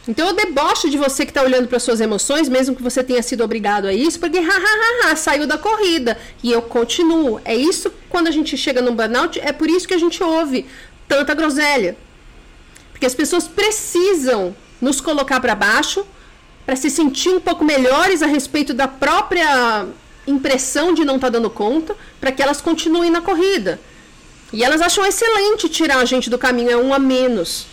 Então 0.07 0.27
eu 0.27 0.33
debocho 0.33 0.89
de 0.89 0.97
você 0.97 1.25
que 1.25 1.31
está 1.31 1.43
olhando 1.43 1.67
para 1.67 1.79
suas 1.79 1.99
emoções, 1.99 2.47
mesmo 2.47 2.75
que 2.75 2.81
você 2.81 3.03
tenha 3.03 3.21
sido 3.21 3.43
obrigado 3.43 3.87
a 3.87 3.93
isso, 3.93 4.17
porque 4.19 4.37
ha, 4.39 5.15
saiu 5.15 5.45
da 5.45 5.57
corrida 5.57 6.17
e 6.41 6.51
eu 6.51 6.61
continuo. 6.61 7.41
É 7.43 7.53
isso 7.53 7.91
quando 8.09 8.27
a 8.27 8.31
gente 8.31 8.55
chega 8.55 8.81
num 8.81 8.95
burnout, 8.95 9.37
é 9.39 9.51
por 9.51 9.69
isso 9.69 9.87
que 9.87 9.93
a 9.93 9.97
gente 9.97 10.23
ouve 10.23 10.65
tanta 11.07 11.33
groselha. 11.33 11.97
Porque 12.91 13.05
as 13.05 13.15
pessoas 13.15 13.47
precisam 13.47 14.55
nos 14.81 14.99
colocar 15.01 15.39
para 15.39 15.55
baixo 15.55 16.05
para 16.67 16.75
se 16.75 16.89
sentir 16.89 17.29
um 17.29 17.39
pouco 17.39 17.63
melhores 17.63 18.21
a 18.21 18.25
respeito 18.25 18.73
da 18.73 18.89
própria 18.89 19.87
impressão 20.27 20.93
de 20.93 21.05
não 21.05 21.15
estar 21.15 21.27
tá 21.27 21.31
dando 21.31 21.49
conta, 21.49 21.95
para 22.19 22.29
que 22.29 22.43
elas 22.43 22.59
continuem 22.59 23.09
na 23.09 23.21
corrida. 23.21 23.79
E 24.51 24.65
elas 24.65 24.81
acham 24.81 25.05
excelente 25.05 25.69
tirar 25.69 25.99
a 25.99 26.03
gente 26.05 26.29
do 26.29 26.37
caminho, 26.37 26.69
é 26.69 26.75
um 26.75 26.93
a 26.93 26.99
menos. 26.99 27.67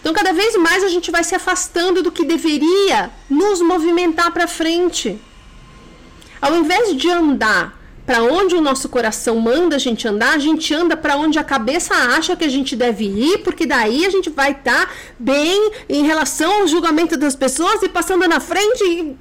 Então, 0.00 0.14
cada 0.14 0.32
vez 0.32 0.56
mais 0.56 0.82
a 0.82 0.88
gente 0.88 1.10
vai 1.10 1.22
se 1.22 1.34
afastando 1.34 2.02
do 2.02 2.10
que 2.10 2.24
deveria 2.24 3.10
nos 3.28 3.60
movimentar 3.60 4.30
para 4.30 4.46
frente. 4.46 5.20
Ao 6.40 6.54
invés 6.56 6.96
de 6.96 7.10
andar 7.10 7.75
para 8.06 8.22
onde 8.22 8.54
o 8.54 8.60
nosso 8.60 8.88
coração 8.88 9.38
manda 9.40 9.74
a 9.74 9.78
gente 9.78 10.06
andar, 10.06 10.34
a 10.34 10.38
gente 10.38 10.72
anda 10.72 10.96
para 10.96 11.16
onde 11.16 11.40
a 11.40 11.44
cabeça 11.44 11.92
acha 11.92 12.36
que 12.36 12.44
a 12.44 12.48
gente 12.48 12.76
deve 12.76 13.04
ir, 13.04 13.38
porque 13.38 13.66
daí 13.66 14.06
a 14.06 14.10
gente 14.10 14.30
vai 14.30 14.52
estar 14.52 14.86
tá 14.86 14.92
bem 15.18 15.72
em 15.88 16.04
relação 16.04 16.60
ao 16.60 16.68
julgamento 16.68 17.16
das 17.16 17.34
pessoas 17.34 17.82
e 17.82 17.88
passando 17.88 18.26
na 18.28 18.38
frente. 18.38 19.16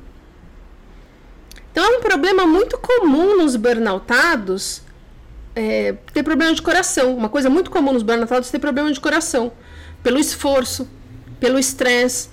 Então 1.72 1.84
é 1.84 1.98
um 1.98 2.02
problema 2.02 2.46
muito 2.46 2.78
comum 2.78 3.36
nos 3.38 3.56
burnoutados 3.56 4.86
é, 5.56 5.94
ter 6.14 6.22
problema 6.22 6.54
de 6.54 6.62
coração. 6.62 7.16
Uma 7.16 7.30
coisa 7.30 7.50
muito 7.50 7.72
comum 7.72 7.94
nos 7.94 8.04
burnoutados 8.04 8.50
é 8.50 8.52
ter 8.52 8.60
problema 8.60 8.92
de 8.92 9.00
coração 9.00 9.52
pelo 10.04 10.20
esforço, 10.20 10.88
pelo 11.40 11.58
estresse, 11.58 12.30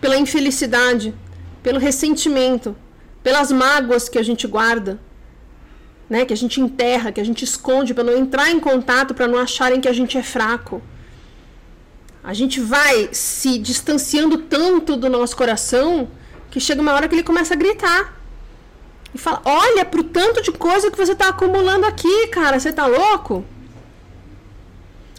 pela 0.00 0.16
infelicidade, 0.16 1.14
pelo 1.62 1.78
ressentimento, 1.78 2.74
pelas 3.22 3.52
mágoas 3.52 4.08
que 4.08 4.18
a 4.18 4.22
gente 4.22 4.46
guarda, 4.48 4.98
né, 6.12 6.26
que 6.26 6.34
a 6.34 6.36
gente 6.36 6.60
enterra, 6.60 7.10
que 7.10 7.22
a 7.22 7.24
gente 7.24 7.42
esconde 7.42 7.94
para 7.94 8.04
não 8.04 8.14
entrar 8.14 8.50
em 8.50 8.60
contato, 8.60 9.14
para 9.14 9.26
não 9.26 9.38
acharem 9.38 9.80
que 9.80 9.88
a 9.88 9.94
gente 9.94 10.18
é 10.18 10.22
fraco. 10.22 10.82
A 12.22 12.34
gente 12.34 12.60
vai 12.60 13.08
se 13.12 13.56
distanciando 13.56 14.36
tanto 14.36 14.94
do 14.94 15.08
nosso 15.08 15.34
coração 15.34 16.10
que 16.50 16.60
chega 16.60 16.82
uma 16.82 16.92
hora 16.92 17.08
que 17.08 17.14
ele 17.14 17.22
começa 17.22 17.54
a 17.54 17.56
gritar. 17.56 18.14
E 19.14 19.16
fala: 19.16 19.40
Olha 19.42 19.86
pro 19.86 20.04
tanto 20.04 20.42
de 20.42 20.52
coisa 20.52 20.90
que 20.90 20.98
você 20.98 21.12
está 21.12 21.28
acumulando 21.28 21.86
aqui, 21.86 22.26
cara, 22.26 22.60
você 22.60 22.70
tá 22.70 22.84
louco? 22.86 23.42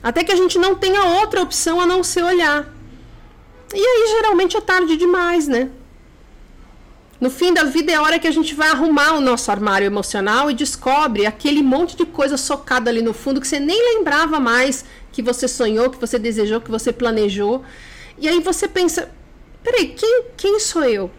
Até 0.04 0.24
que 0.24 0.32
a 0.32 0.36
gente 0.36 0.60
não 0.60 0.76
tenha 0.76 1.04
outra 1.22 1.42
opção 1.42 1.82
a 1.82 1.88
não 1.88 2.04
ser 2.04 2.24
olhar. 2.24 2.72
E 3.74 3.84
aí 3.84 4.16
geralmente 4.16 4.56
é 4.56 4.62
tarde 4.62 4.96
demais, 4.96 5.48
né? 5.48 5.72
No 7.24 7.30
fim 7.30 7.54
da 7.54 7.64
vida 7.64 7.90
é 7.90 7.96
a 7.96 8.02
hora 8.02 8.20
que 8.20 8.28
a 8.28 8.32
gente 8.32 8.54
vai 8.54 8.68
arrumar 8.68 9.14
o 9.14 9.22
nosso 9.22 9.50
armário 9.50 9.86
emocional 9.86 10.52
e 10.52 10.54
descobre 10.54 11.26
aquele 11.26 11.64
monte 11.64 11.96
de 11.96 12.06
coisa 12.06 12.36
socada 12.36 12.90
ali 12.90 13.02
no 13.02 13.14
fundo 13.14 13.40
que 13.40 13.48
você 13.48 13.62
nem 13.62 13.96
lembrava 13.96 14.42
mais 14.42 14.84
que 15.10 15.22
você 15.22 15.48
sonhou, 15.48 15.90
que 15.90 15.98
você 15.98 16.20
desejou, 16.20 16.60
que 16.60 16.70
você 16.70 16.92
planejou. 16.92 17.64
E 18.18 18.28
aí 18.28 18.42
você 18.42 18.68
pensa: 18.68 19.10
peraí, 19.64 19.96
quem, 19.96 20.26
quem 20.36 20.60
sou 20.60 20.84
eu? 20.84 21.10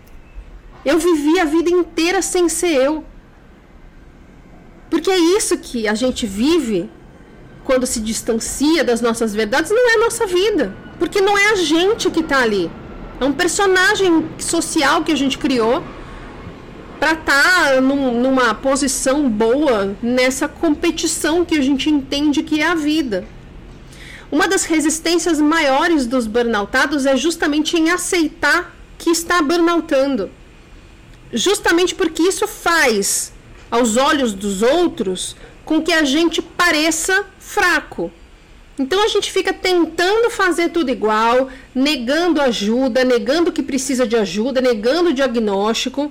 Eu 0.85 0.99
vivi 0.99 1.41
a 1.41 1.47
vida 1.47 1.71
inteira 1.71 2.21
sem 2.21 2.51
ser 2.51 2.75
eu. 2.75 3.03
Porque 4.91 5.11
é 5.11 5.19
isso 5.19 5.57
que 5.57 5.89
a 5.89 5.95
gente 5.95 6.27
vive 6.27 6.91
quando 7.65 7.87
se 7.87 7.99
distancia 7.99 8.85
das 8.85 9.01
nossas 9.01 9.35
verdades, 9.35 9.71
não 9.71 9.91
é 9.91 9.95
a 9.95 10.01
nossa 10.01 10.27
vida. 10.27 10.77
Porque 10.99 11.23
não 11.23 11.39
é 11.39 11.53
a 11.53 11.55
gente 11.55 12.11
que 12.11 12.21
está 12.21 12.43
ali. 12.43 12.71
É 13.21 13.25
um 13.25 13.33
personagem 13.33 14.27
social 14.39 15.05
que 15.05 15.13
a 15.13 15.17
gente 15.17 15.39
criou 15.39 15.83
para 16.99 17.13
estar 17.13 17.75
tá 17.75 17.81
num, 17.81 18.21
numa 18.21 18.55
posição 18.55 19.29
boa 19.29 19.97
nessa 20.03 20.49
competição 20.49 21.45
que 21.45 21.55
a 21.55 21.63
gente 21.63 21.91
entende 21.91 22.43
que 22.43 22.61
é 22.61 22.67
a 22.67 22.75
vida. 22.75 23.27
Uma 24.33 24.49
das 24.49 24.65
resistências 24.65 25.41
maiores 25.41 26.07
dos 26.07 26.27
burnoutados 26.27 27.07
é 27.07 27.17
justamente 27.17 27.77
em 27.77 27.91
aceitar 27.91 28.75
que 28.99 29.11
está 29.11 29.41
burnoutando. 29.41 30.31
Justamente 31.33 31.95
porque 31.95 32.23
isso 32.23 32.47
faz, 32.49 33.33
aos 33.71 33.97
olhos 33.97 34.33
dos 34.33 34.63
outros, 34.63 35.37
com 35.65 35.83
que 35.83 35.93
a 35.93 36.05
gente 36.05 36.43
pareça 36.43 37.25
fraco. 37.39 38.11
Então 38.79 39.03
a 39.05 39.09
gente 39.09 39.31
fica 39.31 39.53
tentando 39.53 40.31
fazer 40.31 40.71
tudo 40.71 40.91
igual, 40.91 41.49
negando 41.75 42.41
ajuda, 42.41 43.05
negando 43.05 43.53
que 43.53 43.63
precisa 43.63 44.07
de 44.07 44.17
ajuda, 44.17 44.61
negando 44.61 45.11
o 45.11 45.15
diagnóstico, 45.15 46.11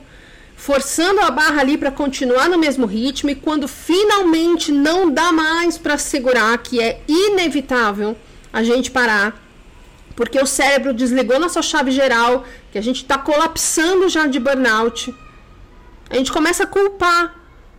forçando 0.56 1.20
a 1.20 1.30
barra 1.30 1.60
ali 1.60 1.78
para 1.78 1.92
continuar 1.92 2.48
no 2.48 2.58
mesmo 2.58 2.86
ritmo 2.86 3.30
e 3.30 3.36
quando 3.36 3.68
finalmente 3.68 4.72
não 4.72 5.12
dá 5.12 5.32
mais 5.32 5.78
para 5.78 5.98
segurar 5.98 6.58
que 6.60 6.82
é 6.82 7.02
inevitável 7.06 8.16
a 8.52 8.64
gente 8.64 8.90
parar, 8.90 9.44
porque 10.16 10.40
o 10.40 10.46
cérebro 10.46 10.94
desligou 10.94 11.40
nossa 11.40 11.62
chave 11.62 11.92
geral, 11.92 12.46
que 12.72 12.78
a 12.78 12.82
gente 12.82 12.98
está 12.98 13.18
colapsando 13.18 14.08
já 14.08 14.26
de 14.28 14.40
burnout. 14.40 15.14
A 16.10 16.16
gente 16.16 16.32
começa 16.32 16.64
a 16.64 16.68
culpar 16.68 17.36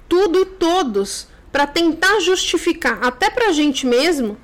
tudo 0.08 0.40
e 0.40 0.44
todos 0.44 1.28
para 1.50 1.66
tentar 1.66 2.20
justificar, 2.20 2.98
até 3.00 3.30
para 3.30 3.48
a 3.48 3.52
gente 3.52 3.86
mesmo, 3.86 4.36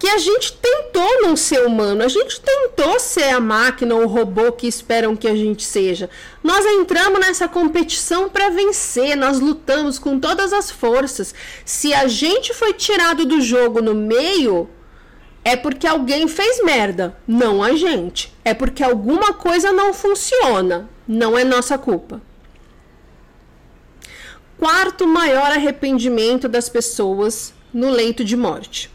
que 0.00 0.08
a 0.08 0.16
gente 0.16 0.54
tentou 0.54 1.20
não 1.20 1.36
ser 1.36 1.66
humano, 1.66 2.02
a 2.02 2.08
gente 2.08 2.40
tentou 2.40 2.98
ser 2.98 3.28
a 3.28 3.38
máquina 3.38 3.94
ou 3.94 4.04
o 4.04 4.08
robô 4.08 4.50
que 4.50 4.66
esperam 4.66 5.14
que 5.14 5.28
a 5.28 5.36
gente 5.36 5.62
seja. 5.62 6.08
Nós 6.42 6.64
entramos 6.64 7.20
nessa 7.20 7.46
competição 7.46 8.30
para 8.30 8.48
vencer, 8.48 9.14
nós 9.14 9.38
lutamos 9.38 9.98
com 9.98 10.18
todas 10.18 10.54
as 10.54 10.70
forças. 10.70 11.34
Se 11.66 11.92
a 11.92 12.08
gente 12.08 12.54
foi 12.54 12.72
tirado 12.72 13.26
do 13.26 13.42
jogo 13.42 13.82
no 13.82 13.94
meio, 13.94 14.70
é 15.44 15.54
porque 15.54 15.86
alguém 15.86 16.26
fez 16.26 16.64
merda, 16.64 17.14
não 17.28 17.62
a 17.62 17.76
gente. 17.76 18.34
É 18.42 18.54
porque 18.54 18.82
alguma 18.82 19.34
coisa 19.34 19.70
não 19.70 19.92
funciona, 19.92 20.88
não 21.06 21.38
é 21.38 21.44
nossa 21.44 21.76
culpa 21.76 22.22
quarto 24.60 25.06
maior 25.06 25.50
arrependimento 25.50 26.46
das 26.46 26.68
pessoas 26.68 27.54
no 27.72 27.88
leito 27.88 28.22
de 28.22 28.36
morte. 28.36 28.90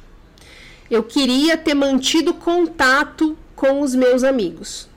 Eu 0.89 1.03
queria 1.03 1.57
ter 1.57 1.73
mantido 1.73 2.33
contato 2.33 3.37
com 3.55 3.81
os 3.81 3.95
meus 3.95 4.23
amigos. 4.23 4.87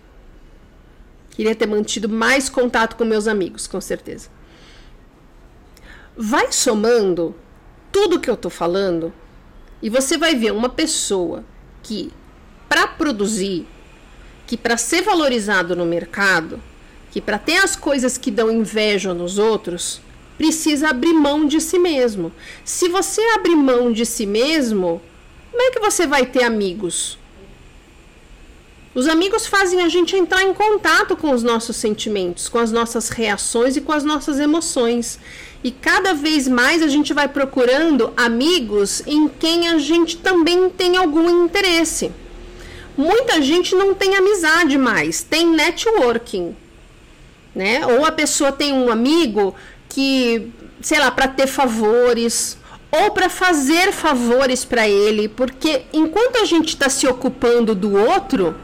Queria 1.30 1.54
ter 1.54 1.66
mantido 1.66 2.08
mais 2.08 2.48
contato 2.48 2.96
com 2.96 3.04
meus 3.04 3.26
amigos, 3.26 3.66
com 3.66 3.80
certeza. 3.80 4.28
Vai 6.16 6.52
somando 6.52 7.34
tudo 7.92 8.20
que 8.20 8.28
eu 8.28 8.36
tô 8.36 8.50
falando 8.50 9.12
e 9.80 9.88
você 9.88 10.18
vai 10.18 10.34
ver 10.34 10.52
uma 10.52 10.68
pessoa 10.68 11.44
que, 11.82 12.12
para 12.68 12.86
produzir, 12.86 13.66
que 14.46 14.56
para 14.56 14.76
ser 14.76 15.02
valorizado 15.02 15.76
no 15.76 15.86
mercado, 15.86 16.60
que 17.10 17.20
para 17.20 17.38
ter 17.38 17.58
as 17.58 17.76
coisas 17.76 18.18
que 18.18 18.30
dão 18.30 18.50
inveja 18.50 19.14
nos 19.14 19.38
outros, 19.38 20.00
precisa 20.36 20.90
abrir 20.90 21.12
mão 21.12 21.46
de 21.46 21.60
si 21.60 21.78
mesmo. 21.78 22.32
Se 22.64 22.88
você 22.88 23.22
abrir 23.36 23.56
mão 23.56 23.92
de 23.92 24.04
si 24.04 24.26
mesmo, 24.26 25.00
como 25.50 25.62
é 25.62 25.70
que 25.70 25.80
você 25.80 26.06
vai 26.06 26.26
ter 26.26 26.44
amigos? 26.44 27.18
Os 28.94 29.06
amigos 29.06 29.46
fazem 29.46 29.82
a 29.82 29.88
gente 29.88 30.16
entrar 30.16 30.42
em 30.42 30.52
contato 30.52 31.16
com 31.16 31.30
os 31.30 31.42
nossos 31.42 31.76
sentimentos, 31.76 32.48
com 32.48 32.58
as 32.58 32.72
nossas 32.72 33.10
reações 33.10 33.76
e 33.76 33.80
com 33.80 33.92
as 33.92 34.02
nossas 34.02 34.40
emoções. 34.40 35.18
E 35.62 35.70
cada 35.70 36.14
vez 36.14 36.48
mais 36.48 36.82
a 36.82 36.88
gente 36.88 37.12
vai 37.12 37.28
procurando 37.28 38.12
amigos 38.16 39.02
em 39.06 39.28
quem 39.28 39.68
a 39.68 39.78
gente 39.78 40.16
também 40.16 40.68
tem 40.70 40.96
algum 40.96 41.44
interesse. 41.44 42.10
Muita 42.96 43.40
gente 43.40 43.74
não 43.74 43.94
tem 43.94 44.16
amizade 44.16 44.76
mais, 44.76 45.22
tem 45.22 45.46
networking. 45.46 46.56
Né? 47.54 47.86
Ou 47.86 48.04
a 48.04 48.10
pessoa 48.10 48.50
tem 48.50 48.72
um 48.72 48.90
amigo 48.90 49.54
que, 49.88 50.50
sei 50.80 50.98
lá, 50.98 51.10
para 51.10 51.28
ter 51.28 51.46
favores 51.46 52.58
ou 52.90 53.10
para 53.10 53.28
fazer 53.28 53.92
favores 53.92 54.64
para 54.64 54.88
ele, 54.88 55.28
porque 55.28 55.82
enquanto 55.92 56.36
a 56.36 56.44
gente 56.44 56.68
está 56.68 56.88
se 56.88 57.06
ocupando 57.06 57.74
do 57.74 57.94
outro, 57.94 58.54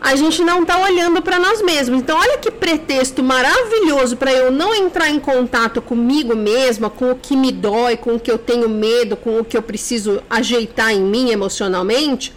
a 0.00 0.14
gente 0.16 0.42
não 0.42 0.62
está 0.62 0.80
olhando 0.80 1.22
para 1.22 1.38
nós 1.38 1.62
mesmos. 1.62 2.00
Então, 2.00 2.18
olha 2.18 2.38
que 2.38 2.50
pretexto 2.50 3.22
maravilhoso 3.22 4.16
para 4.16 4.32
eu 4.32 4.50
não 4.50 4.74
entrar 4.74 5.10
em 5.10 5.18
contato 5.18 5.80
comigo 5.82 6.36
mesma, 6.36 6.90
com 6.90 7.12
o 7.12 7.16
que 7.16 7.36
me 7.36 7.52
dói, 7.52 7.96
com 7.96 8.14
o 8.14 8.20
que 8.20 8.30
eu 8.30 8.38
tenho 8.38 8.68
medo, 8.68 9.16
com 9.16 9.38
o 9.38 9.44
que 9.44 9.56
eu 9.56 9.62
preciso 9.62 10.22
ajeitar 10.28 10.92
em 10.92 11.00
mim 11.00 11.30
emocionalmente 11.30 12.32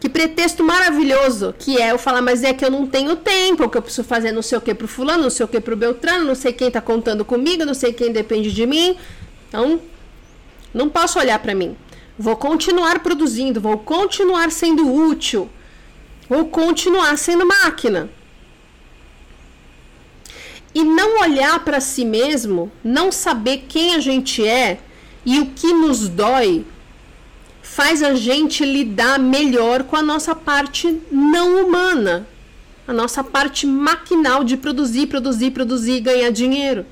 que 0.00 0.08
pretexto 0.08 0.64
maravilhoso 0.64 1.54
que 1.58 1.80
é 1.80 1.92
eu 1.92 1.98
falar, 1.98 2.22
mas 2.22 2.42
é 2.42 2.54
que 2.54 2.64
eu 2.64 2.70
não 2.70 2.86
tenho 2.86 3.14
tempo, 3.16 3.68
que 3.68 3.76
eu 3.76 3.82
preciso 3.82 4.02
fazer 4.02 4.32
não 4.32 4.40
sei 4.40 4.56
o 4.56 4.60
que 4.60 4.74
pro 4.74 4.88
fulano, 4.88 5.24
não 5.24 5.30
sei 5.30 5.44
o 5.44 5.48
que 5.48 5.60
pro 5.60 5.76
Beltrano, 5.76 6.24
não 6.24 6.34
sei 6.34 6.54
quem 6.54 6.70
tá 6.70 6.80
contando 6.80 7.22
comigo, 7.22 7.66
não 7.66 7.74
sei 7.74 7.92
quem 7.92 8.10
depende 8.10 8.50
de 8.50 8.66
mim. 8.66 8.96
Então, 9.46 9.78
não 10.72 10.88
posso 10.88 11.18
olhar 11.18 11.38
para 11.38 11.54
mim. 11.54 11.76
Vou 12.18 12.36
continuar 12.36 13.00
produzindo, 13.00 13.60
vou 13.60 13.78
continuar 13.78 14.50
sendo 14.50 14.92
útil. 14.92 15.48
ou 16.28 16.44
continuar 16.44 17.18
sendo 17.18 17.44
máquina. 17.44 18.08
E 20.72 20.84
não 20.84 21.20
olhar 21.22 21.58
para 21.64 21.80
si 21.80 22.04
mesmo, 22.04 22.70
não 22.84 23.10
saber 23.10 23.64
quem 23.68 23.96
a 23.96 23.98
gente 23.98 24.46
é 24.46 24.78
e 25.26 25.40
o 25.40 25.46
que 25.46 25.72
nos 25.72 26.08
dói, 26.08 26.64
faz 27.60 28.02
a 28.02 28.14
gente 28.14 28.64
lidar 28.64 29.18
melhor 29.18 29.82
com 29.82 29.96
a 29.96 30.02
nossa 30.02 30.34
parte 30.34 31.00
não 31.10 31.64
humana, 31.64 32.26
a 32.86 32.92
nossa 32.92 33.24
parte 33.24 33.66
maquinal 33.66 34.44
de 34.44 34.56
produzir, 34.56 35.08
produzir, 35.08 35.50
produzir 35.50 35.94
e 35.96 36.00
ganhar 36.00 36.30
dinheiro. 36.30 36.86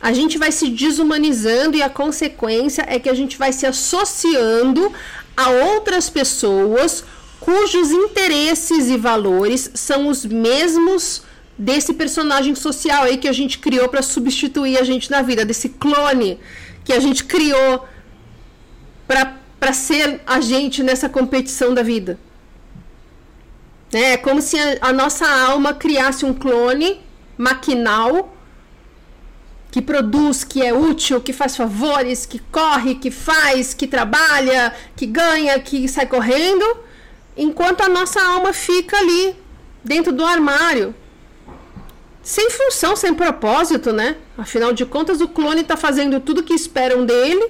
A 0.00 0.12
gente 0.12 0.38
vai 0.38 0.52
se 0.52 0.68
desumanizando 0.68 1.76
e 1.76 1.82
a 1.82 1.88
consequência 1.88 2.84
é 2.86 2.98
que 2.98 3.08
a 3.08 3.14
gente 3.14 3.36
vai 3.36 3.52
se 3.52 3.66
associando 3.66 4.92
a 5.36 5.50
outras 5.50 6.08
pessoas 6.08 7.04
cujos 7.40 7.90
interesses 7.90 8.88
e 8.88 8.96
valores 8.96 9.70
são 9.74 10.08
os 10.08 10.24
mesmos 10.24 11.22
desse 11.58 11.94
personagem 11.94 12.54
social 12.54 13.04
aí 13.04 13.16
que 13.16 13.28
a 13.28 13.32
gente 13.32 13.58
criou 13.58 13.88
para 13.88 14.02
substituir 14.02 14.78
a 14.78 14.82
gente 14.82 15.10
na 15.10 15.22
vida, 15.22 15.44
desse 15.44 15.70
clone 15.70 16.38
que 16.84 16.92
a 16.92 17.00
gente 17.00 17.24
criou 17.24 17.86
para 19.06 19.72
ser 19.72 20.20
a 20.26 20.40
gente 20.40 20.82
nessa 20.82 21.08
competição 21.08 21.72
da 21.72 21.82
vida. 21.82 22.18
É 23.92 24.16
como 24.16 24.42
se 24.42 24.58
a, 24.58 24.78
a 24.80 24.92
nossa 24.92 25.26
alma 25.26 25.72
criasse 25.72 26.24
um 26.24 26.34
clone 26.34 27.00
maquinal 27.38 28.35
que 29.76 29.82
produz, 29.82 30.42
que 30.42 30.62
é 30.62 30.72
útil, 30.72 31.20
que 31.20 31.34
faz 31.34 31.54
favores, 31.54 32.24
que 32.24 32.38
corre, 32.38 32.94
que 32.94 33.10
faz, 33.10 33.74
que 33.74 33.86
trabalha, 33.86 34.74
que 34.96 35.04
ganha, 35.04 35.60
que 35.60 35.86
sai 35.86 36.06
correndo, 36.06 36.64
enquanto 37.36 37.82
a 37.82 37.88
nossa 37.90 38.18
alma 38.22 38.54
fica 38.54 38.96
ali 38.96 39.36
dentro 39.84 40.14
do 40.14 40.24
armário, 40.24 40.94
sem 42.22 42.48
função, 42.48 42.96
sem 42.96 43.12
propósito, 43.12 43.92
né? 43.92 44.16
Afinal 44.38 44.72
de 44.72 44.86
contas, 44.86 45.20
o 45.20 45.28
clone 45.28 45.60
está 45.60 45.76
fazendo 45.76 46.20
tudo 46.20 46.42
que 46.42 46.54
esperam 46.54 47.04
dele 47.04 47.46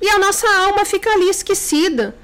e 0.00 0.08
a 0.08 0.18
nossa 0.18 0.48
alma 0.60 0.82
fica 0.86 1.10
ali 1.10 1.28
esquecida. 1.28 2.16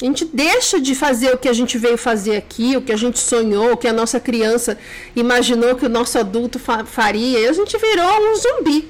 A 0.00 0.04
gente 0.04 0.26
deixa 0.26 0.78
de 0.78 0.94
fazer 0.94 1.32
o 1.32 1.38
que 1.38 1.48
a 1.48 1.54
gente 1.54 1.78
veio 1.78 1.96
fazer 1.96 2.36
aqui, 2.36 2.76
o 2.76 2.82
que 2.82 2.92
a 2.92 2.96
gente 2.96 3.18
sonhou, 3.18 3.72
o 3.72 3.76
que 3.76 3.88
a 3.88 3.92
nossa 3.92 4.20
criança 4.20 4.78
imaginou 5.14 5.74
que 5.74 5.86
o 5.86 5.88
nosso 5.88 6.18
adulto 6.18 6.58
fa 6.58 6.84
faria, 6.84 7.40
e 7.40 7.48
a 7.48 7.52
gente 7.52 7.76
virou 7.78 8.30
um 8.30 8.36
zumbi. 8.36 8.88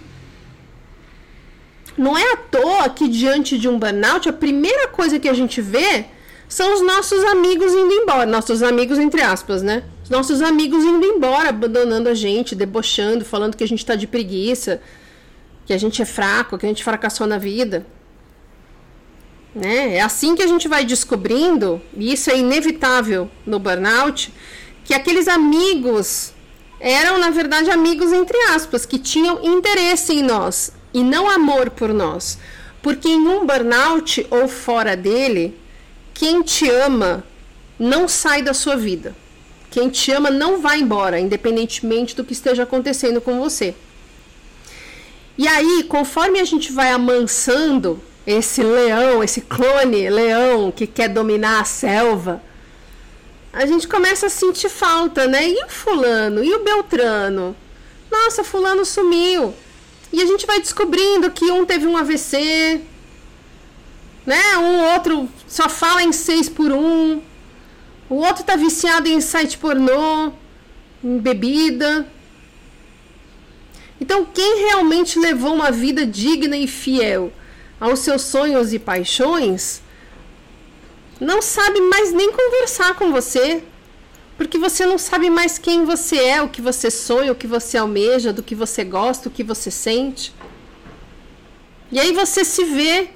Não 1.97 2.19
é 2.19 2.33
à 2.33 2.37
toa 2.37 2.89
que 2.89 3.09
diante 3.09 3.57
de 3.57 3.69
um 3.69 3.79
burnout, 3.79 4.29
a 4.29 4.33
primeira 4.33 4.89
coisa 4.89 5.19
que 5.19 5.29
a 5.29 5.33
gente 5.33 5.61
vê 5.61 6.07
são 6.49 6.75
os 6.75 6.81
nossos 6.81 7.23
amigos 7.25 7.73
indo 7.73 7.93
embora, 7.93 8.27
nossos 8.27 8.63
amigos 8.63 8.99
entre 8.99 9.23
aspas, 9.23 9.63
né? 9.63 9.85
Os 10.03 10.11
nossos 10.11 10.43
amigos 10.43 10.85
indo 10.85 11.05
embora, 11.05 11.51
abandonando 11.51 12.09
a 12.09 12.15
gente, 12.15 12.55
debochando, 12.55 13.25
falando 13.25 13.57
que 13.57 13.65
a 13.65 13.69
gente 13.69 13.79
está 13.79 13.95
de 13.95 14.07
preguiça, 14.07 14.81
que 15.65 15.73
a 15.73 15.79
gente 15.79 16.03
é 16.03 16.05
fraco, 16.05 16.59
que 16.59 16.67
a 16.67 16.69
gente 16.69 16.85
fracassou 16.85 17.27
na 17.27 17.39
vida. 17.39 17.87
Né? 19.57 19.95
É 19.95 20.03
assim 20.03 20.37
que 20.37 20.43
a 20.43 20.47
gente 20.47 20.69
vai 20.69 20.85
descobrindo, 20.85 21.81
e 21.97 22.13
isso 22.13 22.31
é 22.31 22.37
inevitável 22.37 23.31
no 23.47 23.59
burnout, 23.59 24.31
que 24.85 24.93
aqueles 24.93 25.27
amigos 25.27 26.35
eram, 26.79 27.19
na 27.19 27.31
verdade, 27.31 27.71
amigos 27.71 28.13
entre 28.13 28.37
aspas, 28.51 28.85
que 28.85 28.99
tinham 28.99 29.43
interesse 29.43 30.13
em 30.13 30.23
nós 30.23 30.73
e 30.93 31.03
não 31.03 31.31
amor 31.31 31.71
por 31.71 31.95
nós. 31.95 32.39
Porque 32.83 33.09
em 33.09 33.27
um 33.27 33.47
burnout 33.47 34.27
ou 34.31 34.47
fora 34.47 34.95
dele, 34.95 35.59
quem 36.13 36.43
te 36.43 36.69
ama 36.69 37.25
não 37.79 38.07
sai 38.07 38.43
da 38.43 38.53
sua 38.53 38.77
vida. 38.77 39.17
Quem 39.71 39.89
te 39.89 40.13
ama 40.13 40.31
não 40.31 40.61
vai 40.61 40.81
embora, 40.81 41.19
independentemente 41.19 42.15
do 42.15 42.25
que 42.25 42.35
esteja 42.35 42.65
acontecendo 42.65 43.23
com 43.23 43.41
você. 43.41 43.75
E 45.39 45.49
aí, 45.49 45.87
conforme 45.89 46.41
a 46.41 46.45
gente 46.45 46.71
vai 46.71 46.91
amansando 46.93 48.03
esse 48.27 48.63
leão, 48.63 49.23
esse 49.23 49.41
clone 49.41 50.11
leão 50.11 50.73
que 50.73 50.87
quer 50.87 51.09
dominar 51.09 51.61
a 51.61 51.65
selva, 51.65 52.43
a 53.53 53.65
gente 53.65 53.87
começa 53.87 54.27
a 54.27 54.31
sentir 54.31 54.69
falta, 54.69 55.27
né? 55.27 55.49
E 55.49 55.65
o 55.65 55.69
fulano? 55.69 56.43
E 56.43 56.53
o 56.55 56.65
Beltrano? 56.65 57.57
Nossa, 58.11 58.43
fulano 58.43 58.85
sumiu. 58.85 59.55
E 60.13 60.21
a 60.21 60.27
gente 60.27 60.47
vai 60.47 60.61
descobrindo 60.61 61.31
que 61.31 61.45
um 61.51 61.65
teve 61.65 61.87
um 61.87 61.97
AVC, 61.97 62.81
né? 64.27 64.59
Um 64.59 64.93
outro 64.93 65.29
só 65.47 65.69
fala 65.69 66.03
em 66.03 66.13
seis 66.13 66.49
por 66.49 66.73
um. 66.73 67.23
O 68.11 68.17
outro 68.17 68.45
tá 68.45 68.57
viciado 68.57 69.09
em 69.09 69.21
site 69.21 69.57
pornô, 69.57 70.33
em 71.03 71.19
bebida. 71.19 72.07
Então, 74.01 74.27
quem 74.27 74.67
realmente 74.67 75.19
levou 75.19 75.55
uma 75.55 75.71
vida 75.71 76.05
digna 76.05 76.57
e 76.57 76.67
fiel 76.67 77.33
aos 77.81 78.01
seus 78.01 78.23
sonhos 78.23 78.73
e 78.73 78.79
paixões, 78.79 79.83
não 81.21 81.41
sabe 81.41 81.81
mais 81.81 82.13
nem 82.13 82.31
conversar 82.33 82.95
com 82.95 83.11
você, 83.11 83.63
porque 84.37 84.59
você 84.59 84.85
não 84.85 84.99
sabe 84.99 85.31
mais 85.31 85.57
quem 85.57 85.85
você 85.85 86.17
é, 86.17 86.43
o 86.43 86.49
que 86.49 86.61
você 86.61 86.91
sonha, 86.91 87.33
o 87.33 87.37
que 87.37 87.47
você 87.47 87.79
almeja, 87.79 88.33
do 88.33 88.43
que 88.43 88.55
você 88.55 88.85
gosta, 88.85 89.29
o 89.29 89.33
que 89.33 89.43
você 89.43 89.71
sente. 89.71 90.35
E 91.91 91.99
aí 91.99 92.13
você 92.13 92.45
se 92.45 92.65
vê 92.65 93.11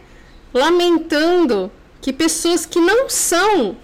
lamentando 0.53 1.71
que 2.01 2.13
pessoas 2.13 2.65
que 2.65 2.81
não 2.81 3.09
são 3.09 3.77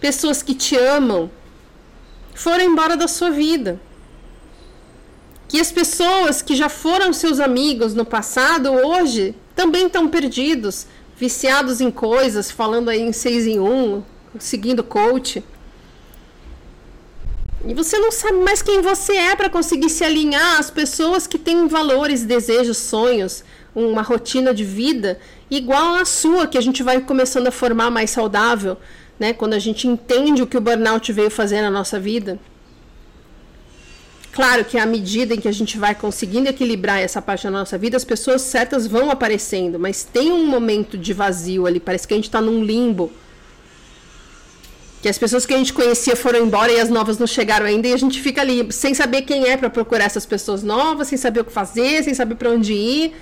pessoas 0.00 0.42
que 0.42 0.54
te 0.54 0.76
amam 0.76 1.30
foram 2.34 2.64
embora 2.64 2.96
da 2.96 3.08
sua 3.08 3.30
vida. 3.30 3.80
Que 5.48 5.60
as 5.60 5.72
pessoas 5.72 6.42
que 6.42 6.54
já 6.54 6.68
foram 6.68 7.12
seus 7.12 7.40
amigos 7.40 7.94
no 7.94 8.04
passado 8.04 8.70
hoje 8.70 9.34
também 9.60 9.88
estão 9.88 10.08
perdidos, 10.08 10.86
viciados 11.18 11.82
em 11.82 11.90
coisas, 11.90 12.50
falando 12.50 12.88
aí 12.88 13.02
em 13.02 13.12
seis 13.12 13.46
em 13.46 13.60
um, 13.60 14.02
seguindo 14.38 14.82
coach. 14.82 15.44
E 17.66 17.74
você 17.74 17.98
não 17.98 18.10
sabe 18.10 18.38
mais 18.38 18.62
quem 18.62 18.80
você 18.80 19.12
é 19.12 19.36
para 19.36 19.50
conseguir 19.50 19.90
se 19.90 20.02
alinhar 20.02 20.58
às 20.58 20.70
pessoas 20.70 21.26
que 21.26 21.38
têm 21.38 21.68
valores, 21.68 22.24
desejos, 22.24 22.78
sonhos, 22.78 23.44
uma 23.74 24.00
rotina 24.00 24.54
de 24.54 24.64
vida 24.64 25.20
igual 25.50 25.96
à 25.96 26.06
sua, 26.06 26.46
que 26.46 26.56
a 26.56 26.62
gente 26.62 26.82
vai 26.82 26.98
começando 27.02 27.48
a 27.48 27.52
formar 27.52 27.90
mais 27.90 28.08
saudável, 28.08 28.78
né? 29.18 29.34
Quando 29.34 29.52
a 29.52 29.58
gente 29.58 29.86
entende 29.86 30.42
o 30.42 30.46
que 30.46 30.56
o 30.56 30.60
burnout 30.60 31.12
veio 31.12 31.30
fazer 31.30 31.60
na 31.60 31.70
nossa 31.70 32.00
vida. 32.00 32.38
Claro 34.40 34.64
que 34.64 34.78
à 34.78 34.86
medida 34.86 35.34
em 35.34 35.38
que 35.38 35.48
a 35.48 35.52
gente 35.52 35.76
vai 35.76 35.94
conseguindo 35.94 36.48
equilibrar 36.48 36.98
essa 36.98 37.20
parte 37.20 37.44
da 37.44 37.50
nossa 37.50 37.76
vida, 37.76 37.94
as 37.94 38.06
pessoas 38.06 38.40
certas 38.40 38.86
vão 38.86 39.10
aparecendo, 39.10 39.78
mas 39.78 40.02
tem 40.02 40.32
um 40.32 40.46
momento 40.46 40.96
de 40.96 41.12
vazio 41.12 41.66
ali, 41.66 41.78
parece 41.78 42.08
que 42.08 42.14
a 42.14 42.16
gente 42.16 42.24
está 42.24 42.40
num 42.40 42.64
limbo. 42.64 43.12
Que 45.02 45.10
as 45.10 45.18
pessoas 45.18 45.44
que 45.44 45.52
a 45.52 45.58
gente 45.58 45.74
conhecia 45.74 46.16
foram 46.16 46.46
embora 46.46 46.72
e 46.72 46.80
as 46.80 46.88
novas 46.88 47.18
não 47.18 47.26
chegaram 47.26 47.66
ainda, 47.66 47.88
e 47.88 47.92
a 47.92 47.98
gente 47.98 48.18
fica 48.18 48.40
ali 48.40 48.72
sem 48.72 48.94
saber 48.94 49.22
quem 49.28 49.44
é 49.44 49.58
para 49.58 49.68
procurar 49.68 50.04
essas 50.04 50.24
pessoas 50.24 50.62
novas, 50.62 51.08
sem 51.08 51.18
saber 51.18 51.40
o 51.40 51.44
que 51.44 51.52
fazer, 51.52 52.02
sem 52.02 52.14
saber 52.14 52.36
para 52.36 52.48
onde 52.48 52.72
ir. 52.72 53.12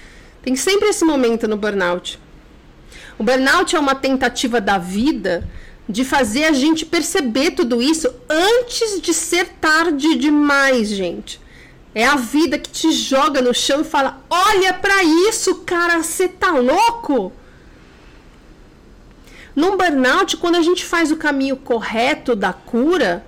Tem 0.41 0.55
sempre 0.55 0.89
esse 0.89 1.05
momento 1.05 1.49
no 1.49 1.57
burnout. 1.57 2.17
O 3.19 3.25
burnout 3.25 3.75
é 3.75 3.81
uma 3.81 3.97
tentativa 3.97 4.61
da 4.61 4.79
vida 4.79 5.49
de 5.89 6.05
fazer 6.05 6.45
a 6.45 6.53
gente 6.53 6.85
perceber 6.85 7.53
tudo 7.53 7.81
isso 7.81 8.13
antes 8.29 9.01
de 9.01 9.15
ser 9.15 9.49
tarde 9.61 10.17
demais, 10.17 10.89
gente. 10.89 11.41
É 11.95 12.05
a 12.05 12.17
vida 12.17 12.59
que 12.59 12.71
te 12.71 12.93
joga 12.93 13.41
no 13.41 13.55
chão 13.55 13.81
e 13.81 13.85
fala: 13.85 14.23
"Olha 14.29 14.75
para 14.75 15.03
isso, 15.03 15.57
cara, 15.67 16.03
você 16.03 16.29
tá 16.29 16.51
louco?" 16.53 17.33
Num 19.57 19.77
burnout, 19.77 20.37
quando 20.37 20.57
a 20.57 20.63
gente 20.63 20.85
faz 20.85 21.11
o 21.11 21.17
caminho 21.17 21.57
correto 21.57 22.37
da 22.37 22.53
cura, 22.53 23.25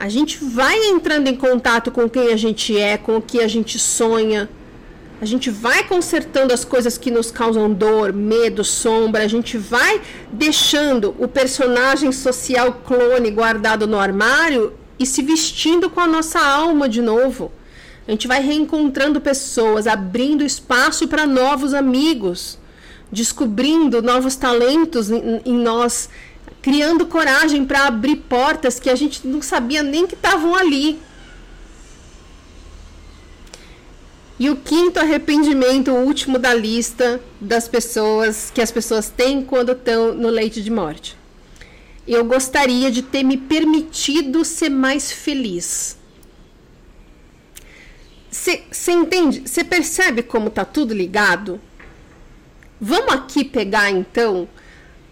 a 0.00 0.08
gente 0.08 0.42
vai 0.42 0.76
entrando 0.88 1.28
em 1.28 1.36
contato 1.36 1.90
com 1.90 2.08
quem 2.08 2.32
a 2.32 2.36
gente 2.36 2.76
é, 2.76 2.98
com 2.98 3.18
o 3.18 3.22
que 3.22 3.40
a 3.40 3.48
gente 3.48 3.78
sonha, 3.78 4.48
a 5.20 5.24
gente 5.24 5.50
vai 5.50 5.84
consertando 5.84 6.52
as 6.52 6.64
coisas 6.64 6.98
que 6.98 7.10
nos 7.10 7.30
causam 7.30 7.72
dor, 7.72 8.12
medo, 8.12 8.62
sombra. 8.62 9.24
A 9.24 9.28
gente 9.28 9.56
vai 9.56 10.00
deixando 10.30 11.14
o 11.18 11.26
personagem 11.26 12.12
social 12.12 12.82
clone 12.84 13.30
guardado 13.30 13.86
no 13.86 13.98
armário 13.98 14.74
e 14.98 15.06
se 15.06 15.22
vestindo 15.22 15.88
com 15.88 16.00
a 16.00 16.06
nossa 16.06 16.38
alma 16.38 16.88
de 16.88 17.00
novo. 17.00 17.50
A 18.06 18.10
gente 18.10 18.28
vai 18.28 18.40
reencontrando 18.40 19.20
pessoas, 19.20 19.86
abrindo 19.86 20.44
espaço 20.44 21.08
para 21.08 21.26
novos 21.26 21.72
amigos, 21.72 22.58
descobrindo 23.10 24.02
novos 24.02 24.36
talentos 24.36 25.10
em, 25.10 25.40
em 25.44 25.54
nós, 25.54 26.10
criando 26.60 27.06
coragem 27.06 27.64
para 27.64 27.86
abrir 27.86 28.16
portas 28.16 28.78
que 28.78 28.90
a 28.90 28.94
gente 28.94 29.26
não 29.26 29.40
sabia 29.40 29.82
nem 29.82 30.06
que 30.06 30.14
estavam 30.14 30.54
ali. 30.54 30.98
E 34.38 34.50
o 34.50 34.56
quinto 34.56 35.00
arrependimento, 35.00 35.90
o 35.90 36.04
último 36.04 36.38
da 36.38 36.52
lista 36.52 37.20
das 37.40 37.66
pessoas 37.66 38.50
que 38.54 38.60
as 38.60 38.70
pessoas 38.70 39.08
têm 39.08 39.42
quando 39.42 39.72
estão 39.72 40.14
no 40.14 40.28
leite 40.28 40.62
de 40.62 40.70
morte. 40.70 41.16
Eu 42.06 42.24
gostaria 42.24 42.90
de 42.90 43.02
ter 43.02 43.22
me 43.22 43.36
permitido 43.36 44.44
ser 44.44 44.68
mais 44.68 45.10
feliz. 45.10 45.96
Você 48.30 48.92
entende? 48.92 49.42
Você 49.46 49.64
percebe 49.64 50.22
como 50.22 50.50
tá 50.50 50.64
tudo 50.64 50.92
ligado? 50.92 51.58
Vamos 52.78 53.14
aqui 53.14 53.42
pegar 53.42 53.90
então 53.90 54.46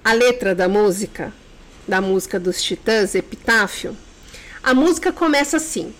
a 0.04 0.12
letra 0.12 0.54
da 0.54 0.68
música, 0.68 1.32
da 1.88 2.02
música 2.02 2.38
dos 2.38 2.62
Titãs, 2.62 3.14
Epitáfio. 3.14 3.96
A 4.62 4.74
música 4.74 5.10
começa 5.10 5.56
assim: 5.56 5.94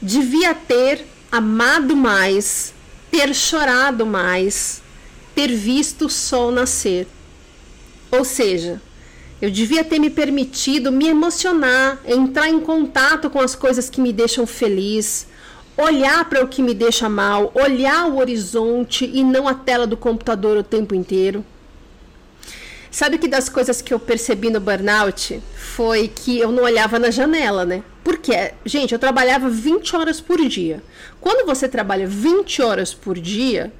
Devia 0.00 0.54
ter 0.54 1.04
amado 1.34 1.96
mais, 1.96 2.72
ter 3.10 3.34
chorado 3.34 4.06
mais, 4.06 4.80
ter 5.34 5.48
visto 5.48 6.06
o 6.06 6.08
sol 6.08 6.52
nascer. 6.52 7.08
Ou 8.08 8.24
seja, 8.24 8.80
eu 9.42 9.50
devia 9.50 9.82
ter 9.82 9.98
me 9.98 10.10
permitido 10.10 10.92
me 10.92 11.08
emocionar, 11.08 11.98
entrar 12.06 12.48
em 12.48 12.60
contato 12.60 13.28
com 13.28 13.40
as 13.40 13.56
coisas 13.56 13.90
que 13.90 14.00
me 14.00 14.12
deixam 14.12 14.46
feliz, 14.46 15.26
olhar 15.76 16.24
para 16.28 16.44
o 16.44 16.46
que 16.46 16.62
me 16.62 16.72
deixa 16.72 17.08
mal, 17.08 17.50
olhar 17.52 18.06
o 18.06 18.18
horizonte 18.18 19.10
e 19.12 19.24
não 19.24 19.48
a 19.48 19.54
tela 19.54 19.88
do 19.88 19.96
computador 19.96 20.56
o 20.56 20.62
tempo 20.62 20.94
inteiro. 20.94 21.44
Sabe 22.92 23.18
que 23.18 23.26
das 23.26 23.48
coisas 23.48 23.82
que 23.82 23.92
eu 23.92 23.98
percebi 23.98 24.50
no 24.50 24.60
burnout 24.60 25.42
foi 25.56 26.06
que 26.06 26.38
eu 26.38 26.52
não 26.52 26.62
olhava 26.62 26.96
na 26.96 27.10
janela, 27.10 27.64
né? 27.64 27.82
Porque, 28.04 28.52
gente, 28.64 28.92
eu 28.92 28.98
trabalhava 28.98 29.48
20 29.48 29.96
horas 29.96 30.20
por 30.20 30.38
dia. 30.46 30.82
Quando 31.20 31.46
você 31.46 31.66
trabalha 31.66 32.06
20 32.06 32.62
horas 32.62 32.92
por 32.94 33.18
dia, 33.18 33.72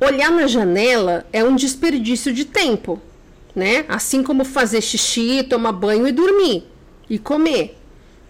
olhar 0.00 0.30
na 0.30 0.46
janela 0.46 1.26
é 1.32 1.44
um 1.44 1.54
desperdício 1.54 2.32
de 2.32 2.46
tempo, 2.46 3.00
né? 3.54 3.84
Assim 3.88 4.22
como 4.22 4.44
fazer 4.44 4.80
xixi, 4.80 5.42
tomar 5.42 5.72
banho 5.72 6.08
e 6.08 6.12
dormir 6.12 6.64
e 7.08 7.18
comer. 7.18 7.78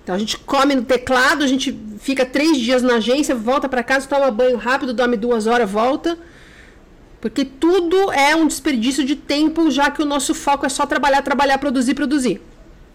Então 0.03 0.15
a 0.15 0.19
gente 0.19 0.37
come 0.37 0.75
no 0.75 0.83
teclado, 0.83 1.45
a 1.45 1.47
gente 1.47 1.79
fica 2.01 2.27
três 2.27 2.59
dias 2.59 2.83
na 2.83 2.97
agência, 2.97 3.35
volta 3.35 3.69
para 3.69 3.85
casa, 3.85 4.09
toma 4.09 4.31
banho 4.31 4.57
rápido, 4.57 4.93
dorme 4.93 5.17
duas 5.17 5.47
horas, 5.47 5.71
volta 5.71 6.19
porque 7.23 7.45
tudo 7.45 8.11
é 8.11 8.35
um 8.35 8.49
desperdício 8.49 9.05
de 9.05 9.15
tempo, 9.15 9.71
já 9.71 9.93
que 9.93 10.03
o 10.03 10.05
nosso 10.05 10.35
foco 10.35 10.67
é 10.67 10.69
só 10.69 10.85
trabalhar, 10.85 11.23
trabalhar, 11.23 11.57
produzir, 11.57 11.95
produzir. 11.95 12.43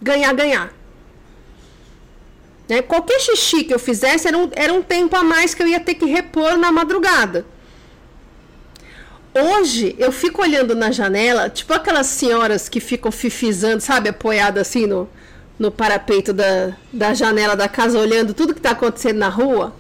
Ganhar, 0.01 0.33
ganhar. 0.33 0.73
Né? 2.67 2.81
Qualquer 2.81 3.19
xixi 3.19 3.63
que 3.63 3.73
eu 3.73 3.79
fizesse 3.79 4.27
era 4.27 4.37
um, 4.37 4.49
era 4.55 4.73
um 4.73 4.81
tempo 4.81 5.15
a 5.15 5.23
mais 5.23 5.53
que 5.53 5.63
eu 5.63 5.67
ia 5.67 5.79
ter 5.79 5.95
que 5.95 6.05
repor 6.05 6.57
na 6.57 6.71
madrugada. 6.71 7.45
Hoje 9.33 9.95
eu 9.99 10.11
fico 10.11 10.41
olhando 10.41 10.75
na 10.75 10.91
janela, 10.91 11.49
tipo 11.49 11.71
aquelas 11.71 12.07
senhoras 12.07 12.67
que 12.67 12.79
ficam 12.79 13.11
fifizando, 13.11 13.81
sabe, 13.81 14.09
apoiada 14.09 14.61
assim 14.61 14.87
no, 14.87 15.07
no 15.59 15.69
parapeito 15.71 16.33
da, 16.33 16.73
da 16.91 17.13
janela 17.13 17.55
da 17.55 17.69
casa, 17.69 17.99
olhando 17.99 18.33
tudo 18.33 18.53
que 18.53 18.59
está 18.59 18.71
acontecendo 18.71 19.17
na 19.17 19.29
rua. 19.29 19.73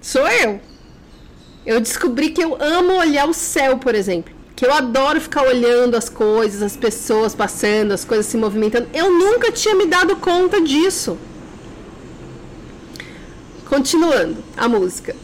Sou 0.00 0.26
eu. 0.28 0.60
Eu 1.66 1.80
descobri 1.80 2.30
que 2.30 2.44
eu 2.44 2.56
amo 2.60 2.92
olhar 2.92 3.28
o 3.28 3.34
céu, 3.34 3.78
por 3.78 3.94
exemplo. 3.94 4.32
Que 4.54 4.64
eu 4.64 4.72
adoro 4.72 5.20
ficar 5.20 5.42
olhando 5.42 5.96
as 5.96 6.08
coisas, 6.08 6.62
as 6.62 6.76
pessoas 6.76 7.34
passando, 7.34 7.92
as 7.92 8.04
coisas 8.04 8.26
se 8.26 8.36
movimentando. 8.36 8.86
Eu 8.94 9.10
nunca 9.10 9.50
tinha 9.50 9.74
me 9.74 9.86
dado 9.86 10.14
conta 10.16 10.60
disso. 10.60 11.18
Continuando 13.74 14.36
a 14.56 14.68
música. 14.68 15.16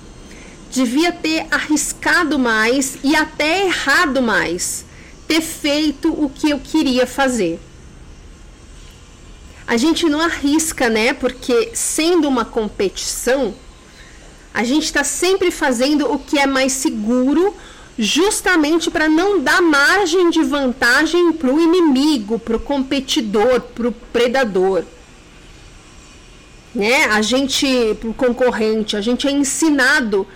Devia 0.73 1.13
ter 1.13 1.47
arriscado 1.53 2.37
mais 2.37 2.99
e 3.05 3.15
até 3.15 3.67
errado 3.67 4.21
mais. 4.21 4.85
Ter 5.29 5.41
feito 5.41 6.09
o 6.09 6.29
que 6.29 6.51
eu 6.51 6.59
queria 6.59 7.07
fazer. 7.07 7.61
A 9.69 9.77
gente 9.77 10.09
não 10.09 10.21
arrisca, 10.21 10.89
né? 10.89 11.13
Porque 11.13 11.71
sendo 11.75 12.27
uma 12.27 12.45
competição, 12.45 13.55
a 14.53 14.65
gente 14.65 14.87
está 14.87 15.05
sempre 15.05 15.53
fazendo 15.53 16.13
o 16.13 16.19
que 16.19 16.37
é 16.37 16.45
mais 16.45 16.73
seguro, 16.73 17.55
justamente 17.97 18.91
para 18.91 19.09
não 19.09 19.39
dar 19.39 19.63
margem 19.63 20.29
de 20.29 20.43
vantagem 20.43 21.33
para 21.35 21.55
o 21.55 21.61
inimigo, 21.61 22.37
para 22.37 22.57
o 22.57 22.61
competidor, 22.61 23.61
para 23.61 23.87
o 23.87 23.93
predador. 23.93 24.83
Né? 26.75 27.05
A 27.07 27.21
gente, 27.23 27.67
o 28.05 28.15
concorrente, 28.15 28.97
a 28.97 29.01
gente 29.01 29.27
é 29.27 29.31
ensinado 29.31 30.27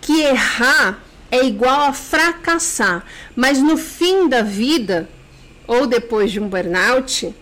que 0.00 0.20
errar 0.20 1.02
é 1.30 1.44
igual 1.44 1.82
a 1.82 1.92
fracassar. 1.92 3.04
Mas 3.34 3.58
no 3.60 3.76
fim 3.76 4.28
da 4.28 4.42
vida, 4.42 5.08
ou 5.66 5.86
depois 5.86 6.30
de 6.32 6.40
um 6.40 6.48
burnout, 6.48 7.34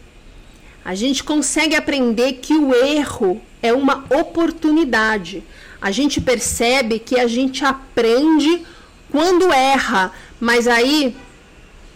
a 0.85 0.95
gente 0.95 1.23
consegue 1.25 1.75
aprender 1.75 2.35
que 2.35 2.55
o 2.55 2.75
erro 2.75 3.41
é 3.63 3.73
uma 3.73 4.05
oportunidade 4.11 5.43
a 5.83 5.91
gente 5.91 6.21
percebe 6.21 7.01
que 7.01 7.19
a 7.19 7.27
gente 7.27 7.65
aprende 7.65 8.65
quando 9.11 9.53
erra, 9.53 10.13
mas 10.39 10.69
aí 10.69 11.17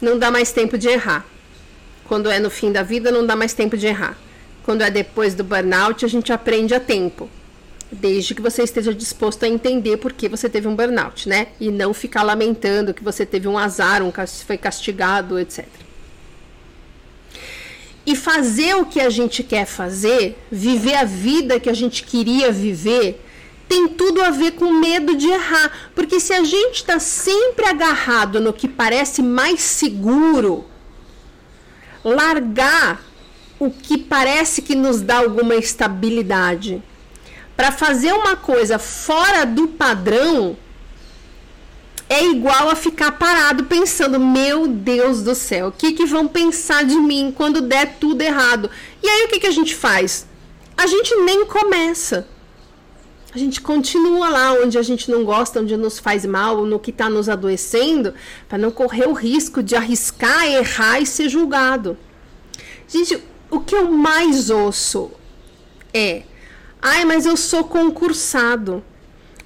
não 0.03 0.19
dá 0.19 0.29
mais 0.29 0.51
tempo 0.51 0.77
de 0.77 0.89
errar. 0.89 1.25
Quando 2.05 2.29
é 2.29 2.41
no 2.41 2.51
fim 2.51 2.73
da 2.73 2.83
vida, 2.83 3.13
não 3.13 3.25
dá 3.25 3.37
mais 3.37 3.55
tempo 3.55 3.77
de 3.77 3.87
errar. 3.87 4.19
Quando 4.67 4.83
é 4.83 4.91
depois 4.91 5.33
do 5.33 5.45
burnout, 5.45 6.05
a 6.05 6.09
gente 6.09 6.33
aprende 6.33 6.75
a 6.75 6.81
tempo. 6.81 7.31
Desde 7.93 8.35
que 8.35 8.43
você 8.43 8.65
esteja 8.65 8.93
disposto 8.93 9.45
a 9.45 9.49
entender 9.49 9.97
por 9.99 10.13
que 10.13 10.29
você 10.29 10.49
teve 10.49 10.67
um 10.67 10.75
burnout, 10.75 11.29
né? 11.29 11.47
E 11.61 11.71
não 11.71 11.95
ficar 11.95 12.25
lamentando 12.25 12.93
que 12.93 13.05
você 13.05 13.25
teve 13.25 13.47
um 13.47 13.57
azar, 13.57 14.03
um 14.03 14.13
foi 14.45 14.59
castigado, 14.59 15.39
etc. 15.39 15.65
E 18.05 18.17
fazer 18.17 18.75
o 18.75 18.87
que 18.87 19.01
a 19.01 19.09
gente 19.09 19.45
quer 19.45 19.67
fazer, 19.67 20.37
viver 20.51 20.97
a 20.97 21.05
vida 21.05 21.61
que 21.61 21.71
a 21.71 21.75
gente 21.75 22.03
queria 22.03 22.51
viver, 22.51 23.25
tem 23.69 23.87
tudo 23.87 24.21
a 24.21 24.31
ver 24.31 24.53
com 24.53 24.73
medo 24.73 25.17
de 25.17 25.29
errar. 25.29 25.91
Porque 25.95 26.19
se 26.19 26.33
a 26.33 26.43
gente 26.43 26.79
está 26.79 26.99
sempre 26.99 27.67
agarrado 27.67 28.41
no 28.41 28.53
que 28.53 28.67
parece 28.67 29.23
mais 29.23 29.61
seguro, 29.61 30.65
largar 32.03 33.07
o 33.59 33.71
que 33.71 33.99
parece 33.99 34.63
que 34.63 34.75
nos 34.75 35.01
dá 35.01 35.19
alguma 35.19 35.55
estabilidade 35.55 36.83
para 37.57 37.73
fazer 37.73 38.13
uma 38.13 38.37
coisa 38.37 38.79
fora 38.79 39.45
do 39.45 39.69
padrão 39.69 40.57
é 42.09 42.25
igual 42.25 42.69
a 42.69 42.77
ficar 42.77 43.13
parado 43.13 43.65
pensando: 43.65 44.21
meu 44.21 44.69
Deus 44.69 45.23
do 45.23 45.35
céu, 45.35 45.69
o 45.69 45.73
que, 45.73 45.93
que 45.93 46.07
vão 46.07 46.29
pensar 46.29 46.85
de 46.85 46.97
mim 46.97 47.33
quando 47.35 47.61
der 47.61 47.97
tudo 47.99 48.21
errado? 48.21 48.71
E 49.03 49.09
aí 49.09 49.25
o 49.25 49.29
que, 49.29 49.41
que 49.41 49.47
a 49.47 49.53
gente 49.53 49.75
faz? 49.75 50.27
A 50.77 50.87
gente 50.87 51.15
nem 51.17 51.47
começa 51.47 52.29
a 53.37 53.39
gente 53.39 53.61
continua 53.61 54.31
lá 54.31 54.55
onde 54.55 54.79
a 54.79 54.83
gente 54.83 55.11
não 55.11 55.23
gosta, 55.23 55.61
onde 55.61 55.77
nos 55.77 55.99
faz 55.99 56.25
mal, 56.25 56.65
no 56.65 56.81
que 56.81 56.91
está 56.91 57.11
nos 57.11 57.29
adoecendo, 57.29 58.15
para 58.49 58.57
não 58.57 58.71
correr 58.71 59.07
o 59.07 59.13
risco 59.13 59.63
de 59.63 59.77
arriscar, 59.77 60.47
errar 60.47 61.01
e 61.01 61.05
ser 61.05 61.29
julgado. 61.29 61.99
Gente, 62.89 63.23
o 63.51 63.61
que 63.61 63.75
eu 63.75 63.91
mais 63.91 64.51
ouço 64.51 65.11
é: 65.93 66.23
ai, 66.81 67.05
mas 67.05 67.27
eu 67.27 67.37
sou 67.37 67.65
concursado. 67.65 68.85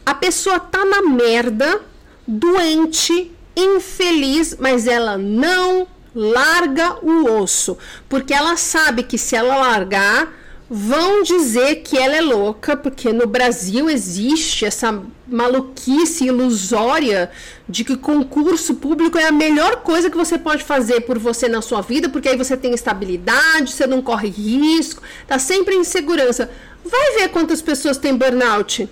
A 0.04 0.14
pessoa 0.14 0.58
tá 0.58 0.84
na 0.84 1.02
merda, 1.02 1.82
doente, 2.26 3.30
infeliz, 3.56 4.56
mas 4.58 4.86
ela 4.86 5.16
não 5.16 5.86
larga 6.14 6.98
o 7.02 7.40
osso, 7.40 7.78
porque 8.08 8.34
ela 8.34 8.56
sabe 8.56 9.02
que 9.02 9.16
se 9.16 9.36
ela 9.36 9.56
largar, 9.56 10.32
vão 10.72 11.24
dizer 11.24 11.82
que 11.82 11.98
ela 11.98 12.14
é 12.14 12.20
louca, 12.20 12.76
porque 12.76 13.12
no 13.12 13.26
Brasil 13.26 13.90
existe 13.90 14.64
essa 14.64 15.02
maluquice 15.26 16.26
ilusória 16.26 17.28
de 17.68 17.82
que 17.82 17.96
concurso 17.96 18.76
público 18.76 19.18
é 19.18 19.26
a 19.26 19.32
melhor 19.32 19.78
coisa 19.78 20.08
que 20.08 20.16
você 20.16 20.38
pode 20.38 20.62
fazer 20.62 21.00
por 21.00 21.18
você 21.18 21.48
na 21.48 21.60
sua 21.60 21.80
vida, 21.80 22.08
porque 22.08 22.28
aí 22.28 22.36
você 22.36 22.56
tem 22.56 22.72
estabilidade, 22.72 23.72
você 23.72 23.84
não 23.84 24.00
corre 24.00 24.28
risco, 24.28 25.02
tá 25.26 25.40
sempre 25.40 25.74
em 25.74 25.82
segurança. 25.82 26.48
Vai 26.84 27.18
ver 27.18 27.30
quantas 27.30 27.60
pessoas 27.60 27.98
têm 27.98 28.16
burnout 28.16 28.88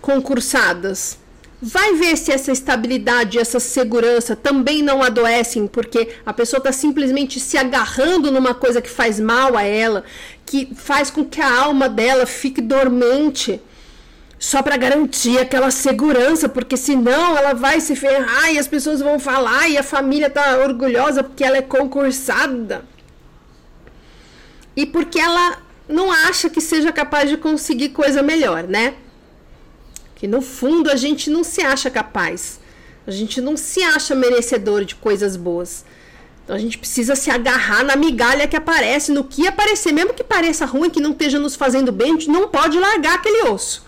concursadas. 0.00 1.18
Vai 1.68 1.94
ver 1.94 2.16
se 2.16 2.30
essa 2.30 2.52
estabilidade, 2.52 3.40
essa 3.40 3.58
segurança 3.58 4.36
também 4.36 4.82
não 4.82 5.02
adoecem, 5.02 5.66
porque 5.66 6.10
a 6.24 6.32
pessoa 6.32 6.58
está 6.58 6.70
simplesmente 6.70 7.40
se 7.40 7.58
agarrando 7.58 8.30
numa 8.30 8.54
coisa 8.54 8.80
que 8.80 8.88
faz 8.88 9.18
mal 9.18 9.56
a 9.56 9.64
ela, 9.64 10.04
que 10.44 10.72
faz 10.76 11.10
com 11.10 11.24
que 11.24 11.40
a 11.40 11.62
alma 11.62 11.88
dela 11.88 12.24
fique 12.24 12.60
dormente, 12.60 13.60
só 14.38 14.62
para 14.62 14.76
garantir 14.76 15.40
aquela 15.40 15.72
segurança, 15.72 16.48
porque 16.48 16.76
senão 16.76 17.36
ela 17.36 17.52
vai 17.52 17.80
se 17.80 17.96
ferrar 17.96 18.52
e 18.52 18.60
as 18.60 18.68
pessoas 18.68 19.00
vão 19.00 19.18
falar 19.18 19.68
e 19.68 19.76
a 19.76 19.82
família 19.82 20.28
está 20.28 20.58
orgulhosa 20.58 21.24
porque 21.24 21.42
ela 21.42 21.56
é 21.56 21.62
concursada. 21.62 22.84
E 24.76 24.86
porque 24.86 25.18
ela 25.18 25.58
não 25.88 26.12
acha 26.12 26.48
que 26.48 26.60
seja 26.60 26.92
capaz 26.92 27.28
de 27.28 27.36
conseguir 27.36 27.88
coisa 27.88 28.22
melhor, 28.22 28.68
né? 28.68 28.94
Que 30.16 30.26
no 30.26 30.42
fundo 30.42 30.90
a 30.90 30.96
gente 30.96 31.30
não 31.30 31.44
se 31.44 31.60
acha 31.60 31.88
capaz. 31.88 32.58
A 33.06 33.12
gente 33.12 33.40
não 33.40 33.56
se 33.56 33.80
acha 33.82 34.16
merecedor 34.16 34.84
de 34.84 34.96
coisas 34.96 35.36
boas. 35.36 35.84
Então 36.42 36.56
a 36.56 36.58
gente 36.58 36.78
precisa 36.78 37.14
se 37.14 37.30
agarrar 37.30 37.84
na 37.84 37.94
migalha 37.94 38.48
que 38.48 38.56
aparece, 38.56 39.12
no 39.12 39.22
que 39.22 39.46
aparecer, 39.46 39.92
mesmo 39.92 40.14
que 40.14 40.24
pareça 40.24 40.64
ruim, 40.64 40.90
que 40.90 41.00
não 41.00 41.12
esteja 41.12 41.38
nos 41.38 41.54
fazendo 41.54 41.92
bem, 41.92 42.10
a 42.10 42.12
gente 42.12 42.30
não 42.30 42.48
pode 42.48 42.78
largar 42.78 43.14
aquele 43.14 43.48
osso. 43.48 43.84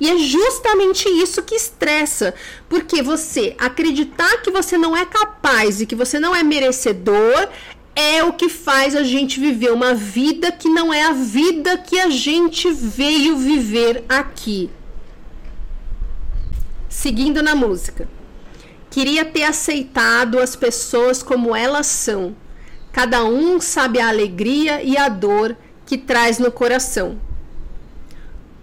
E 0.00 0.10
é 0.10 0.18
justamente 0.18 1.08
isso 1.08 1.42
que 1.42 1.54
estressa, 1.54 2.34
porque 2.68 3.02
você 3.02 3.54
acreditar 3.58 4.42
que 4.42 4.50
você 4.50 4.76
não 4.76 4.96
é 4.96 5.06
capaz 5.06 5.80
e 5.80 5.86
que 5.86 5.94
você 5.94 6.18
não 6.18 6.34
é 6.34 6.42
merecedor 6.42 7.48
é 7.94 8.24
o 8.24 8.32
que 8.32 8.48
faz 8.48 8.96
a 8.96 9.04
gente 9.04 9.38
viver 9.38 9.70
uma 9.72 9.94
vida 9.94 10.50
que 10.50 10.68
não 10.68 10.92
é 10.92 11.04
a 11.04 11.12
vida 11.12 11.78
que 11.78 12.00
a 12.00 12.10
gente 12.10 12.72
veio 12.72 13.36
viver 13.36 14.04
aqui. 14.08 14.68
Seguindo 16.94 17.42
na 17.42 17.54
música. 17.56 18.08
Queria 18.88 19.24
ter 19.24 19.42
aceitado 19.42 20.38
as 20.38 20.54
pessoas 20.56 21.22
como 21.22 21.54
elas 21.54 21.88
são. 21.88 22.34
Cada 22.92 23.24
um 23.24 23.60
sabe 23.60 24.00
a 24.00 24.08
alegria 24.08 24.80
e 24.80 24.96
a 24.96 25.08
dor 25.08 25.54
que 25.84 25.98
traz 25.98 26.38
no 26.38 26.50
coração. 26.52 27.18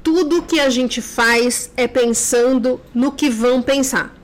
Tudo 0.02 0.42
que 0.42 0.60
a 0.60 0.70
gente 0.70 1.02
faz 1.02 1.72
é 1.76 1.88
pensando 1.88 2.80
no 2.96 3.12
que 3.12 3.30
vão 3.30 3.62
pensar. 3.62 4.16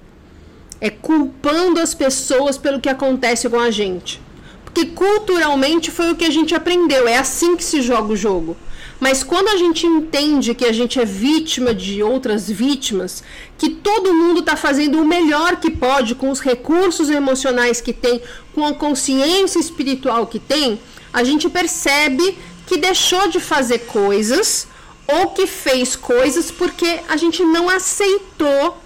É 0.79 0.89
culpando 0.89 1.79
as 1.79 1.93
pessoas 1.93 2.57
pelo 2.57 2.79
que 2.79 2.89
acontece 2.89 3.47
com 3.49 3.59
a 3.59 3.69
gente. 3.69 4.21
Porque 4.63 4.85
culturalmente 4.85 5.91
foi 5.91 6.11
o 6.11 6.15
que 6.15 6.25
a 6.25 6.31
gente 6.31 6.55
aprendeu, 6.55 7.07
é 7.07 7.17
assim 7.17 7.55
que 7.57 7.63
se 7.63 7.81
joga 7.81 8.13
o 8.13 8.17
jogo. 8.17 8.55
Mas 8.99 9.23
quando 9.23 9.49
a 9.49 9.57
gente 9.57 9.85
entende 9.85 10.55
que 10.55 10.65
a 10.65 10.71
gente 10.71 10.99
é 10.99 11.05
vítima 11.05 11.73
de 11.73 12.01
outras 12.01 12.49
vítimas, 12.49 13.23
que 13.57 13.69
todo 13.69 14.13
mundo 14.13 14.39
está 14.39 14.55
fazendo 14.55 14.99
o 14.99 15.05
melhor 15.05 15.57
que 15.57 15.69
pode 15.69 16.15
com 16.15 16.31
os 16.31 16.39
recursos 16.39 17.09
emocionais 17.09 17.79
que 17.79 17.93
tem, 17.93 18.21
com 18.55 18.65
a 18.65 18.73
consciência 18.73 19.59
espiritual 19.59 20.25
que 20.25 20.39
tem, 20.39 20.79
a 21.13 21.23
gente 21.23 21.47
percebe 21.47 22.37
que 22.65 22.77
deixou 22.77 23.27
de 23.27 23.39
fazer 23.39 23.79
coisas 23.79 24.67
ou 25.07 25.27
que 25.27 25.45
fez 25.45 25.95
coisas 25.95 26.51
porque 26.51 26.99
a 27.07 27.15
gente 27.15 27.43
não 27.43 27.69
aceitou 27.69 28.77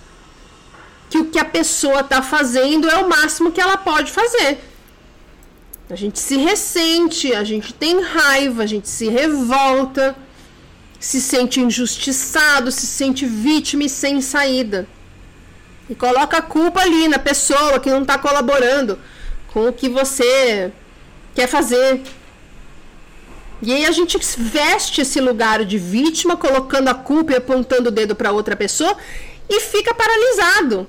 que 1.09 1.18
o 1.18 1.26
que 1.26 1.39
a 1.39 1.45
pessoa 1.45 2.01
está 2.01 2.22
fazendo 2.22 2.89
é 2.89 2.97
o 2.97 3.09
máximo 3.09 3.51
que 3.51 3.59
ela 3.59 3.78
pode 3.78 4.12
fazer. 4.12 4.71
A 5.92 5.96
gente 5.98 6.20
se 6.20 6.38
ressente, 6.38 7.34
a 7.34 7.44
gente 7.44 7.74
tem 7.74 8.02
raiva, 8.02 8.64
a 8.64 8.66
gente 8.66 8.88
se 8.88 9.10
revolta, 9.10 10.16
se 10.98 11.20
sente 11.20 11.60
injustiçado, 11.60 12.72
se 12.72 12.88
sente 12.88 13.26
vítima 13.26 13.84
e 13.84 13.89
sem 13.89 14.22
saída. 14.22 14.88
E 15.89 15.94
coloca 15.94 16.38
a 16.38 16.42
culpa 16.42 16.80
ali 16.80 17.10
na 17.10 17.20
pessoa 17.20 17.78
que 17.78 17.89
não 17.89 18.04
está 18.04 18.18
colaborando 18.18 18.98
com 19.52 19.68
o 19.68 19.74
que 19.74 19.89
você 19.89 20.72
quer 21.36 21.48
fazer. 21.48 22.02
E 23.62 23.74
aí 23.74 23.86
a 23.86 23.92
gente 23.92 24.18
veste 24.38 25.02
esse 25.02 25.20
lugar 25.20 25.66
de 25.66 25.78
vítima, 25.78 26.38
colocando 26.38 26.88
a 26.88 26.94
culpa 26.94 27.34
e 27.34 27.36
apontando 27.36 27.89
o 27.89 27.92
dedo 27.92 28.16
para 28.16 28.32
outra 28.32 28.56
pessoa 28.56 28.96
e 29.50 29.60
fica 29.60 29.94
paralisado. 29.94 30.88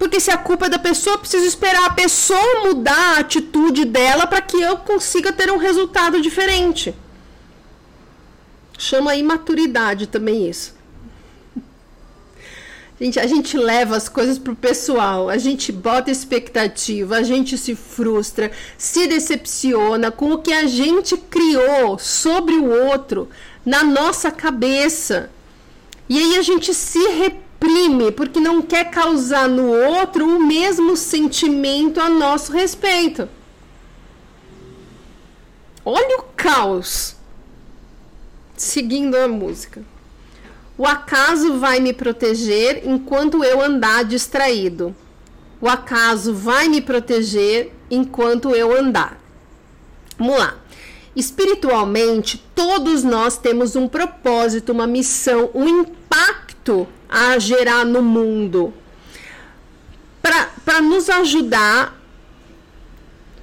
Porque 0.00 0.18
se 0.18 0.30
a 0.30 0.38
culpa 0.38 0.64
é 0.64 0.70
da 0.70 0.78
pessoa, 0.78 1.16
eu 1.16 1.18
preciso 1.18 1.44
esperar 1.44 1.84
a 1.84 1.92
pessoa 1.92 2.64
mudar 2.64 3.16
a 3.16 3.18
atitude 3.18 3.84
dela 3.84 4.26
para 4.26 4.40
que 4.40 4.58
eu 4.58 4.78
consiga 4.78 5.30
ter 5.30 5.52
um 5.52 5.58
resultado 5.58 6.22
diferente. 6.22 6.94
Chama 8.78 9.14
imaturidade 9.14 10.06
também 10.06 10.48
isso. 10.48 10.74
Gente, 12.98 13.20
a 13.20 13.26
gente 13.26 13.58
leva 13.58 13.94
as 13.94 14.08
coisas 14.08 14.38
pro 14.38 14.56
pessoal, 14.56 15.28
a 15.28 15.36
gente 15.36 15.70
bota 15.70 16.10
expectativa, 16.10 17.16
a 17.16 17.22
gente 17.22 17.58
se 17.58 17.74
frustra, 17.74 18.50
se 18.78 19.06
decepciona 19.06 20.10
com 20.10 20.32
o 20.32 20.38
que 20.38 20.52
a 20.54 20.66
gente 20.66 21.14
criou 21.14 21.98
sobre 21.98 22.54
o 22.54 22.70
outro 22.88 23.28
na 23.66 23.84
nossa 23.84 24.30
cabeça. 24.30 25.28
E 26.08 26.18
aí 26.18 26.38
a 26.38 26.42
gente 26.42 26.72
se 26.72 26.98
repete 26.98 27.49
reprime 27.60 28.10
porque 28.10 28.40
não 28.40 28.62
quer 28.62 28.90
causar 28.90 29.46
no 29.46 29.70
outro 29.70 30.26
o 30.26 30.44
mesmo 30.44 30.96
sentimento 30.96 32.00
a 32.00 32.08
nosso 32.08 32.50
respeito. 32.52 33.28
Olha 35.84 36.18
o 36.18 36.22
caos. 36.34 37.16
Seguindo 38.56 39.14
a 39.16 39.28
música. 39.28 39.82
O 40.76 40.86
acaso 40.86 41.58
vai 41.58 41.78
me 41.78 41.92
proteger 41.92 42.82
enquanto 42.86 43.44
eu 43.44 43.60
andar 43.60 44.04
distraído. 44.04 44.94
O 45.60 45.68
acaso 45.68 46.32
vai 46.32 46.68
me 46.68 46.80
proteger 46.80 47.72
enquanto 47.90 48.50
eu 48.50 48.74
andar. 48.78 49.20
Vamos 50.18 50.38
lá. 50.38 50.56
Espiritualmente, 51.14 52.42
todos 52.54 53.02
nós 53.02 53.36
temos 53.36 53.76
um 53.76 53.88
propósito, 53.88 54.72
uma 54.72 54.86
missão, 54.86 55.50
um 55.54 55.66
impacto 55.66 56.88
a 57.10 57.36
gerar 57.40 57.84
no 57.84 58.00
mundo. 58.00 58.72
Para 60.22 60.80
nos 60.80 61.10
ajudar, 61.10 62.00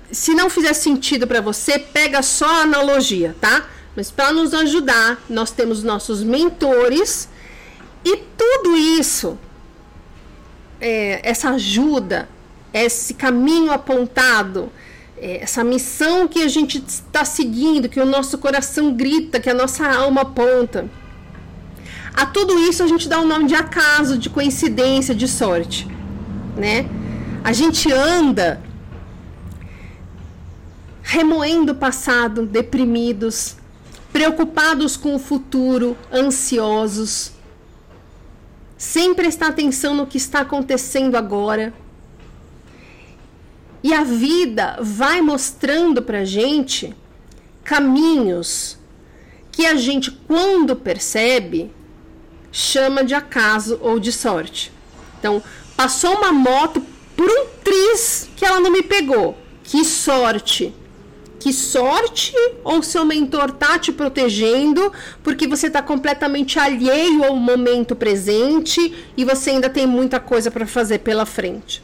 se 0.09 0.33
não 0.33 0.49
fizer 0.49 0.73
sentido 0.73 1.27
para 1.27 1.41
você, 1.41 1.77
pega 1.77 2.21
só 2.21 2.45
a 2.45 2.61
analogia, 2.61 3.35
tá? 3.41 3.67
Mas 3.95 4.09
para 4.09 4.31
nos 4.31 4.53
ajudar, 4.53 5.19
nós 5.29 5.51
temos 5.51 5.83
nossos 5.83 6.23
mentores 6.23 7.27
e 8.05 8.15
tudo 8.37 8.77
isso, 8.77 9.37
é, 10.79 11.19
essa 11.23 11.49
ajuda, 11.49 12.29
esse 12.73 13.15
caminho 13.15 13.71
apontado, 13.71 14.71
é, 15.17 15.41
essa 15.41 15.63
missão 15.63 16.27
que 16.27 16.41
a 16.41 16.47
gente 16.47 16.81
está 16.87 17.25
seguindo, 17.25 17.89
que 17.89 17.99
o 17.99 18.05
nosso 18.05 18.37
coração 18.37 18.93
grita, 18.93 19.39
que 19.41 19.49
a 19.49 19.53
nossa 19.53 19.85
alma 19.91 20.21
aponta 20.21 20.87
a 22.17 22.25
tudo 22.25 22.57
isso 22.57 22.81
a 22.81 22.87
gente 22.87 23.07
dá 23.07 23.19
o 23.19 23.23
um 23.23 23.27
nome 23.27 23.45
de 23.45 23.53
acaso, 23.53 24.17
de 24.17 24.27
coincidência, 24.27 25.13
de 25.13 25.27
sorte, 25.27 25.87
né? 26.55 26.89
A 27.43 27.53
gente 27.53 27.93
anda 27.93 28.59
remoendo 31.03 31.73
o 31.73 31.75
passado, 31.75 32.43
deprimidos, 32.43 33.55
preocupados 34.11 34.97
com 34.97 35.13
o 35.13 35.19
futuro, 35.19 35.95
ansiosos, 36.11 37.33
sem 38.79 39.13
prestar 39.13 39.49
atenção 39.49 39.93
no 39.93 40.07
que 40.07 40.17
está 40.17 40.39
acontecendo 40.39 41.17
agora. 41.17 41.71
E 43.83 43.93
a 43.93 44.03
vida 44.03 44.79
vai 44.81 45.21
mostrando 45.21 46.01
para 46.01 46.25
gente 46.25 46.95
caminhos 47.63 48.75
que 49.51 49.67
a 49.67 49.75
gente, 49.75 50.09
quando 50.11 50.75
percebe, 50.75 51.76
chama 52.51 53.03
de 53.03 53.13
acaso 53.13 53.79
ou 53.81 53.99
de 53.99 54.11
sorte. 54.11 54.71
Então, 55.19 55.41
passou 55.75 56.15
uma 56.15 56.31
moto 56.31 56.81
por 57.15 57.29
um 57.29 57.45
triz 57.63 58.29
que 58.35 58.45
ela 58.45 58.59
não 58.59 58.71
me 58.71 58.83
pegou. 58.83 59.37
Que 59.63 59.83
sorte! 59.83 60.73
Que 61.39 61.53
sorte 61.53 62.33
ou 62.63 62.81
seu 62.81 63.05
mentor 63.05 63.51
tá 63.51 63.77
te 63.77 63.91
protegendo 63.91 64.91
porque 65.23 65.47
você 65.47 65.69
tá 65.69 65.81
completamente 65.81 66.59
alheio 66.59 67.23
ao 67.23 67.35
momento 67.35 67.95
presente 67.95 68.93
e 69.15 69.23
você 69.23 69.51
ainda 69.51 69.69
tem 69.69 69.85
muita 69.85 70.19
coisa 70.19 70.49
para 70.49 70.65
fazer 70.65 70.99
pela 70.99 71.25
frente. 71.25 71.83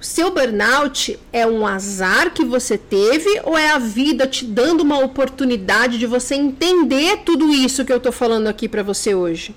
Seu 0.00 0.30
burnout 0.30 1.18
é 1.32 1.46
um 1.46 1.66
azar 1.66 2.30
que 2.30 2.44
você 2.44 2.76
teve 2.76 3.40
ou 3.44 3.56
é 3.56 3.70
a 3.70 3.78
vida 3.78 4.26
te 4.26 4.44
dando 4.44 4.82
uma 4.82 4.98
oportunidade 4.98 5.98
de 5.98 6.06
você 6.06 6.34
entender 6.34 7.22
tudo 7.24 7.52
isso 7.52 7.84
que 7.84 7.92
eu 7.92 7.96
estou 7.96 8.12
falando 8.12 8.46
aqui 8.46 8.68
para 8.68 8.82
você 8.82 9.14
hoje? 9.14 9.54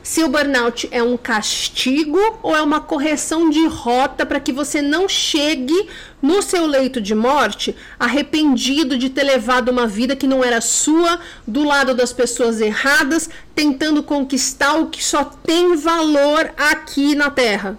Seu 0.00 0.28
burnout 0.28 0.86
é 0.92 1.02
um 1.02 1.16
castigo 1.16 2.20
ou 2.40 2.54
é 2.54 2.62
uma 2.62 2.78
correção 2.78 3.50
de 3.50 3.66
rota 3.66 4.24
para 4.24 4.38
que 4.38 4.52
você 4.52 4.80
não 4.80 5.08
chegue 5.08 5.88
no 6.22 6.40
seu 6.40 6.64
leito 6.64 7.00
de 7.00 7.12
morte 7.12 7.74
arrependido 7.98 8.96
de 8.96 9.10
ter 9.10 9.24
levado 9.24 9.68
uma 9.68 9.88
vida 9.88 10.14
que 10.14 10.28
não 10.28 10.44
era 10.44 10.60
sua, 10.60 11.18
do 11.44 11.64
lado 11.64 11.92
das 11.92 12.12
pessoas 12.12 12.60
erradas, 12.60 13.28
tentando 13.52 14.00
conquistar 14.04 14.76
o 14.76 14.86
que 14.86 15.02
só 15.02 15.24
tem 15.24 15.74
valor 15.74 16.52
aqui 16.56 17.16
na 17.16 17.28
Terra? 17.28 17.76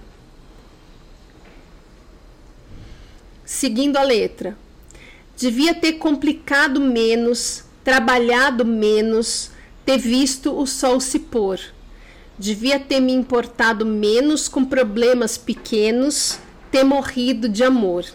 Seguindo 3.48 3.96
a 3.96 4.04
letra. 4.04 4.58
Devia 5.38 5.74
ter 5.74 5.94
complicado 5.94 6.82
menos, 6.82 7.64
trabalhado 7.82 8.66
menos, 8.66 9.52
ter 9.86 9.98
visto 9.98 10.56
o 10.56 10.68
sol 10.68 11.00
se 11.00 11.18
pôr. 11.18 11.58
Devia 12.38 12.78
ter 12.78 13.00
me 13.00 13.14
importado 13.14 13.86
menos 13.86 14.50
com 14.50 14.66
problemas 14.66 15.38
pequenos, 15.38 16.40
ter 16.70 16.84
morrido 16.84 17.48
de 17.48 17.64
amor. 17.64 18.06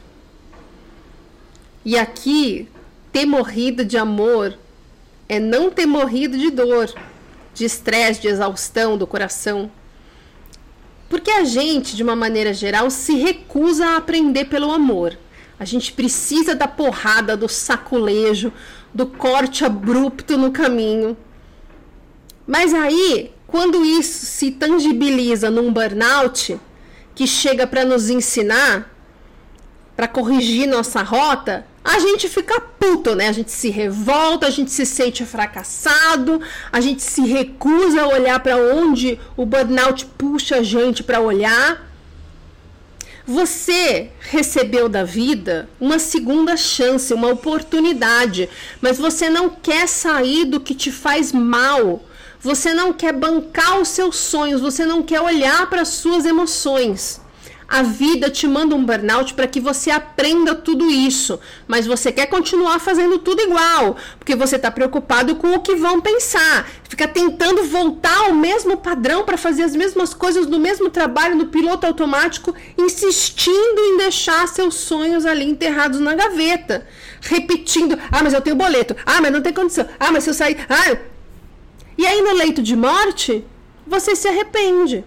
E 1.83 1.97
aqui, 1.97 2.69
ter 3.11 3.25
morrido 3.25 3.85
de 3.85 3.97
amor 3.97 4.59
é 5.29 5.41
não 5.41 5.71
ter 5.71 5.87
morrido 5.87 6.37
de 6.37 6.51
dor, 6.51 6.93
de 7.55 7.65
estresse, 7.65 8.21
de 8.21 8.29
exaustão 8.29 8.99
do 8.99 9.07
coração. 9.07 9.71
Porque 11.13 11.31
a 11.31 11.45
gente, 11.45 11.95
de 11.95 12.03
uma 12.03 12.17
maneira 12.17 12.55
geral, 12.55 12.89
se 12.89 13.17
recusa 13.17 13.85
a 13.87 13.97
aprender 13.99 14.47
pelo 14.47 14.73
amor. 14.73 15.19
A 15.61 15.65
gente 15.67 15.93
precisa 15.93 16.55
da 16.55 16.67
porrada, 16.67 17.37
do 17.37 17.51
saculejo, 17.51 18.51
do 18.95 19.07
corte 19.07 19.63
abrupto 19.63 20.39
no 20.39 20.51
caminho. 20.51 21.15
Mas 22.47 22.73
aí, 22.73 23.31
quando 23.47 23.85
isso 23.85 24.25
se 24.25 24.53
tangibiliza 24.53 25.51
num 25.51 25.71
burnout, 25.71 26.59
que 27.15 27.27
chega 27.27 27.67
para 27.67 27.85
nos 27.85 28.09
ensinar, 28.09 28.92
para 29.97 30.09
corrigir 30.09 30.67
nossa 30.67 31.03
rota, 31.03 31.67
a 31.85 31.99
gente 31.99 32.29
fica 32.29 32.61
puto, 32.61 33.15
né? 33.15 33.29
A 33.29 33.33
gente 33.33 33.51
se 33.51 33.69
revolta, 33.69 34.47
a 34.47 34.51
gente 34.51 34.71
se 34.71 34.87
sente 34.87 35.25
fracassado, 35.25 36.41
a 36.71 36.81
gente 36.81 37.03
se 37.03 37.23
recusa 37.23 38.03
a 38.03 38.09
olhar 38.09 38.39
para 38.41 38.57
onde 38.57 39.19
o 39.37 39.45
burnout 39.45 40.07
puxa 40.17 40.57
a 40.57 40.63
gente 40.63 41.03
para 41.03 41.21
olhar. 41.21 41.91
Você 43.27 44.11
recebeu 44.21 44.89
da 44.89 45.05
vida 45.05 45.69
uma 45.81 45.99
segunda 45.99 46.57
chance, 46.57 47.15
uma 47.15 47.29
oportunidade, 47.29 48.49
mas 48.81 48.99
você 48.99 49.29
não 49.31 49.49
quer 49.49 49.89
sair 49.89 50.45
do 50.45 50.61
que 50.61 50.75
te 50.75 50.91
faz 50.91 51.33
mal. 51.33 52.03
Você 52.41 52.75
não 52.75 52.93
quer 52.93 53.13
bancar 53.13 53.81
os 53.81 53.89
seus 53.89 54.17
sonhos, 54.17 54.61
você 54.61 54.85
não 54.85 55.03
quer 55.03 55.21
olhar 55.21 55.71
para 55.71 55.83
as 55.83 55.89
suas 55.89 56.25
emoções. 56.25 57.22
A 57.73 57.83
vida 57.83 58.29
te 58.29 58.47
manda 58.47 58.75
um 58.75 58.85
burnout 58.85 59.33
para 59.33 59.47
que 59.47 59.59
você 59.59 59.91
aprenda 59.91 60.55
tudo 60.55 60.91
isso, 60.91 61.41
mas 61.67 61.87
você 61.87 62.13
quer 62.13 62.27
continuar 62.27 62.79
fazendo 62.79 63.19
tudo 63.19 63.41
igual, 63.41 63.97
porque 64.19 64.37
você 64.37 64.57
está 64.57 64.71
preocupado 64.71 65.37
com 65.37 65.55
o 65.55 65.61
que 65.61 65.75
vão 65.75 65.99
pensar. 65.99 66.69
Fica 66.87 67.09
tentando 67.09 67.65
voltar 67.65 68.27
ao 68.27 68.35
mesmo 68.35 68.77
padrão 68.77 69.25
para 69.25 69.39
fazer 69.39 69.63
as 69.63 69.75
mesmas 69.75 70.13
coisas 70.13 70.47
no 70.47 70.59
mesmo 70.59 70.91
trabalho, 70.91 71.35
no 71.35 71.47
piloto 71.47 71.87
automático, 71.87 72.55
insistindo 72.77 73.81
em 73.81 73.97
deixar 73.97 74.47
seus 74.49 74.75
sonhos 74.75 75.25
ali 75.25 75.47
enterrados 75.47 75.99
na 75.99 76.15
gaveta. 76.15 76.87
Repetindo: 77.23 77.99
ah, 78.11 78.23
mas 78.23 78.35
eu 78.35 78.43
tenho 78.43 78.55
boleto, 78.55 78.95
ah, 79.07 79.23
mas 79.23 79.33
não 79.33 79.41
tem 79.41 79.55
condição, 79.55 79.89
ah, 79.99 80.13
mas 80.13 80.25
se 80.25 80.29
eu 80.29 80.35
sair. 80.35 80.59
Ah. 80.69 80.99
E 81.97 82.07
aí 82.07 82.21
no 82.21 82.35
leito 82.35 82.63
de 82.63 82.77
morte, 82.77 83.43
você 83.87 84.15
se 84.15 84.29
arrepende. 84.29 85.07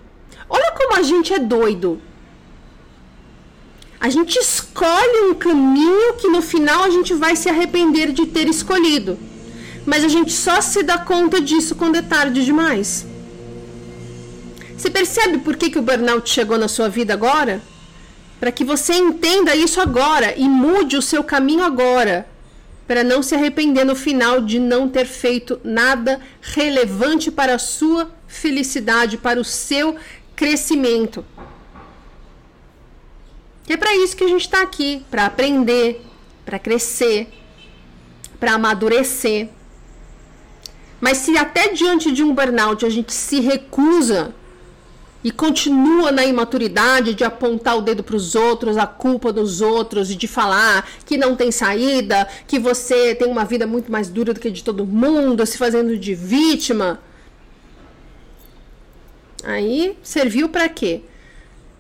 Olha 0.50 0.72
como 0.72 0.96
a 0.96 1.04
gente 1.04 1.32
é 1.32 1.38
doido. 1.38 2.02
A 4.06 4.10
gente 4.10 4.38
escolhe 4.38 5.32
um 5.32 5.34
caminho 5.34 6.14
que 6.14 6.28
no 6.28 6.40
final 6.40 6.84
a 6.84 6.92
gente 6.92 7.12
vai 7.16 7.36
se 7.36 7.50
arrepender 7.50 8.12
de 8.12 8.28
ter 8.28 8.48
escolhido. 8.48 9.18
Mas 9.84 10.04
a 10.04 10.08
gente 10.08 10.32
só 10.32 10.62
se 10.62 10.84
dá 10.84 11.00
conta 11.00 11.42
disso 11.42 11.74
quando 11.74 11.96
é 11.96 12.04
tarde 12.04 12.46
demais. 12.46 13.04
Você 14.78 14.92
percebe 14.92 15.40
por 15.40 15.56
que, 15.56 15.72
que 15.72 15.80
o 15.80 15.82
burnout 15.82 16.30
chegou 16.30 16.56
na 16.56 16.68
sua 16.68 16.88
vida 16.88 17.16
agora? 17.16 17.64
Para 18.40 18.52
que 18.52 18.64
você 18.64 18.94
entenda 18.94 19.56
isso 19.56 19.82
agora 19.82 20.36
e 20.38 20.48
mude 20.48 20.96
o 20.96 21.02
seu 21.02 21.24
caminho 21.24 21.64
agora. 21.64 22.28
Para 22.88 23.04
não 23.04 23.24
se 23.24 23.34
arrepender 23.34 23.86
no 23.86 23.96
final 23.96 24.40
de 24.40 24.60
não 24.60 24.88
ter 24.88 25.08
feito 25.08 25.60
nada 25.64 26.22
relevante 26.44 27.32
para 27.32 27.56
a 27.56 27.60
sua 27.60 28.12
felicidade, 28.28 29.18
para 29.18 29.42
o 29.42 29.44
seu 29.44 29.96
crescimento. 30.36 31.26
E 33.68 33.74
é 33.74 33.78
para 33.78 33.96
isso 33.96 34.16
que 34.16 34.24
a 34.24 34.28
gente 34.28 34.42
está 34.42 34.62
aqui, 34.62 35.04
para 35.10 35.26
aprender, 35.26 36.06
para 36.46 36.60
crescer, 36.60 37.28
para 38.40 38.54
amadurecer. 38.54 39.50
Mas 41.02 41.18
se 41.18 41.38
até 41.38 41.70
diante 41.70 42.12
de 42.12 42.24
um 42.24 42.34
burnout 42.34 42.86
a 42.86 42.90
gente 42.90 43.14
se 43.14 43.40
recusa 43.40 44.34
e 45.24 45.32
continua 45.32 46.12
na 46.12 46.24
imaturidade 46.24 47.16
de 47.16 47.24
apontar 47.24 47.76
o 47.76 47.82
dedo 47.82 48.04
para 48.04 48.16
os 48.16 48.36
outros, 48.36 48.78
a 48.78 48.86
culpa 48.86 49.34
dos 49.34 49.60
outros 49.60 50.12
e 50.12 50.16
de 50.16 50.28
falar 50.28 50.88
que 51.04 51.18
não 51.18 51.36
tem 51.36 51.52
saída, 51.52 52.28
que 52.48 52.60
você 52.60 53.16
tem 53.16 53.28
uma 53.28 53.44
vida 53.44 53.66
muito 53.66 53.92
mais 53.92 54.08
dura 54.08 54.36
do 54.36 54.40
que 54.40 54.52
de 54.52 54.64
todo 54.64 54.86
mundo, 54.86 55.44
se 55.44 55.58
fazendo 55.58 55.98
de 55.98 56.14
vítima. 56.14 57.00
Aí 59.44 59.98
serviu 60.04 60.48
para 60.50 60.70
quê? 60.70 61.02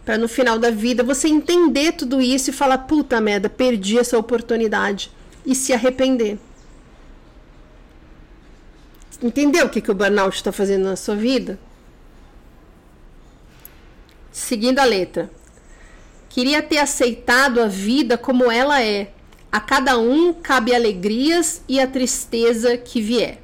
Para 0.05 0.17
no 0.19 0.27
final 0.27 0.59
da 0.59 0.69
vida 0.69 1.03
você 1.03 1.27
entender 1.27 1.93
tudo 1.93 2.21
isso 2.21 2.51
e 2.51 2.53
falar: 2.53 2.77
puta 2.79 3.19
merda, 3.19 3.49
perdi 3.49 3.97
essa 3.97 4.17
oportunidade 4.17 5.11
e 5.43 5.55
se 5.55 5.73
arrepender. 5.73 6.37
Entendeu 9.21 9.65
o 9.65 9.69
que, 9.69 9.81
que 9.81 9.89
o 9.89 9.95
burnout 9.95 10.35
está 10.35 10.51
fazendo 10.51 10.83
na 10.83 10.95
sua 10.95 11.15
vida? 11.15 11.57
Seguindo 14.31 14.79
a 14.79 14.83
letra. 14.83 15.31
Queria 16.29 16.61
ter 16.61 16.77
aceitado 16.77 17.61
a 17.61 17.67
vida 17.67 18.17
como 18.17 18.51
ela 18.51 18.83
é. 18.83 19.11
A 19.51 19.59
cada 19.59 19.97
um 19.97 20.33
cabe 20.33 20.75
alegrias 20.75 21.61
e 21.67 21.79
a 21.79 21.87
tristeza 21.87 22.77
que 22.77 23.01
vier. 23.01 23.41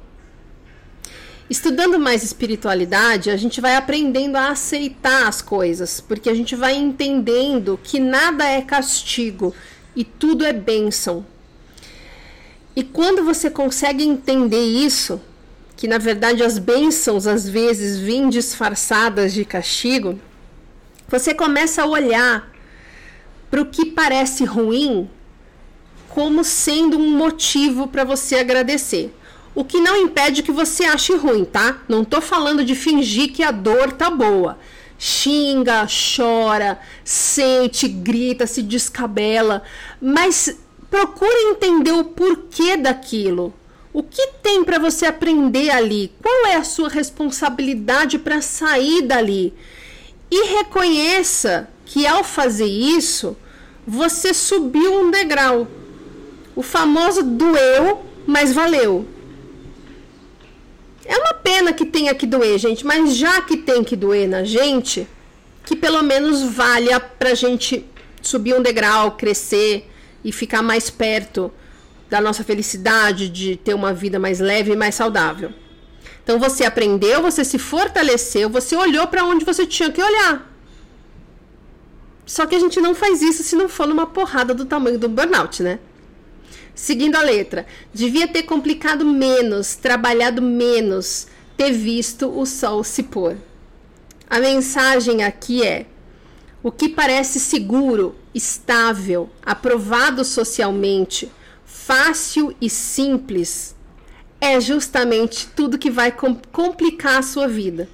Estudando 1.52 2.00
mais 2.00 2.22
espiritualidade, 2.22 3.28
a 3.28 3.36
gente 3.36 3.60
vai 3.60 3.76
aprendendo 3.76 4.36
a 4.36 4.48
aceitar 4.48 5.28
as 5.28 5.42
coisas, 5.42 6.00
porque 6.00 6.30
a 6.30 6.34
gente 6.34 6.56
vai 6.56 6.74
entendendo 6.74 7.78
que 7.84 8.00
nada 8.00 8.48
é 8.48 8.62
castigo 8.62 9.54
e 9.94 10.02
tudo 10.02 10.46
é 10.46 10.52
bênção. 10.54 11.26
E 12.74 12.82
quando 12.82 13.22
você 13.22 13.50
consegue 13.50 14.02
entender 14.02 14.64
isso, 14.64 15.20
que 15.76 15.86
na 15.86 15.98
verdade 15.98 16.42
as 16.42 16.56
bênçãos 16.56 17.26
às 17.26 17.46
vezes 17.46 17.98
vêm 17.98 18.30
disfarçadas 18.30 19.34
de 19.34 19.44
castigo, 19.44 20.18
você 21.06 21.34
começa 21.34 21.82
a 21.82 21.86
olhar 21.86 22.50
para 23.50 23.60
o 23.60 23.66
que 23.66 23.90
parece 23.90 24.46
ruim 24.46 25.06
como 26.08 26.44
sendo 26.44 26.96
um 26.96 27.10
motivo 27.14 27.88
para 27.88 28.04
você 28.04 28.36
agradecer. 28.36 29.14
O 29.54 29.64
que 29.64 29.80
não 29.80 29.96
impede 29.96 30.42
que 30.42 30.50
você 30.50 30.84
ache 30.84 31.14
ruim, 31.14 31.44
tá? 31.44 31.82
Não 31.86 32.04
tô 32.04 32.20
falando 32.20 32.64
de 32.64 32.74
fingir 32.74 33.32
que 33.32 33.42
a 33.42 33.50
dor 33.50 33.92
tá 33.92 34.08
boa. 34.08 34.58
Xinga, 34.98 35.86
chora, 35.86 36.80
sente, 37.04 37.86
grita, 37.88 38.46
se 38.46 38.62
descabela, 38.62 39.62
mas 40.00 40.56
procure 40.90 41.50
entender 41.50 41.92
o 41.92 42.04
porquê 42.04 42.76
daquilo. 42.76 43.52
O 43.92 44.02
que 44.02 44.28
tem 44.42 44.64
para 44.64 44.78
você 44.78 45.04
aprender 45.04 45.68
ali? 45.68 46.10
Qual 46.22 46.46
é 46.46 46.56
a 46.56 46.64
sua 46.64 46.88
responsabilidade 46.88 48.18
para 48.18 48.40
sair 48.40 49.02
dali? 49.02 49.52
E 50.30 50.56
reconheça 50.56 51.68
que 51.84 52.06
ao 52.06 52.24
fazer 52.24 52.64
isso, 52.64 53.36
você 53.86 54.32
subiu 54.32 54.94
um 54.98 55.10
degrau. 55.10 55.68
O 56.56 56.62
famoso 56.62 57.22
doeu, 57.22 58.00
mas 58.26 58.52
valeu. 58.54 59.06
É 61.04 61.16
uma 61.16 61.34
pena 61.34 61.72
que 61.72 61.84
tenha 61.84 62.14
que 62.14 62.26
doer, 62.26 62.58
gente, 62.58 62.86
mas 62.86 63.16
já 63.16 63.42
que 63.42 63.56
tem 63.56 63.82
que 63.82 63.96
doer 63.96 64.28
na 64.28 64.44
gente, 64.44 65.06
que 65.64 65.74
pelo 65.74 66.02
menos 66.02 66.42
valha 66.42 67.00
pra 67.00 67.34
gente 67.34 67.84
subir 68.20 68.54
um 68.54 68.62
degrau, 68.62 69.12
crescer 69.12 69.88
e 70.24 70.30
ficar 70.30 70.62
mais 70.62 70.90
perto 70.90 71.52
da 72.08 72.20
nossa 72.20 72.44
felicidade, 72.44 73.28
de 73.28 73.56
ter 73.56 73.74
uma 73.74 73.92
vida 73.92 74.18
mais 74.18 74.38
leve 74.38 74.72
e 74.72 74.76
mais 74.76 74.94
saudável. 74.94 75.52
Então 76.22 76.38
você 76.38 76.64
aprendeu, 76.64 77.20
você 77.20 77.44
se 77.44 77.58
fortaleceu, 77.58 78.48
você 78.48 78.76
olhou 78.76 79.06
para 79.08 79.24
onde 79.24 79.44
você 79.44 79.66
tinha 79.66 79.90
que 79.90 80.00
olhar. 80.00 80.48
Só 82.24 82.46
que 82.46 82.54
a 82.54 82.60
gente 82.60 82.80
não 82.80 82.94
faz 82.94 83.20
isso 83.20 83.42
se 83.42 83.56
não 83.56 83.68
for 83.68 83.86
numa 83.86 84.06
porrada 84.06 84.54
do 84.54 84.64
tamanho 84.64 84.98
do 84.98 85.08
burnout, 85.08 85.62
né? 85.62 85.80
Seguindo 86.74 87.16
a 87.16 87.22
letra, 87.22 87.66
devia 87.92 88.26
ter 88.26 88.44
complicado 88.44 89.04
menos, 89.04 89.76
trabalhado 89.76 90.40
menos, 90.40 91.26
ter 91.56 91.70
visto 91.70 92.28
o 92.28 92.46
sol 92.46 92.82
se 92.82 93.02
pôr. 93.02 93.36
A 94.28 94.40
mensagem 94.40 95.22
aqui 95.22 95.62
é: 95.62 95.86
o 96.62 96.72
que 96.72 96.88
parece 96.88 97.38
seguro, 97.38 98.16
estável, 98.34 99.28
aprovado 99.44 100.24
socialmente, 100.24 101.30
fácil 101.64 102.56
e 102.60 102.70
simples, 102.70 103.76
é 104.40 104.58
justamente 104.58 105.48
tudo 105.48 105.78
que 105.78 105.90
vai 105.90 106.10
complicar 106.50 107.18
a 107.18 107.22
sua 107.22 107.46
vida. 107.46 107.88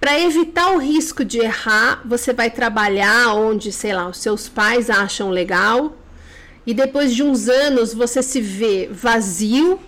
Para 0.00 0.20
evitar 0.20 0.72
o 0.72 0.78
risco 0.78 1.24
de 1.24 1.38
errar, 1.38 2.02
você 2.04 2.32
vai 2.32 2.50
trabalhar 2.50 3.34
onde, 3.34 3.72
sei 3.72 3.94
lá, 3.94 4.08
os 4.08 4.18
seus 4.18 4.48
pais 4.48 4.90
acham 4.90 5.30
legal 5.30 5.96
e 6.66 6.74
depois 6.74 7.14
de 7.14 7.22
uns 7.22 7.48
anos 7.48 7.94
você 7.94 8.22
se 8.22 8.40
vê 8.40 8.88
vazio, 8.90 9.78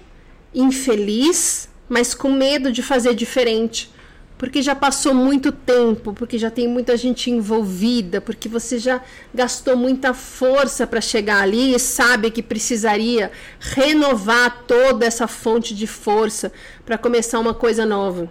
infeliz, 0.54 1.68
mas 1.88 2.14
com 2.14 2.30
medo 2.30 2.70
de 2.70 2.82
fazer 2.82 3.14
diferente, 3.14 3.90
porque 4.38 4.62
já 4.62 4.74
passou 4.74 5.12
muito 5.12 5.50
tempo, 5.50 6.12
porque 6.12 6.38
já 6.38 6.48
tem 6.48 6.68
muita 6.68 6.96
gente 6.96 7.28
envolvida, 7.28 8.20
porque 8.20 8.48
você 8.48 8.78
já 8.78 9.02
gastou 9.34 9.76
muita 9.76 10.14
força 10.14 10.86
para 10.86 11.00
chegar 11.00 11.42
ali 11.42 11.74
e 11.74 11.78
sabe 11.78 12.30
que 12.30 12.42
precisaria 12.42 13.32
renovar 13.58 14.62
toda 14.68 15.04
essa 15.04 15.26
fonte 15.26 15.74
de 15.74 15.88
força 15.88 16.52
para 16.86 16.96
começar 16.96 17.40
uma 17.40 17.52
coisa 17.52 17.84
nova. 17.84 18.30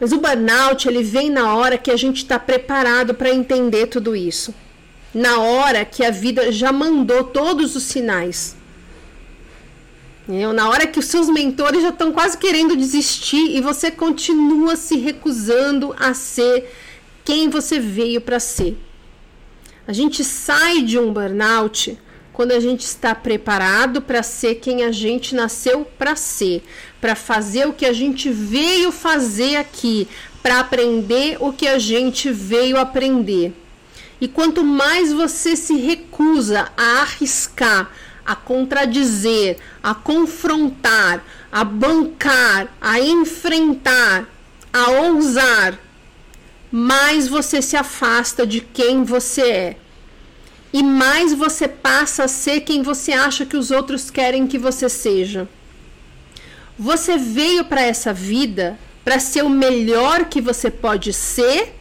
Mas 0.00 0.10
o 0.10 0.18
burnout 0.18 0.88
ele 0.88 1.04
vem 1.04 1.30
na 1.30 1.54
hora 1.54 1.78
que 1.78 1.90
a 1.90 1.96
gente 1.96 2.16
está 2.16 2.36
preparado 2.36 3.14
para 3.14 3.30
entender 3.30 3.86
tudo 3.86 4.16
isso, 4.16 4.52
na 5.14 5.38
hora 5.40 5.84
que 5.84 6.04
a 6.04 6.10
vida 6.10 6.50
já 6.50 6.72
mandou 6.72 7.24
todos 7.24 7.76
os 7.76 7.84
sinais 7.84 8.56
na 10.26 10.68
hora 10.68 10.86
que 10.86 10.98
os 10.98 11.04
seus 11.04 11.28
mentores 11.28 11.82
já 11.82 11.90
estão 11.90 12.10
quase 12.10 12.38
querendo 12.38 12.76
desistir 12.76 13.56
e 13.56 13.60
você 13.60 13.90
continua 13.90 14.74
se 14.74 14.96
recusando 14.96 15.94
a 15.98 16.14
ser 16.14 16.70
quem 17.24 17.48
você 17.50 17.78
veio 17.78 18.20
para 18.20 18.40
ser. 18.40 18.78
A 19.86 19.92
gente 19.92 20.24
sai 20.24 20.80
de 20.80 20.98
um 20.98 21.12
burnout 21.12 21.98
quando 22.32 22.52
a 22.52 22.60
gente 22.60 22.80
está 22.80 23.14
preparado 23.14 24.00
para 24.00 24.22
ser 24.22 24.56
quem 24.56 24.82
a 24.82 24.90
gente 24.90 25.34
nasceu 25.34 25.84
para 25.98 26.16
ser, 26.16 26.64
para 27.00 27.14
fazer 27.14 27.68
o 27.68 27.72
que 27.72 27.84
a 27.84 27.92
gente 27.92 28.30
veio 28.30 28.90
fazer 28.90 29.56
aqui, 29.56 30.08
para 30.42 30.60
aprender 30.60 31.36
o 31.38 31.52
que 31.52 31.68
a 31.68 31.78
gente 31.78 32.30
veio 32.32 32.78
aprender. 32.78 33.52
E 34.24 34.28
quanto 34.28 34.64
mais 34.64 35.12
você 35.12 35.54
se 35.54 35.76
recusa 35.76 36.72
a 36.78 37.02
arriscar, 37.02 37.90
a 38.24 38.34
contradizer, 38.34 39.58
a 39.82 39.94
confrontar, 39.94 41.22
a 41.52 41.62
bancar, 41.62 42.74
a 42.80 42.98
enfrentar, 42.98 44.26
a 44.72 44.90
ousar, 44.92 45.78
mais 46.72 47.28
você 47.28 47.60
se 47.60 47.76
afasta 47.76 48.46
de 48.46 48.62
quem 48.62 49.04
você 49.04 49.42
é. 49.42 49.76
E 50.72 50.82
mais 50.82 51.34
você 51.34 51.68
passa 51.68 52.24
a 52.24 52.28
ser 52.28 52.60
quem 52.60 52.80
você 52.80 53.12
acha 53.12 53.44
que 53.44 53.58
os 53.58 53.70
outros 53.70 54.10
querem 54.10 54.46
que 54.46 54.56
você 54.56 54.88
seja. 54.88 55.46
Você 56.78 57.18
veio 57.18 57.66
para 57.66 57.82
essa 57.82 58.10
vida 58.10 58.78
para 59.04 59.18
ser 59.18 59.44
o 59.44 59.50
melhor 59.50 60.24
que 60.24 60.40
você 60.40 60.70
pode 60.70 61.12
ser 61.12 61.74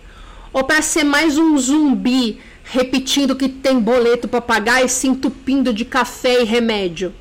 ou 0.54 0.64
para 0.64 0.82
ser 0.82 1.04
mais 1.04 1.38
um 1.38 1.58
zumbi 1.58 2.40
repetindo 2.64 3.36
que 3.36 3.50
tem 3.50 3.80
boleto 3.80 4.28
para 4.28 4.40
pagar 4.40 4.86
e 4.86 4.88
se 4.88 5.08
entupindo 5.08 5.74
de 5.74 5.84
café 5.84 6.42
e 6.42 6.46
remédio. 6.46 7.14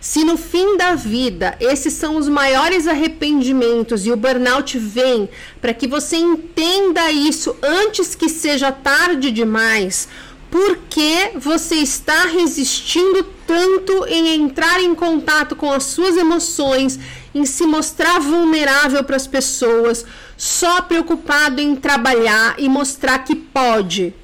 Se 0.00 0.24
no 0.24 0.36
fim 0.36 0.76
da 0.76 0.94
vida 0.94 1.56
esses 1.60 1.92
são 1.92 2.16
os 2.16 2.28
maiores 2.28 2.86
arrependimentos 2.86 4.06
e 4.06 4.12
o 4.12 4.16
burnout 4.16 4.78
vem 4.78 5.28
para 5.60 5.74
que 5.74 5.88
você 5.88 6.16
entenda 6.16 7.10
isso 7.10 7.56
antes 7.62 8.14
que 8.14 8.28
seja 8.28 8.70
tarde 8.70 9.30
demais, 9.30 10.08
por 10.50 10.78
que 10.88 11.32
você 11.34 11.74
está 11.76 12.24
resistindo 12.24 13.24
tanto 13.46 14.06
em 14.06 14.34
entrar 14.34 14.80
em 14.80 14.94
contato 14.94 15.56
com 15.56 15.70
as 15.70 15.84
suas 15.84 16.16
emoções, 16.16 16.98
em 17.34 17.44
se 17.44 17.66
mostrar 17.66 18.18
vulnerável 18.18 19.02
para 19.04 19.16
as 19.16 19.26
pessoas, 19.26 20.06
só 20.38 20.80
preocupado 20.80 21.60
em 21.60 21.74
trabalhar 21.74 22.54
e 22.58 22.68
mostrar 22.68 23.18
que 23.18 23.34
pode, 23.34 24.14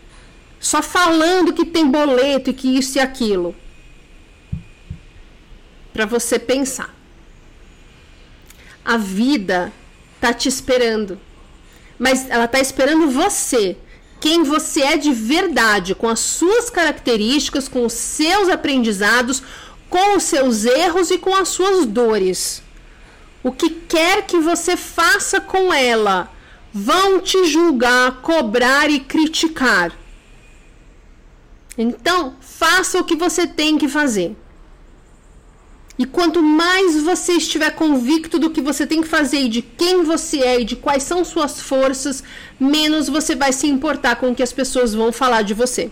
só 0.60 0.80
falando 0.80 1.52
que 1.52 1.66
tem 1.66 1.90
boleto 1.90 2.50
e 2.50 2.54
que 2.54 2.78
isso 2.78 2.96
e 2.98 3.00
aquilo. 3.00 3.54
Para 5.92 6.06
você 6.06 6.38
pensar. 6.38 6.94
A 8.84 8.96
vida 8.96 9.72
tá 10.20 10.32
te 10.32 10.48
esperando. 10.48 11.18
Mas 11.98 12.30
ela 12.30 12.46
tá 12.46 12.60
esperando 12.60 13.10
você, 13.10 13.76
quem 14.20 14.44
você 14.44 14.82
é 14.82 14.96
de 14.96 15.12
verdade, 15.12 15.94
com 15.94 16.08
as 16.08 16.20
suas 16.20 16.70
características, 16.70 17.68
com 17.68 17.84
os 17.84 17.92
seus 17.92 18.48
aprendizados, 18.48 19.42
com 19.90 20.16
os 20.16 20.22
seus 20.22 20.64
erros 20.64 21.10
e 21.10 21.18
com 21.18 21.34
as 21.34 21.48
suas 21.48 21.86
dores 21.86 22.64
o 23.44 23.52
que 23.52 23.68
quer 23.68 24.26
que 24.26 24.38
você 24.40 24.74
faça 24.74 25.38
com 25.38 25.72
ela, 25.72 26.32
vão 26.72 27.20
te 27.20 27.44
julgar, 27.44 28.22
cobrar 28.22 28.90
e 28.90 28.98
criticar. 28.98 29.92
Então, 31.76 32.36
faça 32.40 32.98
o 32.98 33.04
que 33.04 33.14
você 33.14 33.46
tem 33.46 33.76
que 33.76 33.86
fazer. 33.86 34.34
E 35.98 36.06
quanto 36.06 36.42
mais 36.42 37.02
você 37.02 37.34
estiver 37.34 37.70
convicto 37.72 38.38
do 38.38 38.50
que 38.50 38.62
você 38.62 38.86
tem 38.86 39.02
que 39.02 39.08
fazer 39.08 39.42
e 39.42 39.48
de 39.48 39.60
quem 39.60 40.02
você 40.02 40.38
é 40.40 40.60
e 40.60 40.64
de 40.64 40.74
quais 40.74 41.02
são 41.02 41.22
suas 41.22 41.60
forças, 41.60 42.24
menos 42.58 43.08
você 43.10 43.36
vai 43.36 43.52
se 43.52 43.66
importar 43.66 44.16
com 44.16 44.30
o 44.30 44.34
que 44.34 44.42
as 44.42 44.52
pessoas 44.52 44.94
vão 44.94 45.12
falar 45.12 45.42
de 45.42 45.52
você. 45.52 45.90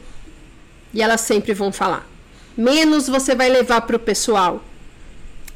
E 0.95 1.03
elas 1.03 1.21
sempre 1.21 1.53
vão 1.53 1.71
falar. 1.71 2.09
Menos 2.57 3.09
você 3.09 3.35
vai 3.35 3.51
levar 3.51 3.83
para 3.83 3.97
o 3.97 4.01
pessoal 4.01 4.65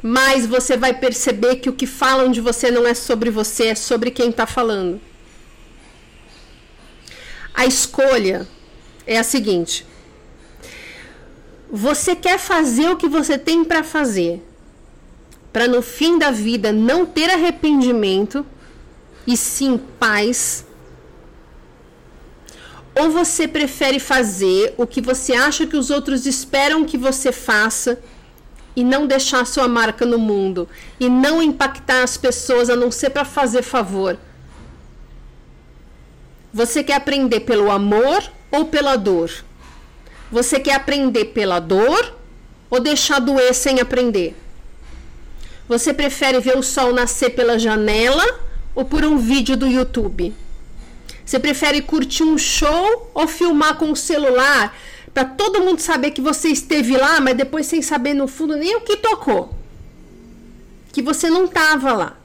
mais 0.06 0.46
você 0.46 0.76
vai 0.76 0.94
perceber 0.94 1.56
que 1.56 1.68
o 1.68 1.72
que 1.72 1.84
falam 1.84 2.30
de 2.30 2.40
você 2.40 2.70
não 2.70 2.86
é 2.86 2.94
sobre 2.94 3.28
você, 3.28 3.68
é 3.68 3.74
sobre 3.74 4.12
quem 4.12 4.30
está 4.30 4.46
falando. 4.46 5.00
A 7.52 7.66
escolha 7.66 8.46
é 9.04 9.18
a 9.18 9.24
seguinte: 9.24 9.84
você 11.68 12.14
quer 12.14 12.38
fazer 12.38 12.88
o 12.88 12.96
que 12.96 13.08
você 13.08 13.36
tem 13.36 13.64
para 13.64 13.82
fazer, 13.82 14.40
para 15.52 15.66
no 15.66 15.82
fim 15.82 16.16
da 16.20 16.30
vida 16.30 16.70
não 16.70 17.04
ter 17.04 17.28
arrependimento 17.28 18.46
e 19.26 19.36
sim 19.36 19.76
paz. 19.98 20.64
Ou 22.94 23.10
você 23.10 23.48
prefere 23.48 23.98
fazer 23.98 24.72
o 24.78 24.86
que 24.86 25.00
você 25.00 25.34
acha 25.34 25.66
que 25.66 25.76
os 25.76 25.90
outros 25.90 26.26
esperam 26.26 26.84
que 26.84 26.96
você 26.96 27.32
faça? 27.32 28.00
E 28.76 28.84
não 28.84 29.06
deixar 29.06 29.46
sua 29.46 29.66
marca 29.66 30.04
no 30.04 30.18
mundo 30.18 30.68
e 31.00 31.08
não 31.08 31.42
impactar 31.42 32.02
as 32.02 32.18
pessoas 32.18 32.68
a 32.68 32.76
não 32.76 32.92
ser 32.92 33.10
para 33.10 33.24
fazer 33.24 33.62
favor. 33.62 34.18
Você 36.52 36.84
quer 36.84 36.94
aprender 36.94 37.40
pelo 37.40 37.70
amor 37.70 38.22
ou 38.50 38.66
pela 38.66 38.96
dor? 38.96 39.30
Você 40.30 40.60
quer 40.60 40.74
aprender 40.74 41.26
pela 41.26 41.58
dor 41.58 42.14
ou 42.68 42.78
deixar 42.78 43.18
doer 43.18 43.54
sem 43.54 43.80
aprender? 43.80 44.36
Você 45.68 45.92
prefere 45.92 46.38
ver 46.38 46.56
o 46.56 46.62
sol 46.62 46.92
nascer 46.92 47.30
pela 47.30 47.58
janela 47.58 48.24
ou 48.74 48.84
por 48.84 49.04
um 49.04 49.16
vídeo 49.16 49.56
do 49.56 49.66
YouTube? 49.66 50.34
Você 51.24 51.40
prefere 51.40 51.82
curtir 51.82 52.22
um 52.22 52.38
show 52.38 53.10
ou 53.12 53.26
filmar 53.26 53.76
com 53.76 53.90
o 53.90 53.96
celular 53.96 54.76
para 55.16 55.24
todo 55.24 55.62
mundo 55.62 55.80
saber 55.80 56.10
que 56.10 56.20
você 56.20 56.48
esteve 56.48 56.94
lá, 56.94 57.22
mas 57.22 57.34
depois 57.34 57.64
sem 57.64 57.80
saber 57.80 58.12
no 58.12 58.28
fundo 58.28 58.54
nem 58.54 58.76
o 58.76 58.82
que 58.82 58.98
tocou. 58.98 59.56
Que 60.92 61.00
você 61.00 61.30
não 61.30 61.46
estava 61.46 61.94
lá. 61.94 62.18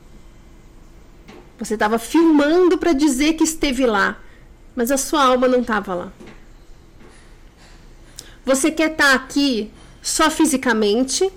Você 1.58 1.76
estava 1.76 1.98
filmando 1.98 2.78
para 2.78 2.92
dizer 2.92 3.36
que 3.36 3.46
esteve 3.46 3.86
lá, 3.86 4.20
mas 4.76 4.92
a 4.92 4.98
sua 4.98 5.24
alma 5.24 5.48
não 5.48 5.62
estava 5.62 5.96
lá. 5.96 6.12
Você 8.44 8.70
quer 8.70 8.92
estar 8.92 9.12
tá 9.12 9.14
aqui 9.14 9.72
só 10.02 10.30
fisicamente, 10.30 11.32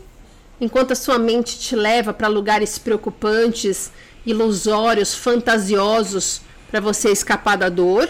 enquanto 0.61 0.90
a 0.90 0.96
sua 0.96 1.20
mente 1.20 1.57
te 1.57 1.76
leva 1.76 2.12
para 2.12 2.26
lugares 2.26 2.78
preocupantes, 2.80 3.92
ilusórios, 4.26 5.14
fantasiosos, 5.14 6.40
para 6.68 6.80
você 6.80 7.12
escapar 7.12 7.57
da 7.57 7.68
dor? 7.68 8.09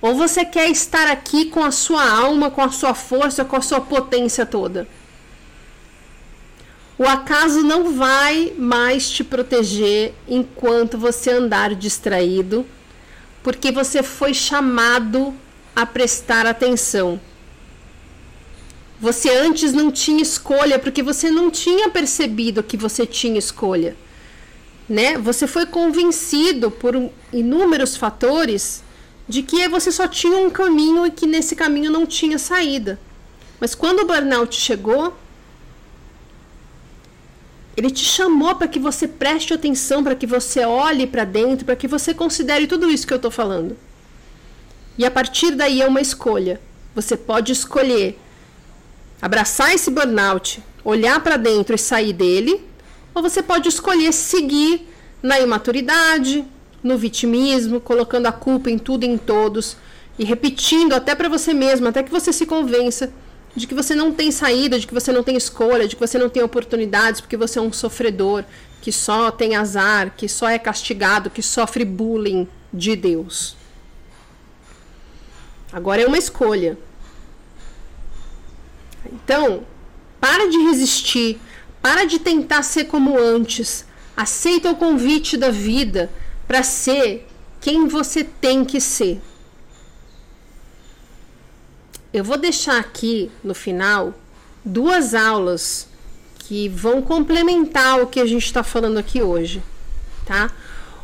Ou 0.00 0.14
você 0.14 0.44
quer 0.44 0.70
estar 0.70 1.08
aqui 1.08 1.46
com 1.46 1.64
a 1.64 1.70
sua 1.70 2.08
alma, 2.08 2.50
com 2.50 2.62
a 2.62 2.70
sua 2.70 2.94
força, 2.94 3.44
com 3.44 3.56
a 3.56 3.60
sua 3.60 3.80
potência 3.80 4.46
toda? 4.46 4.86
O 6.96 7.04
acaso 7.04 7.62
não 7.62 7.94
vai 7.94 8.52
mais 8.58 9.08
te 9.10 9.22
proteger 9.22 10.14
enquanto 10.26 10.98
você 10.98 11.30
andar 11.30 11.74
distraído, 11.74 12.66
porque 13.42 13.70
você 13.70 14.02
foi 14.02 14.34
chamado 14.34 15.34
a 15.74 15.86
prestar 15.86 16.44
atenção. 16.44 17.20
Você 19.00 19.30
antes 19.30 19.72
não 19.72 19.92
tinha 19.92 20.20
escolha, 20.20 20.76
porque 20.78 21.02
você 21.04 21.30
não 21.30 21.52
tinha 21.52 21.88
percebido 21.88 22.64
que 22.64 22.76
você 22.76 23.06
tinha 23.06 23.38
escolha. 23.38 23.96
Né? 24.88 25.16
Você 25.18 25.46
foi 25.46 25.66
convencido 25.66 26.68
por 26.68 27.10
inúmeros 27.32 27.96
fatores 27.96 28.82
de 29.28 29.42
que 29.42 29.68
você 29.68 29.92
só 29.92 30.08
tinha 30.08 30.38
um 30.38 30.50
caminho 30.50 31.04
e 31.06 31.10
que 31.10 31.26
nesse 31.26 31.54
caminho 31.54 31.90
não 31.90 32.06
tinha 32.06 32.38
saída. 32.38 32.98
Mas 33.60 33.74
quando 33.74 34.00
o 34.00 34.06
burnout 34.06 34.58
chegou, 34.58 35.14
ele 37.76 37.90
te 37.90 38.04
chamou 38.04 38.54
para 38.56 38.66
que 38.66 38.78
você 38.78 39.06
preste 39.06 39.52
atenção, 39.52 40.02
para 40.02 40.14
que 40.14 40.26
você 40.26 40.64
olhe 40.64 41.06
para 41.06 41.24
dentro, 41.24 41.66
para 41.66 41.76
que 41.76 41.86
você 41.86 42.14
considere 42.14 42.66
tudo 42.66 42.90
isso 42.90 43.06
que 43.06 43.12
eu 43.12 43.16
estou 43.16 43.30
falando. 43.30 43.76
E 44.96 45.04
a 45.04 45.10
partir 45.10 45.52
daí 45.52 45.80
é 45.82 45.86
uma 45.86 46.00
escolha. 46.00 46.60
Você 46.94 47.16
pode 47.16 47.52
escolher 47.52 48.18
abraçar 49.20 49.74
esse 49.74 49.90
burnout, 49.90 50.62
olhar 50.82 51.20
para 51.22 51.36
dentro 51.36 51.74
e 51.74 51.78
sair 51.78 52.12
dele, 52.12 52.64
ou 53.14 53.22
você 53.22 53.42
pode 53.42 53.68
escolher 53.68 54.12
seguir 54.12 54.88
na 55.22 55.38
imaturidade, 55.38 56.44
no 56.82 56.96
vitimismo, 56.96 57.80
colocando 57.80 58.26
a 58.26 58.32
culpa 58.32 58.70
em 58.70 58.78
tudo 58.78 59.04
e 59.04 59.08
em 59.08 59.18
todos 59.18 59.76
e 60.18 60.24
repetindo 60.24 60.94
até 60.94 61.14
para 61.14 61.28
você 61.28 61.54
mesmo, 61.54 61.86
até 61.88 62.02
que 62.02 62.10
você 62.10 62.32
se 62.32 62.44
convença 62.44 63.12
de 63.54 63.66
que 63.66 63.74
você 63.74 63.94
não 63.94 64.12
tem 64.12 64.30
saída, 64.30 64.78
de 64.78 64.86
que 64.86 64.94
você 64.94 65.12
não 65.12 65.22
tem 65.22 65.36
escolha, 65.36 65.86
de 65.86 65.94
que 65.94 66.00
você 66.00 66.18
não 66.18 66.28
tem 66.28 66.42
oportunidades, 66.42 67.20
porque 67.20 67.36
você 67.36 67.58
é 67.58 67.62
um 67.62 67.72
sofredor, 67.72 68.44
que 68.82 68.92
só 68.92 69.30
tem 69.30 69.56
azar, 69.56 70.12
que 70.16 70.28
só 70.28 70.48
é 70.48 70.58
castigado, 70.58 71.30
que 71.30 71.42
sofre 71.42 71.84
bullying 71.84 72.48
de 72.72 72.94
Deus. 72.96 73.56
Agora 75.72 76.02
é 76.02 76.06
uma 76.06 76.18
escolha. 76.18 76.78
Então, 79.12 79.64
para 80.20 80.48
de 80.48 80.58
resistir, 80.58 81.40
para 81.80 82.04
de 82.04 82.18
tentar 82.18 82.62
ser 82.62 82.84
como 82.84 83.18
antes. 83.18 83.84
Aceita 84.16 84.70
o 84.70 84.76
convite 84.76 85.36
da 85.36 85.50
vida 85.50 86.10
para 86.48 86.62
ser 86.62 87.28
quem 87.60 87.86
você 87.86 88.24
tem 88.24 88.64
que 88.64 88.80
ser. 88.80 89.20
Eu 92.12 92.24
vou 92.24 92.38
deixar 92.38 92.78
aqui 92.78 93.30
no 93.44 93.54
final 93.54 94.14
duas 94.64 95.14
aulas 95.14 95.86
que 96.38 96.66
vão 96.68 97.02
complementar 97.02 98.00
o 98.00 98.06
que 98.06 98.18
a 98.18 98.24
gente 98.24 98.46
está 98.46 98.62
falando 98.62 98.96
aqui 98.96 99.22
hoje, 99.22 99.62
tá? 100.24 100.50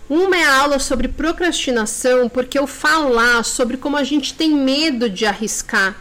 Uma 0.09 0.37
é 0.37 0.45
a 0.45 0.57
aula 0.61 0.79
sobre 0.79 1.09
procrastinação, 1.09 2.29
porque 2.29 2.59
eu 2.59 2.67
falo 2.67 3.11
lá 3.11 3.43
sobre 3.43 3.77
como 3.77 3.99
a 3.99 4.05
gente 4.05 4.33
tem 4.33 4.51
medo 4.51 5.11
de 5.11 5.27
arriscar 5.27 5.97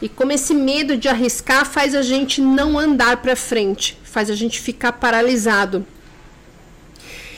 e 0.00 0.08
como 0.08 0.32
esse 0.32 0.54
medo 0.54 0.96
de 0.96 1.08
arriscar 1.08 1.64
faz 1.64 1.94
a 1.94 2.02
gente 2.02 2.40
não 2.40 2.78
andar 2.78 3.16
para 3.18 3.34
frente, 3.34 3.98
faz 4.04 4.30
a 4.30 4.34
gente 4.34 4.60
ficar 4.60 4.92
paralisado. 4.92 5.84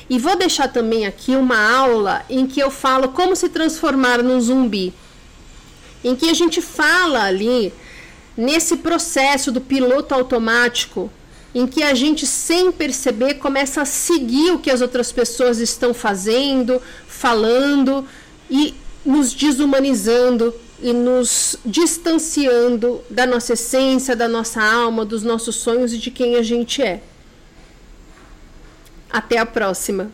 E 0.08 0.18
vou 0.18 0.36
deixar 0.36 0.68
também 0.68 1.06
aqui 1.06 1.34
uma 1.34 1.58
aula 1.58 2.24
em 2.30 2.46
que 2.46 2.60
eu 2.60 2.70
falo 2.70 3.08
como 3.08 3.34
se 3.34 3.48
transformar 3.48 4.22
num 4.22 4.40
zumbi, 4.40 4.94
em 6.04 6.14
que 6.14 6.30
a 6.30 6.34
gente 6.34 6.62
fala 6.62 7.24
ali 7.24 7.72
nesse 8.36 8.76
processo 8.76 9.50
do 9.50 9.60
piloto 9.60 10.14
automático 10.14 11.10
em 11.56 11.66
que 11.66 11.82
a 11.82 11.94
gente, 11.94 12.26
sem 12.26 12.70
perceber, 12.70 13.34
começa 13.34 13.80
a 13.80 13.86
seguir 13.86 14.50
o 14.50 14.58
que 14.58 14.70
as 14.70 14.82
outras 14.82 15.10
pessoas 15.10 15.58
estão 15.58 15.94
fazendo, 15.94 16.82
falando 17.08 18.04
e 18.50 18.74
nos 19.02 19.32
desumanizando 19.32 20.54
e 20.82 20.92
nos 20.92 21.56
distanciando 21.64 23.00
da 23.08 23.24
nossa 23.24 23.54
essência, 23.54 24.14
da 24.14 24.28
nossa 24.28 24.62
alma, 24.62 25.02
dos 25.02 25.22
nossos 25.22 25.56
sonhos 25.56 25.94
e 25.94 25.98
de 25.98 26.10
quem 26.10 26.36
a 26.36 26.42
gente 26.42 26.82
é. 26.82 27.00
Até 29.16 29.38
a 29.38 29.46
próxima! 29.46 30.10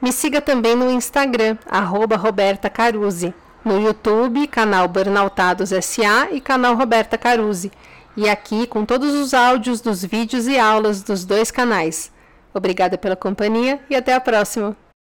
Me 0.00 0.12
siga 0.12 0.40
também 0.40 0.76
no 0.76 0.88
Instagram, 0.88 1.58
arroba 1.66 2.14
Roberta 2.14 2.70
Caruzzi. 2.70 3.34
No 3.64 3.80
YouTube, 3.80 4.46
canal 4.46 4.86
Burnoutados 4.86 5.70
SA 5.70 6.28
e 6.30 6.40
canal 6.40 6.76
Roberta 6.76 7.18
Caruzzi 7.18 7.72
e 8.16 8.28
aqui 8.28 8.68
com 8.68 8.84
todos 8.86 9.12
os 9.14 9.34
áudios 9.34 9.80
dos 9.80 10.04
vídeos 10.04 10.46
e 10.46 10.60
aulas 10.60 11.02
dos 11.02 11.24
dois 11.24 11.50
canais. 11.50 12.12
Obrigada 12.54 12.96
pela 12.96 13.16
companhia 13.16 13.80
e 13.90 13.96
até 13.96 14.14
a 14.14 14.20
próxima! 14.20 14.76